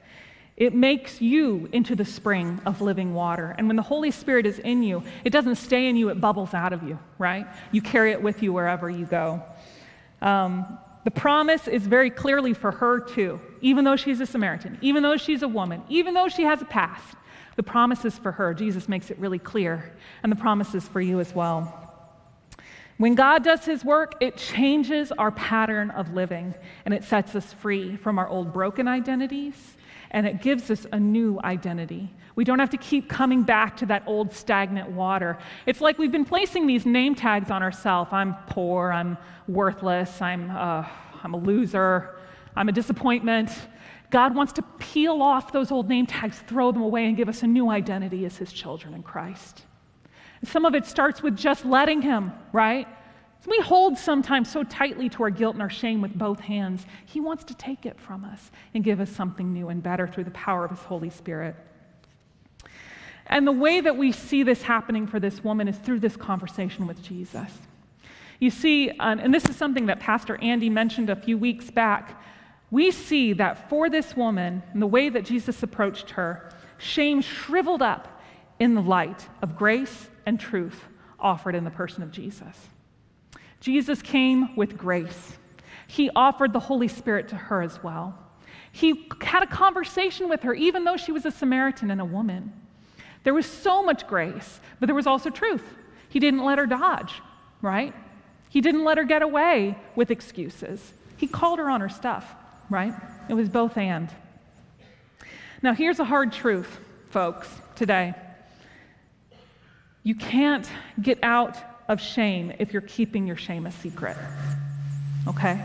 It 0.57 0.73
makes 0.73 1.21
you 1.21 1.69
into 1.71 1.95
the 1.95 2.03
spring 2.03 2.59
of 2.65 2.81
living 2.81 3.13
water. 3.13 3.53
And 3.57 3.67
when 3.67 3.75
the 3.75 3.83
Holy 3.83 4.09
Spirit 4.09 4.47
is 4.47 4.57
in 4.59 4.81
you, 4.81 5.03
it 5.23 5.29
doesn't 5.29 5.55
stay 5.55 5.87
in 5.87 5.95
you, 5.95 6.09
it 6.09 6.19
bubbles 6.19 6.53
out 6.53 6.73
of 6.73 6.81
you, 6.81 6.97
right? 7.19 7.45
You 7.71 7.81
carry 7.81 8.11
it 8.11 8.21
with 8.21 8.41
you 8.41 8.51
wherever 8.51 8.89
you 8.89 9.05
go. 9.05 9.43
Um, 10.21 10.79
the 11.03 11.11
promise 11.11 11.67
is 11.67 11.85
very 11.85 12.09
clearly 12.09 12.53
for 12.53 12.71
her 12.71 12.99
too, 12.99 13.39
even 13.61 13.85
though 13.85 13.95
she's 13.95 14.19
a 14.19 14.25
Samaritan, 14.25 14.79
even 14.81 15.03
though 15.03 15.15
she's 15.15 15.43
a 15.43 15.47
woman, 15.47 15.83
even 15.89 16.15
though 16.15 16.27
she 16.27 16.43
has 16.43 16.61
a 16.61 16.65
past. 16.65 17.15
The 17.55 17.63
promise 17.63 18.03
is 18.03 18.17
for 18.17 18.31
her. 18.31 18.53
Jesus 18.53 18.89
makes 18.89 19.09
it 19.09 19.17
really 19.19 19.39
clear. 19.39 19.95
And 20.23 20.31
the 20.31 20.35
promise 20.35 20.75
is 20.75 20.87
for 20.87 21.01
you 21.01 21.19
as 21.19 21.33
well. 21.33 21.86
When 22.97 23.13
God 23.13 23.43
does 23.43 23.63
his 23.63 23.85
work, 23.85 24.15
it 24.19 24.37
changes 24.37 25.11
our 25.11 25.31
pattern 25.31 25.91
of 25.91 26.13
living 26.13 26.55
and 26.85 26.93
it 26.93 27.03
sets 27.03 27.35
us 27.35 27.53
free 27.53 27.95
from 27.95 28.17
our 28.17 28.27
old 28.27 28.51
broken 28.51 28.87
identities 28.87 29.77
and 30.11 30.25
it 30.25 30.41
gives 30.41 30.71
us 30.71 30.87
a 30.91 30.99
new 30.99 31.39
identity. 31.43 32.11
We 32.35 32.43
don't 32.43 32.59
have 32.59 32.71
to 32.71 32.77
keep 32.77 33.09
coming 33.09 33.43
back 33.43 33.77
to 33.77 33.85
that 33.87 34.03
old 34.07 34.33
stagnant 34.33 34.89
water. 34.89 35.37
It's 35.65 35.81
like 35.81 35.99
we've 35.99 36.11
been 36.11 36.25
placing 36.25 36.65
these 36.65 36.85
name 36.85 37.13
tags 37.13 37.51
on 37.51 37.61
ourselves 37.61 38.11
I'm 38.13 38.35
poor, 38.47 38.91
I'm 38.91 39.17
worthless, 39.47 40.21
I'm, 40.21 40.49
uh, 40.49 40.87
I'm 41.23 41.33
a 41.33 41.37
loser, 41.37 42.17
I'm 42.55 42.69
a 42.69 42.71
disappointment. 42.71 43.51
God 44.09 44.33
wants 44.33 44.53
to 44.53 44.61
peel 44.79 45.21
off 45.21 45.51
those 45.51 45.71
old 45.71 45.89
name 45.89 46.07
tags, 46.07 46.39
throw 46.47 46.71
them 46.71 46.81
away, 46.81 47.05
and 47.05 47.17
give 47.17 47.29
us 47.29 47.43
a 47.43 47.47
new 47.47 47.69
identity 47.69 48.25
as 48.25 48.37
His 48.37 48.53
children 48.53 48.93
in 48.93 49.03
Christ. 49.03 49.63
Some 50.43 50.65
of 50.65 50.75
it 50.75 50.85
starts 50.85 51.21
with 51.23 51.35
just 51.35 51.65
letting 51.65 52.01
Him, 52.01 52.31
right? 52.51 52.87
We 53.45 53.59
hold 53.59 53.97
sometimes 53.97 54.51
so 54.51 54.63
tightly 54.63 55.07
to 55.09 55.23
our 55.23 55.29
guilt 55.29 55.55
and 55.55 55.61
our 55.61 55.69
shame 55.69 56.01
with 56.01 56.13
both 56.17 56.39
hands. 56.41 56.85
He 57.05 57.19
wants 57.19 57.43
to 57.45 57.53
take 57.53 57.85
it 57.85 57.99
from 57.99 58.25
us 58.25 58.51
and 58.73 58.83
give 58.83 58.99
us 58.99 59.09
something 59.09 59.53
new 59.53 59.69
and 59.69 59.81
better 59.81 60.07
through 60.07 60.25
the 60.25 60.31
power 60.31 60.65
of 60.65 60.71
His 60.71 60.81
Holy 60.81 61.09
Spirit. 61.09 61.55
And 63.27 63.47
the 63.47 63.51
way 63.51 63.81
that 63.81 63.95
we 63.95 64.11
see 64.11 64.43
this 64.43 64.63
happening 64.63 65.07
for 65.07 65.19
this 65.19 65.43
woman 65.43 65.67
is 65.67 65.77
through 65.77 65.99
this 65.99 66.15
conversation 66.15 66.87
with 66.87 67.01
Jesus. 67.01 67.51
You 68.39 68.49
see, 68.49 68.91
and 68.99 69.33
this 69.33 69.45
is 69.45 69.55
something 69.55 69.87
that 69.87 69.99
Pastor 69.99 70.37
Andy 70.41 70.69
mentioned 70.69 71.09
a 71.09 71.15
few 71.15 71.37
weeks 71.37 71.71
back. 71.71 72.21
We 72.69 72.91
see 72.91 73.33
that 73.33 73.69
for 73.69 73.89
this 73.89 74.15
woman, 74.15 74.61
and 74.73 74.81
the 74.81 74.87
way 74.87 75.09
that 75.09 75.25
Jesus 75.25 75.63
approached 75.63 76.11
her, 76.11 76.51
shame 76.77 77.21
shriveled 77.21 77.81
up 77.81 78.21
in 78.59 78.75
the 78.75 78.81
light 78.81 79.27
of 79.41 79.55
grace 79.55 80.09
and 80.27 80.39
truth 80.39 80.83
offered 81.19 81.55
in 81.55 81.63
the 81.63 81.71
person 81.71 82.03
of 82.03 82.11
Jesus. 82.11 82.55
Jesus 83.61 84.01
came 84.01 84.55
with 84.57 84.77
grace. 84.77 85.37
He 85.87 86.11
offered 86.15 86.51
the 86.51 86.59
Holy 86.59 86.89
Spirit 86.89 87.29
to 87.29 87.35
her 87.35 87.61
as 87.61 87.81
well. 87.81 88.19
He 88.73 89.09
had 89.21 89.41
a 89.41 89.47
conversation 89.47 90.27
with 90.27 90.43
her, 90.43 90.53
even 90.53 90.83
though 90.83 90.97
she 90.97 91.13
was 91.13 91.25
a 91.25 91.31
Samaritan 91.31 91.89
and 91.89 92.01
a 92.01 92.05
woman. 92.05 92.51
There 93.23 93.33
was 93.33 93.45
so 93.45 93.81
much 93.81 94.05
grace, 94.05 94.59
but 94.79 94.87
there 94.87 94.95
was 94.95 95.07
also 95.07 95.29
truth. 95.29 95.63
He 96.09 96.19
didn't 96.19 96.43
let 96.43 96.57
her 96.57 96.67
dodge, 96.67 97.13
right? 97.61 97.93
He 98.49 98.59
didn't 98.59 98.83
let 98.83 98.97
her 98.97 99.05
get 99.05 99.21
away 99.21 99.77
with 99.95 100.11
excuses. 100.11 100.91
He 101.15 101.25
called 101.25 101.59
her 101.59 101.69
on 101.69 101.79
her 101.79 101.89
stuff, 101.89 102.35
right? 102.69 102.93
It 103.29 103.33
was 103.33 103.47
both 103.47 103.77
and. 103.77 104.09
Now, 105.63 105.73
here's 105.73 105.99
a 105.99 106.05
hard 106.05 106.33
truth, 106.33 106.79
folks, 107.11 107.49
today. 107.75 108.13
You 110.07 110.15
can't 110.15 110.65
get 111.01 111.19
out 111.21 111.57
of 111.89 111.99
shame 111.99 112.53
if 112.59 112.71
you're 112.71 112.81
keeping 112.81 113.27
your 113.27 113.35
shame 113.35 113.65
a 113.65 113.73
secret. 113.73 114.15
Okay? 115.27 115.61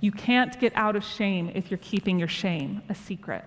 You 0.00 0.10
can't 0.10 0.58
get 0.58 0.72
out 0.74 0.96
of 0.96 1.04
shame 1.04 1.52
if 1.54 1.70
you're 1.70 1.78
keeping 1.78 2.18
your 2.18 2.26
shame 2.26 2.82
a 2.88 2.96
secret. 2.96 3.44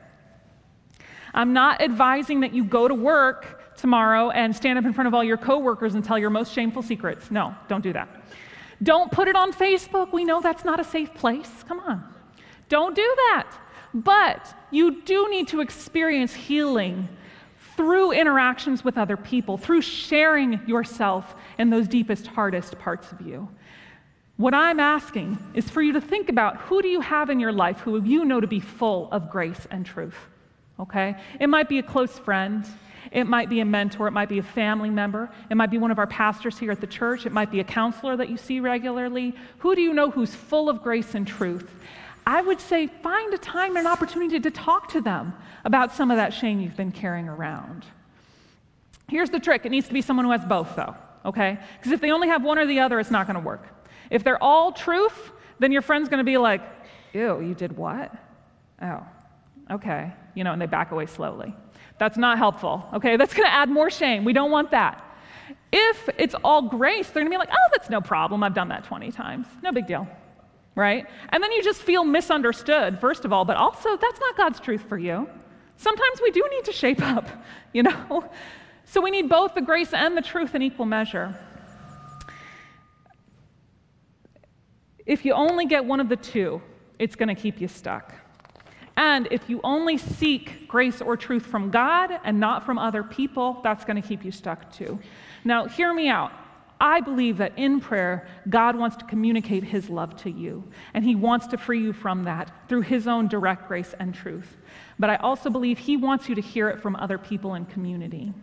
I'm 1.34 1.52
not 1.52 1.82
advising 1.82 2.40
that 2.40 2.54
you 2.54 2.64
go 2.64 2.88
to 2.88 2.96
work 2.96 3.76
tomorrow 3.76 4.30
and 4.30 4.56
stand 4.56 4.80
up 4.80 4.86
in 4.86 4.94
front 4.94 5.10
of 5.10 5.14
all 5.14 5.26
your 5.26 5.36
coworkers 5.36 5.94
and 5.94 6.06
tell 6.06 6.18
your 6.18 6.30
most 6.30 6.54
shameful 6.54 6.84
secrets. 6.84 7.30
No, 7.30 7.54
don't 7.68 7.84
do 7.84 7.92
that. 7.92 8.08
Don't 8.82 9.12
put 9.12 9.28
it 9.28 9.36
on 9.36 9.52
Facebook. 9.52 10.14
We 10.14 10.24
know 10.24 10.40
that's 10.40 10.64
not 10.64 10.80
a 10.80 10.86
safe 10.86 11.14
place. 11.14 11.52
Come 11.68 11.82
on. 11.82 12.02
Don't 12.70 12.96
do 12.96 13.14
that. 13.28 13.50
But 13.94 14.56
you 14.72 15.02
do 15.02 15.30
need 15.30 15.50
to 15.50 15.60
experience 15.60 16.34
healing 16.34 17.10
through 17.76 18.12
interactions 18.12 18.84
with 18.84 18.98
other 18.98 19.18
people, 19.18 19.58
through 19.58 19.82
sharing 19.82 20.60
yourself 20.68 21.36
in 21.58 21.70
those 21.70 21.88
deepest, 21.88 22.28
hardest 22.28 22.78
parts 22.80 23.12
of 23.12 23.22
you. 23.22 23.48
What 24.38 24.54
I'm 24.54 24.80
asking 24.80 25.38
is 25.54 25.70
for 25.70 25.82
you 25.82 25.94
to 25.94 26.02
think 26.02 26.30
about 26.30 26.58
who 26.58 26.82
do 26.82 26.88
you 26.88 27.02
have 27.02 27.30
in 27.30 27.40
your 27.40 27.52
life 27.52 27.80
who 27.80 28.02
you 28.02 28.26
know 28.26 28.42
to 28.42 28.48
be 28.48 28.60
full 28.60 29.10
of 29.12 29.30
grace 29.30 29.68
and 29.70 29.86
truth? 29.86 30.18
Okay? 30.80 31.16
It 31.40 31.48
might 31.48 31.70
be 31.70 31.80
a 31.80 31.84
close 31.84 32.18
friend. 32.18 32.66
It 33.12 33.26
might 33.26 33.48
be 33.48 33.60
a 33.60 33.66
mentor. 33.66 34.08
It 34.08 34.12
might 34.12 34.30
be 34.30 34.40
a 34.40 34.44
family 34.44 34.90
member. 34.90 35.30
It 35.52 35.56
might 35.56 35.70
be 35.70 35.78
one 35.78 35.92
of 35.92 36.00
our 36.00 36.08
pastors 36.08 36.58
here 36.58 36.72
at 36.72 36.82
the 36.82 36.88
church. 36.88 37.28
It 37.28 37.32
might 37.32 37.52
be 37.52 37.60
a 37.60 37.64
counselor 37.64 38.18
that 38.18 38.30
you 38.30 38.38
see 38.38 38.60
regularly. 38.60 39.36
Who 39.60 39.76
do 39.76 39.82
you 39.82 39.94
know 39.94 40.10
who's 40.10 40.34
full 40.34 40.68
of 40.68 40.82
grace 40.82 41.14
and 41.14 41.28
truth? 41.28 41.70
I 42.26 42.42
would 42.42 42.60
say 42.60 42.88
find 42.88 43.34
a 43.34 43.38
time 43.38 43.76
and 43.76 43.86
an 43.86 43.88
opportunity 43.88 44.40
to 44.40 44.52
talk 44.52 44.90
to 44.90 45.02
them 45.02 45.34
about 45.66 45.94
some 45.94 46.12
of 46.12 46.18
that 46.18 46.34
shame 46.34 46.60
you've 46.60 46.78
been 46.78 46.92
carrying 46.92 47.28
around. 47.28 47.86
Here's 49.10 49.30
the 49.30 49.40
trick 49.40 49.66
it 49.66 49.70
needs 49.70 49.88
to 49.88 49.94
be 49.94 50.02
someone 50.02 50.26
who 50.26 50.32
has 50.32 50.46
both, 50.46 50.76
though, 50.76 50.96
okay? 51.26 51.58
Because 51.78 51.92
if 51.92 52.02
they 52.02 52.12
only 52.12 52.30
have 52.30 52.44
one 52.44 52.58
or 52.58 52.66
the 52.66 52.80
other, 52.80 53.00
it's 53.00 53.12
not 53.12 53.28
going 53.28 53.36
to 53.36 53.46
work. 53.46 53.66
If 54.10 54.24
they're 54.24 54.42
all 54.42 54.72
truth, 54.72 55.32
then 55.60 55.72
your 55.72 55.82
friend's 55.82 56.10
going 56.10 56.20
to 56.20 56.24
be 56.24 56.38
like, 56.38 56.62
ew, 57.14 57.42
you 57.42 57.54
did 57.54 57.76
what? 57.76 58.14
Oh, 58.82 59.06
okay. 59.72 60.14
You 60.36 60.44
know, 60.44 60.54
and 60.54 60.62
they 60.62 60.66
back 60.66 60.92
away 60.92 61.06
slowly. 61.06 61.54
That's 62.00 62.18
not 62.18 62.38
helpful, 62.38 62.88
okay? 62.94 63.18
That's 63.18 63.34
going 63.34 63.48
to 63.48 63.54
add 63.54 63.70
more 63.70 63.90
shame. 63.90 64.24
We 64.24 64.34
don't 64.34 64.52
want 64.52 64.72
that. 64.72 65.04
If 65.72 66.10
it's 66.18 66.36
all 66.44 66.62
grace, 66.62 67.08
they're 67.08 67.22
going 67.24 67.32
to 67.32 67.36
be 67.36 67.38
like, 67.38 67.50
oh, 67.52 67.70
that's 67.72 67.90
no 67.90 68.02
problem. 68.02 68.44
I've 68.44 68.54
done 68.54 68.70
that 68.70 68.86
20 68.86 69.12
times. 69.12 69.48
No 69.62 69.72
big 69.72 69.88
deal 69.88 70.08
right? 70.76 71.06
And 71.30 71.44
then 71.44 71.52
you 71.52 71.64
just 71.64 71.82
feel 71.82 72.04
misunderstood, 72.04 73.00
first 73.00 73.26
of 73.26 73.34
all, 73.34 73.46
but 73.46 73.58
also 73.58 73.96
that's 73.98 74.20
not 74.20 74.38
God's 74.38 74.60
truth 74.60 74.84
for 74.88 74.98
you. 74.98 75.30
Sometimes 75.78 76.22
we 76.22 76.32
do 76.32 76.44
need 76.52 76.66
to 76.66 76.72
shape 76.72 77.02
up, 77.02 77.28
you 77.74 77.84
know? 77.84 78.30
So 78.86 79.02
we 79.02 79.12
need 79.12 79.30
both 79.30 79.56
the 79.56 79.62
grace 79.62 79.94
and 79.94 80.16
the 80.16 80.22
truth 80.22 80.56
in 80.56 80.62
equal 80.62 80.86
measure. 80.86 81.36
If 85.06 85.26
you 85.26 85.34
only 85.34 85.66
get 85.66 85.84
one 85.84 86.00
of 86.00 86.10
the 86.10 86.16
two, 86.16 86.62
it's 87.00 87.16
going 87.16 87.34
to 87.34 87.36
keep 87.36 87.60
you 87.60 87.68
stuck. 87.68 88.16
And 88.96 89.28
if 89.32 89.50
you 89.50 89.60
only 89.64 89.98
seek 89.98 90.68
grace 90.68 91.02
or 91.02 91.18
truth 91.18 91.46
from 91.46 91.72
God 91.72 92.12
and 92.24 92.40
not 92.40 92.66
from 92.66 92.78
other 92.78 93.04
people, 93.04 93.60
that's 93.64 93.84
going 93.84 94.02
to 94.02 94.08
keep 94.08 94.24
you 94.24 94.32
stuck 94.32 94.72
too. 94.72 95.00
Now, 95.44 95.66
hear 95.66 95.94
me 95.94 96.08
out. 96.10 96.32
I 96.84 97.00
believe 97.00 97.38
that 97.38 97.58
in 97.58 97.80
prayer, 97.80 98.28
God 98.50 98.76
wants 98.76 98.98
to 98.98 99.06
communicate 99.06 99.64
His 99.64 99.90
love 99.90 100.18
to 100.24 100.30
you, 100.30 100.66
and 100.94 101.06
He 101.06 101.16
wants 101.16 101.48
to 101.48 101.58
free 101.58 101.82
you 101.82 101.94
from 101.94 102.26
that 102.26 102.52
through 102.68 102.82
His 102.82 103.08
own 103.08 103.30
direct 103.30 103.70
grace 103.70 103.96
and 104.02 104.14
truth. 104.14 104.58
But 105.00 105.10
I 105.10 105.16
also 105.16 105.50
believe 105.50 105.80
He 105.80 105.96
wants 105.96 106.28
you 106.28 106.36
to 106.36 106.42
hear 106.42 106.68
it 106.70 106.82
from 106.82 106.98
other 106.98 107.18
people 107.18 107.56
in 107.56 107.66
community 107.68 108.34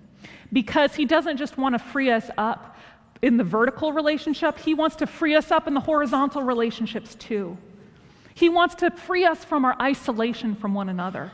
because 0.55 0.95
He 0.95 1.05
doesn't 1.05 1.37
just 1.37 1.59
want 1.59 1.75
to 1.75 1.79
free 1.79 2.11
us 2.11 2.31
up 2.39 2.79
in 3.21 3.37
the 3.37 3.45
vertical 3.45 3.93
relationship, 3.93 4.59
He 4.59 4.73
wants 4.73 4.97
to 4.97 5.07
free 5.07 5.35
us 5.35 5.51
up 5.51 5.69
in 5.69 5.75
the 5.75 5.81
horizontal 5.81 6.43
relationships 6.43 7.15
too. 7.17 7.59
He 8.33 8.49
wants 8.49 8.77
to 8.77 8.91
free 8.91 9.27
us 9.27 9.45
from 9.45 9.67
our 9.67 9.77
isolation 9.83 10.55
from 10.55 10.73
one 10.73 10.89
another. 10.89 11.31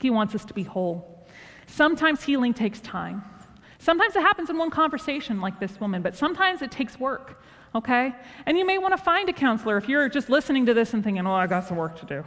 He 0.00 0.08
wants 0.08 0.34
us 0.34 0.46
to 0.46 0.54
be 0.54 0.62
whole. 0.62 1.26
Sometimes 1.66 2.22
healing 2.22 2.54
takes 2.54 2.80
time. 2.80 3.24
Sometimes 3.84 4.16
it 4.16 4.22
happens 4.22 4.48
in 4.48 4.56
one 4.56 4.70
conversation, 4.70 5.42
like 5.42 5.60
this 5.60 5.78
woman, 5.78 6.00
but 6.00 6.16
sometimes 6.16 6.62
it 6.62 6.70
takes 6.70 6.98
work. 6.98 7.42
okay? 7.74 8.14
And 8.46 8.56
you 8.56 8.64
may 8.64 8.78
want 8.78 8.96
to 8.96 9.02
find 9.02 9.28
a 9.28 9.32
counselor 9.32 9.76
if 9.76 9.90
you're 9.90 10.08
just 10.08 10.30
listening 10.30 10.64
to 10.64 10.72
this 10.72 10.94
and 10.94 11.04
thinking, 11.04 11.26
oh, 11.26 11.34
I 11.34 11.46
got 11.46 11.68
some 11.68 11.76
work 11.76 12.00
to 12.00 12.06
do. 12.06 12.24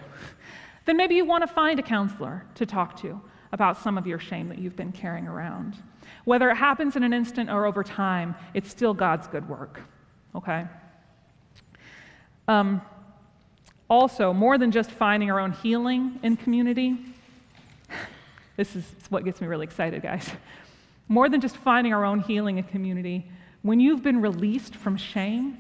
Then 0.86 0.98
maybe 0.98 1.16
you 1.16 1.26
want 1.26 1.42
to 1.42 1.52
find 1.52 1.80
a 1.80 1.82
counselor 1.82 2.46
to 2.54 2.68
talk 2.68 2.96
to 3.02 3.20
about 3.54 3.82
some 3.82 3.98
of 3.98 4.06
your 4.06 4.20
shame 4.20 4.50
that 4.50 4.60
you've 4.60 4.76
been 4.76 4.92
carrying 4.92 5.28
around. 5.28 5.78
Whether 6.26 6.52
it 6.52 6.58
happens 6.58 6.96
in 6.96 7.02
an 7.02 7.12
instant 7.12 7.50
or 7.50 7.66
over 7.66 7.84
time, 7.84 8.36
it's 8.54 8.70
still 8.70 8.94
God's 8.94 9.26
good 9.26 9.50
work, 9.50 9.82
okay? 10.36 10.68
Um, 12.48 12.84
also, 13.90 14.32
more 14.32 14.60
than 14.60 14.70
just 14.70 14.92
finding 14.92 15.32
our 15.32 15.40
own 15.40 15.54
healing 15.54 16.20
in 16.22 16.38
community, 16.38 16.98
this 18.58 18.76
is 18.76 18.86
what 19.10 19.26
gets 19.26 19.42
me 19.42 19.48
really 19.48 19.64
excited, 19.64 20.04
guys. 20.04 20.30
More 21.08 21.30
than 21.30 21.42
just 21.42 21.58
finding 21.58 21.94
our 21.94 22.04
own 22.04 22.20
healing 22.20 22.58
and 22.60 22.68
community, 22.68 23.30
when 23.62 23.80
you've 23.80 24.04
been 24.04 24.22
released 24.22 24.76
from 24.76 24.98
shame 24.98 25.58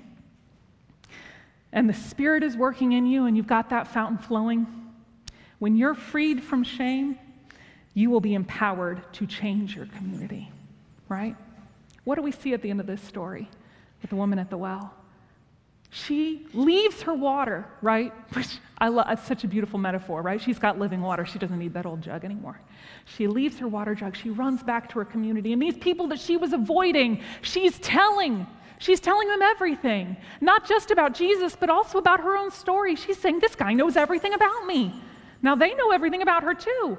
and 1.71 1.89
the 1.89 1.93
Spirit 1.93 2.43
is 2.43 2.55
working 2.57 2.93
in 2.93 3.05
you 3.05 3.25
and 3.25 3.35
you've 3.35 3.47
got 3.47 3.69
that 3.69 3.87
fountain 3.87 4.17
flowing, 4.17 4.67
when 5.59 5.75
you're 5.75 5.95
freed 5.95 6.43
from 6.43 6.63
shame, 6.63 7.17
you 7.93 8.09
will 8.09 8.21
be 8.21 8.33
empowered 8.33 9.01
to 9.13 9.25
change 9.25 9.75
your 9.75 9.87
community, 9.87 10.51
right? 11.09 11.35
What 12.03 12.15
do 12.15 12.21
we 12.21 12.31
see 12.31 12.53
at 12.53 12.61
the 12.61 12.69
end 12.69 12.79
of 12.79 12.85
this 12.85 13.01
story 13.01 13.49
with 14.01 14.09
the 14.09 14.15
woman 14.15 14.37
at 14.39 14.49
the 14.49 14.57
well? 14.57 14.93
She 15.89 16.45
leaves 16.53 17.01
her 17.03 17.13
water, 17.13 17.65
right? 17.81 18.13
Which 18.33 18.59
I 18.77 18.89
love, 18.89 19.07
it's 19.09 19.25
such 19.25 19.43
a 19.43 19.47
beautiful 19.47 19.79
metaphor, 19.79 20.21
right? 20.21 20.39
She's 20.39 20.59
got 20.59 20.77
living 20.77 21.01
water. 21.01 21.25
She 21.25 21.39
doesn't 21.39 21.57
need 21.57 21.73
that 21.73 21.85
old 21.85 22.01
jug 22.01 22.25
anymore. 22.25 22.59
She 23.05 23.27
leaves 23.27 23.57
her 23.59 23.67
water 23.67 23.95
jug. 23.95 24.15
She 24.15 24.29
runs 24.29 24.61
back 24.63 24.89
to 24.89 24.99
her 24.99 25.05
community. 25.05 25.53
And 25.53 25.61
these 25.61 25.77
people 25.77 26.07
that 26.09 26.19
she 26.19 26.37
was 26.37 26.53
avoiding, 26.53 27.21
she's 27.41 27.79
telling. 27.79 28.45
She's 28.79 28.99
telling 28.99 29.27
them 29.27 29.41
everything, 29.41 30.17
not 30.39 30.67
just 30.67 30.91
about 30.91 31.15
Jesus, 31.15 31.55
but 31.55 31.71
also 31.71 31.97
about 31.97 32.19
her 32.19 32.37
own 32.37 32.51
story. 32.51 32.95
She's 32.95 33.17
saying, 33.17 33.39
This 33.39 33.55
guy 33.55 33.73
knows 33.73 33.95
everything 33.95 34.33
about 34.35 34.67
me. 34.67 34.93
Now 35.41 35.55
they 35.55 35.73
know 35.73 35.91
everything 35.91 36.21
about 36.21 36.43
her 36.43 36.53
too. 36.53 36.97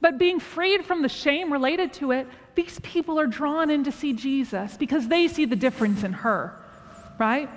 But 0.00 0.18
being 0.18 0.40
freed 0.40 0.84
from 0.84 1.02
the 1.02 1.08
shame 1.08 1.52
related 1.52 1.92
to 1.94 2.10
it, 2.10 2.26
these 2.56 2.80
people 2.80 3.20
are 3.20 3.28
drawn 3.28 3.70
in 3.70 3.84
to 3.84 3.92
see 3.92 4.12
Jesus 4.12 4.76
because 4.76 5.06
they 5.06 5.28
see 5.28 5.44
the 5.44 5.54
difference 5.54 6.02
in 6.02 6.12
her, 6.12 6.60
right? 7.20 7.48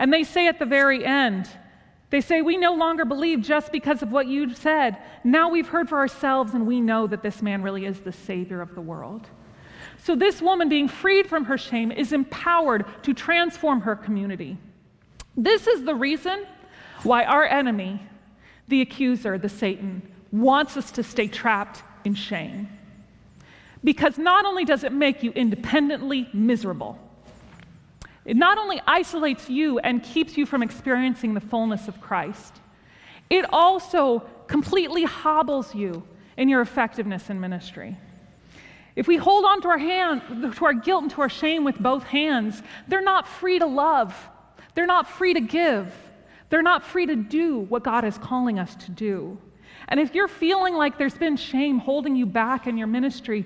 And 0.00 0.10
they 0.10 0.24
say 0.24 0.48
at 0.48 0.58
the 0.58 0.64
very 0.64 1.04
end, 1.04 1.46
they 2.08 2.22
say, 2.22 2.40
We 2.40 2.56
no 2.56 2.72
longer 2.74 3.04
believe 3.04 3.42
just 3.42 3.70
because 3.70 4.02
of 4.02 4.10
what 4.10 4.26
you 4.26 4.52
said. 4.54 4.96
Now 5.22 5.50
we've 5.50 5.68
heard 5.68 5.90
for 5.90 5.98
ourselves, 5.98 6.54
and 6.54 6.66
we 6.66 6.80
know 6.80 7.06
that 7.06 7.22
this 7.22 7.42
man 7.42 7.62
really 7.62 7.84
is 7.84 8.00
the 8.00 8.12
Savior 8.12 8.62
of 8.62 8.74
the 8.74 8.80
world. 8.80 9.28
So, 10.02 10.16
this 10.16 10.40
woman, 10.40 10.70
being 10.70 10.88
freed 10.88 11.26
from 11.26 11.44
her 11.44 11.58
shame, 11.58 11.92
is 11.92 12.14
empowered 12.14 12.86
to 13.02 13.12
transform 13.12 13.82
her 13.82 13.94
community. 13.94 14.56
This 15.36 15.66
is 15.66 15.84
the 15.84 15.94
reason 15.94 16.46
why 17.02 17.24
our 17.24 17.44
enemy, 17.44 18.02
the 18.68 18.80
accuser, 18.80 19.36
the 19.36 19.50
Satan, 19.50 20.00
wants 20.32 20.78
us 20.78 20.90
to 20.92 21.02
stay 21.02 21.28
trapped 21.28 21.82
in 22.06 22.14
shame. 22.14 22.70
Because 23.84 24.16
not 24.16 24.46
only 24.46 24.64
does 24.64 24.82
it 24.82 24.92
make 24.92 25.22
you 25.22 25.32
independently 25.32 26.30
miserable, 26.32 26.98
it 28.24 28.36
not 28.36 28.58
only 28.58 28.80
isolates 28.86 29.48
you 29.48 29.78
and 29.78 30.02
keeps 30.02 30.36
you 30.36 30.46
from 30.46 30.62
experiencing 30.62 31.34
the 31.34 31.40
fullness 31.40 31.88
of 31.88 32.00
Christ, 32.00 32.60
it 33.30 33.44
also 33.50 34.20
completely 34.46 35.04
hobbles 35.04 35.74
you 35.74 36.02
in 36.36 36.48
your 36.48 36.60
effectiveness 36.60 37.30
in 37.30 37.40
ministry. 37.40 37.96
If 38.96 39.06
we 39.06 39.16
hold 39.16 39.44
on 39.44 39.62
to 39.62 39.68
our 39.68 39.78
hand, 39.78 40.22
to 40.56 40.64
our 40.64 40.74
guilt 40.74 41.02
and 41.02 41.10
to 41.12 41.22
our 41.22 41.28
shame 41.28 41.64
with 41.64 41.78
both 41.78 42.02
hands, 42.02 42.62
they're 42.88 43.00
not 43.00 43.26
free 43.26 43.58
to 43.58 43.66
love. 43.66 44.14
They're 44.74 44.86
not 44.86 45.08
free 45.08 45.34
to 45.34 45.40
give. 45.40 45.94
They're 46.50 46.62
not 46.62 46.84
free 46.84 47.06
to 47.06 47.16
do 47.16 47.60
what 47.60 47.84
God 47.84 48.04
is 48.04 48.18
calling 48.18 48.58
us 48.58 48.74
to 48.76 48.90
do. 48.90 49.38
And 49.88 49.98
if 50.00 50.14
you're 50.14 50.28
feeling 50.28 50.74
like 50.74 50.98
there's 50.98 51.16
been 51.16 51.36
shame 51.36 51.78
holding 51.78 52.16
you 52.16 52.26
back 52.26 52.66
in 52.66 52.76
your 52.76 52.88
ministry, 52.88 53.44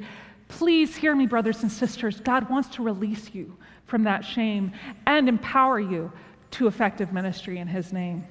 please 0.49 0.97
hear 0.97 1.14
me, 1.14 1.27
brothers 1.27 1.62
and 1.62 1.70
sisters. 1.70 2.20
God 2.20 2.49
wants 2.49 2.70
to 2.77 2.83
release 2.83 3.35
you 3.35 3.57
from 3.95 4.03
that 4.03 4.25
shame 4.25 4.73
and 5.07 5.29
empower 5.29 5.79
you 5.79 6.11
to 6.51 6.67
effective 6.67 7.13
ministry 7.13 7.59
in 7.59 7.69
His 7.69 7.93
name. 7.93 8.27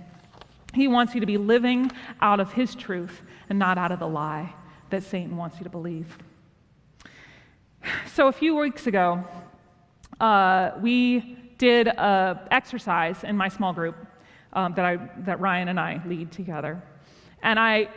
He 0.73 0.89
wants 0.89 1.13
you 1.13 1.21
to 1.21 1.25
be 1.25 1.37
living 1.37 1.89
out 2.19 2.41
of 2.41 2.51
His 2.51 2.75
truth 2.75 3.21
and 3.47 3.57
not 3.57 3.77
out 3.77 3.89
of 3.89 3.99
the 3.99 4.07
lie 4.07 4.53
that 4.89 5.03
Satan 5.03 5.37
wants 5.37 5.59
you 5.59 5.63
to 5.63 5.69
believe. 5.69 6.17
So, 8.13 8.27
a 8.27 8.33
few 8.33 8.57
weeks 8.57 8.87
ago, 8.87 9.23
uh, 10.19 10.71
we 10.81 11.37
did 11.57 11.87
an 11.87 12.39
exercise 12.51 13.23
in 13.23 13.37
my 13.37 13.47
small 13.47 13.71
group 13.71 13.95
um, 14.51 14.73
that, 14.73 14.83
I, 14.83 14.97
that 15.19 15.39
Ryan 15.39 15.69
and 15.69 15.79
I 15.79 16.01
lead 16.05 16.29
together. 16.29 16.83
And 17.41 17.57
I 17.57 17.87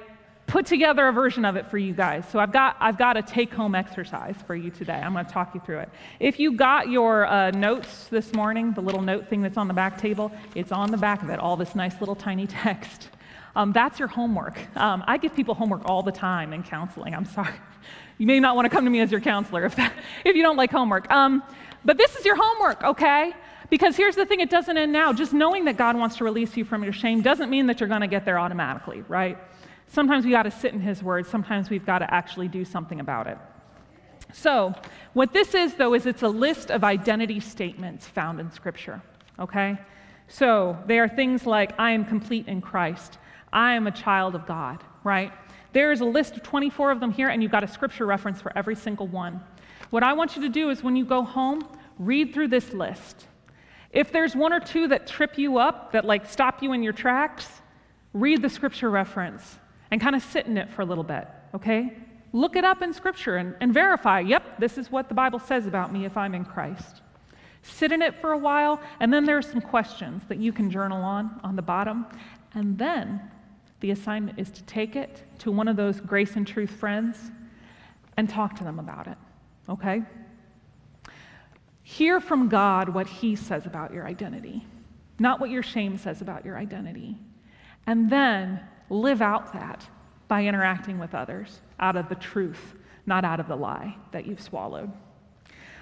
put 0.57 0.64
together 0.64 1.07
a 1.07 1.12
version 1.12 1.44
of 1.44 1.54
it 1.57 1.70
for 1.70 1.76
you 1.76 1.92
guys. 1.92 2.24
So 2.32 2.38
I've 2.38 2.50
got, 2.50 2.78
I've 2.80 2.96
got 2.96 3.18
a 3.18 3.22
take 3.22 3.52
home 3.52 3.74
exercise 3.74 4.36
for 4.46 4.57
you 4.57 4.70
today. 4.70 4.94
I'm 4.94 5.12
going 5.12 5.26
to 5.26 5.30
talk 5.30 5.54
you 5.54 5.61
through 5.61 5.80
it. 5.80 5.90
If 6.18 6.40
you 6.40 6.57
got 6.57 6.88
your 6.88 7.26
uh, 7.26 7.50
notes 7.50 8.07
this 8.09 8.32
morning, 8.32 8.72
the 8.72 8.80
little 8.80 9.02
note 9.02 9.28
thing 9.28 9.42
that's 9.42 9.59
on 9.59 9.68
the 9.68 9.74
back 9.74 9.98
table, 9.98 10.32
it's 10.54 10.72
on 10.72 10.90
the 10.90 10.96
back 10.96 11.22
of 11.22 11.28
it, 11.28 11.40
all 11.40 11.59
this 11.59 11.74
nice 11.74 12.00
little 12.00 12.16
tiny 12.16 12.46
text. 12.64 13.11
Um, 13.54 13.72
that's 13.72 13.98
your 13.98 14.09
homework. 14.09 14.59
Um, 14.78 15.04
I 15.07 15.18
give 15.18 15.36
people 15.36 15.54
homework 15.54 15.82
all 15.84 16.02
the 16.02 16.11
time 16.11 16.54
in 16.54 16.62
counseling. 16.62 17.14
I'm 17.14 17.26
sorry. 17.26 17.52
You 18.16 18.26
may 18.26 18.40
not 18.40 18.57
want 18.57 18.64
to 18.64 18.70
come 18.70 18.86
to 18.86 18.90
me 18.90 19.00
as 19.00 19.12
your 19.12 19.20
counselor 19.20 19.66
if, 19.66 19.76
that, 19.76 19.92
if 20.24 20.36
you 20.36 20.42
don't 20.42 20.57
like 20.57 20.70
homework. 20.70 21.11
Um, 21.11 21.42
but 21.84 21.98
this 21.98 22.16
is 22.16 22.24
your 22.24 22.36
homework, 22.40 22.82
okay? 22.82 23.34
Because 23.68 23.94
here's 23.94 24.16
the 24.16 24.24
thing 24.24 24.40
it 24.40 24.48
doesn't 24.48 24.78
end 24.78 24.90
now. 24.90 25.12
Just 25.12 25.34
knowing 25.34 25.66
that 25.66 25.76
God 25.76 25.98
wants 25.98 26.16
to 26.16 26.24
release 26.24 26.57
you 26.57 26.64
from 26.64 26.82
your 26.82 26.94
shame 26.94 27.20
doesn't 27.20 27.50
mean 27.50 27.66
that 27.66 27.78
you're 27.78 27.90
going 27.90 28.00
to 28.00 28.07
get 28.07 28.24
there 28.24 28.38
automatically, 28.38 29.04
right? 29.07 29.36
Sometimes 29.89 30.24
we 30.24 30.30
got 30.30 30.45
to 30.45 30.51
sit 30.51 30.72
in 30.72 30.80
His 30.80 31.03
Word, 31.03 31.26
sometimes 31.26 31.70
we've 31.70 31.87
got 31.87 32.01
to 32.01 32.12
actually 32.12 32.49
do 32.49 32.64
something 32.64 33.01
about 33.01 33.26
it. 33.26 33.39
So, 34.32 34.74
what 35.12 35.32
this 35.32 35.55
is, 35.55 35.74
though, 35.74 35.95
is 35.95 36.07
it's 36.07 36.22
a 36.22 36.28
list 36.28 36.70
of 36.70 36.84
identity 36.84 37.41
statements 37.41 38.07
found 38.07 38.41
in 38.41 38.51
Scripture, 38.51 39.01
okay? 39.39 39.78
So, 40.28 40.76
they 40.87 40.99
are 40.99 41.09
things 41.09 41.47
like, 41.47 41.78
I 41.78 41.93
am 41.93 42.05
complete 42.05 42.49
in 42.49 42.61
Christ, 42.61 43.18
I 43.53 43.74
am 43.74 43.87
a 43.87 43.93
child 43.93 44.34
of 44.34 44.47
God, 44.47 44.82
right? 45.05 45.32
There 45.72 45.93
is 45.93 46.01
a 46.01 46.05
list 46.05 46.37
of 46.37 46.43
24 46.43 46.91
of 46.91 47.01
them 47.01 47.12
here, 47.12 47.28
and 47.28 47.43
you've 47.43 47.53
got 47.53 47.64
a 47.64 47.68
scripture 47.68 48.07
reference 48.07 48.41
for 48.41 48.53
every 48.57 48.74
single 48.74 49.07
one. 49.07 49.41
What 49.91 50.03
I 50.03 50.14
want 50.14 50.34
you 50.34 50.43
to 50.43 50.49
do 50.49 50.70
is 50.70 50.82
when 50.82 50.97
you 50.97 51.05
go 51.05 51.22
home, 51.22 51.68
read 51.99 52.34
through 52.34 52.49
this 52.49 52.72
list. 52.72 53.26
If 53.93 54.11
there's 54.11 54.34
one 54.34 54.53
or 54.53 54.61
two 54.61 54.89
that 54.89 55.07
trip 55.07 55.39
you 55.39 55.59
up, 55.59 55.93
that 55.93 56.05
like 56.05 56.28
stop 56.28 56.62
you 56.62 56.72
in 56.72 56.82
your 56.82 56.93
tracks, 56.93 57.47
read 58.12 58.43
the 58.43 58.49
scripture 58.49 58.91
reference 58.91 59.59
and 59.91 60.01
kind 60.01 60.16
of 60.16 60.22
sit 60.22 60.47
in 60.47 60.57
it 60.57 60.70
for 60.70 60.82
a 60.82 60.84
little 60.84 61.05
bit, 61.05 61.28
okay? 61.55 61.97
Look 62.32 62.57
it 62.57 62.64
up 62.64 62.82
in 62.82 62.93
Scripture 62.93 63.37
and, 63.37 63.55
and 63.61 63.72
verify, 63.72 64.20
yep, 64.20 64.59
this 64.59 64.78
is 64.78 64.91
what 64.91 65.09
the 65.09 65.14
Bible 65.14 65.39
says 65.39 65.66
about 65.66 65.93
me 65.93 66.05
if 66.05 66.16
I'm 66.16 66.34
in 66.34 66.45
Christ. 66.45 67.03
Sit 67.62 67.93
in 67.93 68.03
it 68.03 68.14
for 68.20 68.32
a 68.32 68.39
while, 68.39 68.80
and 69.01 69.12
then 69.12 69.24
there 69.24 69.37
are 69.37 69.43
some 69.43 69.61
questions 69.61 70.22
that 70.28 70.39
you 70.39 70.53
can 70.53 70.70
journal 70.70 71.03
on 71.03 71.41
on 71.43 71.57
the 71.57 71.62
bottom. 71.62 72.07
And 72.55 72.78
then 72.78 73.20
the 73.80 73.91
assignment 73.91 74.39
is 74.39 74.51
to 74.53 74.62
take 74.64 74.97
it 74.97 75.22
to 75.41 75.51
one 75.51 75.68
of 75.68 75.76
those 75.76 76.01
grace 76.01 76.37
and 76.37 76.47
truth 76.47 76.70
friends 76.70 77.30
and 78.16 78.28
talk 78.28 78.57
to 78.57 78.64
them 78.64 78.78
about 78.78 79.09
it, 79.09 79.18
okay? 79.68 80.03
Hear 81.82 82.20
from 82.20 82.49
God 82.49 82.89
what 82.89 83.07
He 83.07 83.37
says 83.37 83.66
about 83.66 83.93
your 83.93 84.07
identity, 84.07 84.66
not 85.18 85.41
what 85.41 85.51
your 85.51 85.62
shame 85.62 85.99
says 85.99 86.22
about 86.22 86.45
your 86.45 86.57
identity. 86.57 87.16
And 87.87 88.11
then 88.11 88.61
live 88.91 89.22
out 89.22 89.53
that 89.53 89.87
by 90.28 90.45
interacting 90.45 90.99
with 90.99 91.14
others 91.14 91.61
out 91.80 91.97
of 91.97 92.09
the 92.09 92.14
truth, 92.14 92.74
not 93.07 93.24
out 93.24 93.41
of 93.41 93.49
the 93.49 93.57
lie 93.57 93.97
that 94.12 94.26
you've 94.26 94.41
swallowed. 94.41 94.91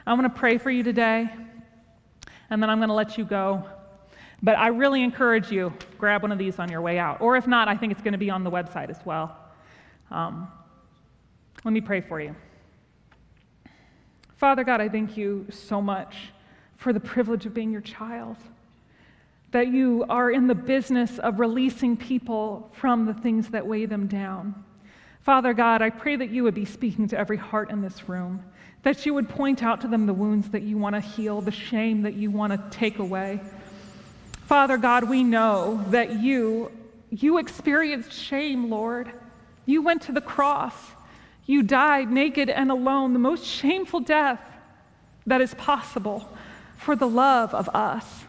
I'm 0.06 0.18
going 0.18 0.30
to 0.30 0.36
pray 0.36 0.58
for 0.58 0.70
you 0.70 0.82
today, 0.82 1.30
and 2.50 2.62
then 2.62 2.68
I'm 2.68 2.78
going 2.78 2.88
to 2.88 2.94
let 2.94 3.16
you 3.16 3.24
go. 3.24 3.64
But 4.42 4.58
I 4.58 4.68
really 4.68 5.02
encourage 5.02 5.50
you, 5.50 5.72
grab 5.96 6.22
one 6.22 6.30
of 6.30 6.38
these 6.38 6.58
on 6.58 6.70
your 6.70 6.82
way 6.82 6.98
out. 6.98 7.22
Or 7.22 7.36
if 7.36 7.46
not, 7.46 7.68
I 7.68 7.76
think 7.76 7.92
it's 7.92 8.02
going 8.02 8.12
to 8.12 8.18
be 8.18 8.28
on 8.28 8.44
the 8.44 8.50
website 8.50 8.90
as 8.90 8.98
well. 9.06 9.34
Um, 10.10 10.48
let 11.64 11.72
me 11.72 11.80
pray 11.80 12.02
for 12.02 12.20
you. 12.20 12.36
Father 14.36 14.64
God, 14.64 14.82
I 14.82 14.88
thank 14.90 15.16
you 15.16 15.46
so 15.50 15.80
much 15.80 16.14
for 16.76 16.92
the 16.92 17.00
privilege 17.00 17.46
of 17.46 17.54
being 17.54 17.70
your 17.70 17.80
child 17.80 18.36
that 19.54 19.68
you 19.68 20.04
are 20.08 20.32
in 20.32 20.48
the 20.48 20.54
business 20.54 21.20
of 21.20 21.38
releasing 21.38 21.96
people 21.96 22.72
from 22.72 23.06
the 23.06 23.14
things 23.14 23.50
that 23.50 23.64
weigh 23.64 23.86
them 23.86 24.08
down. 24.08 24.64
Father 25.22 25.54
God, 25.54 25.80
I 25.80 25.90
pray 25.90 26.16
that 26.16 26.30
you 26.30 26.42
would 26.42 26.56
be 26.56 26.64
speaking 26.64 27.06
to 27.08 27.16
every 27.16 27.36
heart 27.36 27.70
in 27.70 27.80
this 27.80 28.08
room, 28.08 28.42
that 28.82 29.06
you 29.06 29.14
would 29.14 29.28
point 29.28 29.62
out 29.62 29.80
to 29.82 29.86
them 29.86 30.06
the 30.06 30.12
wounds 30.12 30.50
that 30.50 30.62
you 30.62 30.76
want 30.76 30.96
to 30.96 31.00
heal, 31.00 31.40
the 31.40 31.52
shame 31.52 32.02
that 32.02 32.14
you 32.14 32.32
want 32.32 32.52
to 32.52 32.76
take 32.76 32.98
away. 32.98 33.40
Father 34.46 34.76
God, 34.76 35.08
we 35.08 35.22
know 35.22 35.84
that 35.90 36.18
you 36.18 36.72
you 37.10 37.38
experienced 37.38 38.12
shame, 38.12 38.68
Lord. 38.70 39.08
You 39.66 39.82
went 39.82 40.02
to 40.02 40.12
the 40.12 40.20
cross. 40.20 40.74
You 41.46 41.62
died 41.62 42.10
naked 42.10 42.50
and 42.50 42.72
alone, 42.72 43.12
the 43.12 43.20
most 43.20 43.44
shameful 43.44 44.00
death 44.00 44.40
that 45.26 45.40
is 45.40 45.54
possible. 45.54 46.28
for 46.76 46.94
the 46.94 47.08
love 47.08 47.54
of 47.54 47.68
us. 47.70 48.24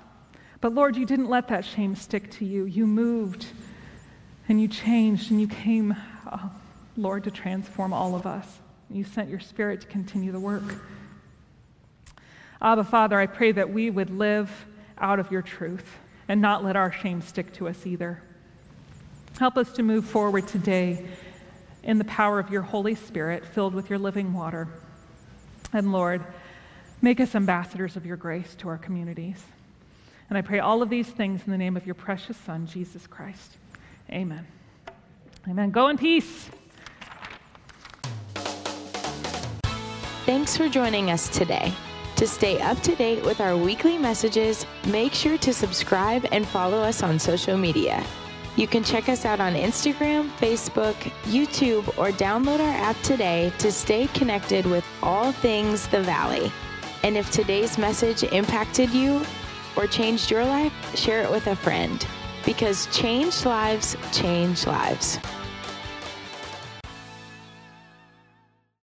But 0.66 0.74
Lord, 0.74 0.98
you 0.98 1.06
didn't 1.06 1.30
let 1.30 1.50
that 1.50 1.64
shame 1.64 1.96
stick 1.96 2.32
to 2.40 2.44
you. 2.44 2.66
You 2.66 2.88
moved 2.88 3.46
and 4.50 4.60
you 4.60 4.68
changed 4.68 5.30
and 5.30 5.40
you 5.40 5.48
came, 5.48 5.96
oh, 6.26 6.52
Lord, 6.98 7.26
to 7.26 7.30
transform 7.30 7.94
all 7.94 8.16
of 8.16 8.26
us. 8.26 8.48
You 8.90 9.04
sent 9.04 9.30
your 9.30 9.40
spirit 9.40 9.82
to 9.82 9.88
continue 9.88 10.32
the 10.32 10.40
work. 10.40 10.64
Abba, 12.64 12.84
Father, 12.84 13.20
I 13.20 13.28
pray 13.28 13.52
that 13.52 13.70
we 13.70 13.92
would 13.92 14.10
live 14.10 14.50
out 14.98 15.20
of 15.20 15.32
your 15.32 15.44
truth 15.44 15.86
and 16.28 16.42
not 16.42 16.64
let 16.64 16.76
our 16.76 16.92
shame 16.92 17.22
stick 17.22 17.54
to 17.54 17.68
us 17.68 17.86
either. 17.86 18.24
Help 19.38 19.58
us 19.58 19.72
to 19.74 19.84
move 19.84 20.06
forward 20.06 20.48
today 20.48 21.06
in 21.84 22.00
the 22.00 22.06
power 22.06 22.40
of 22.40 22.50
your 22.50 22.64
Holy 22.64 22.96
Spirit, 22.96 23.46
filled 23.46 23.76
with 23.76 23.92
your 23.92 24.00
living 24.00 24.34
water. 24.34 24.68
And 25.72 25.92
Lord, 25.92 26.24
make 27.04 27.20
us 27.20 27.36
ambassadors 27.36 27.96
of 27.96 28.04
your 28.04 28.18
grace 28.18 28.56
to 28.56 28.70
our 28.70 28.80
communities. 28.80 29.46
And 30.30 30.38
I 30.38 30.42
pray 30.42 30.60
all 30.60 30.82
of 30.82 30.90
these 30.90 31.08
things 31.08 31.42
in 31.46 31.52
the 31.52 31.58
name 31.58 31.78
of 31.78 31.86
your 31.86 31.96
precious 31.96 32.38
Son, 32.38 32.66
Jesus 32.68 33.06
Christ. 33.08 33.58
Amen. 34.10 34.46
Amen. 35.48 35.72
Go 35.72 35.90
in 35.90 35.98
peace. 35.98 36.50
Thanks 40.26 40.58
for 40.58 40.68
joining 40.68 41.12
us 41.12 41.30
today. 41.30 41.72
To 42.16 42.26
stay 42.26 42.60
up 42.62 42.80
to 42.82 42.96
date 42.96 43.24
with 43.24 43.42
our 43.42 43.56
weekly 43.56 43.98
messages, 43.98 44.66
make 44.88 45.14
sure 45.14 45.38
to 45.38 45.54
subscribe 45.54 46.26
and 46.32 46.48
follow 46.48 46.80
us 46.80 47.04
on 47.04 47.20
social 47.20 47.58
media. 47.58 48.04
You 48.56 48.68
can 48.68 48.84
check 48.84 49.10
us 49.10 49.26
out 49.26 49.42
on 49.42 49.54
Instagram, 49.54 50.30
Facebook, 50.38 50.96
YouTube, 51.24 51.88
or 51.98 52.12
download 52.12 52.62
our 52.62 52.76
app 52.76 53.00
today 53.02 53.52
to 53.60 53.72
stay 53.72 54.08
connected 54.08 54.66
with 54.66 54.86
all 55.04 55.34
things 55.34 55.88
the 55.90 56.02
Valley. 56.02 56.52
And 57.04 57.18
if 57.18 57.30
today's 57.32 57.78
message 57.78 58.24
impacted 58.24 58.90
you 58.92 59.26
or 59.76 59.88
changed 59.88 60.32
your 60.32 60.46
life, 60.46 60.74
share 60.96 61.22
it 61.24 61.32
with 61.32 61.48
a 61.48 61.56
friend 61.56 62.06
because 62.46 62.88
changed 62.88 63.46
lives 63.46 63.98
change 64.12 64.66
lives. 64.68 65.20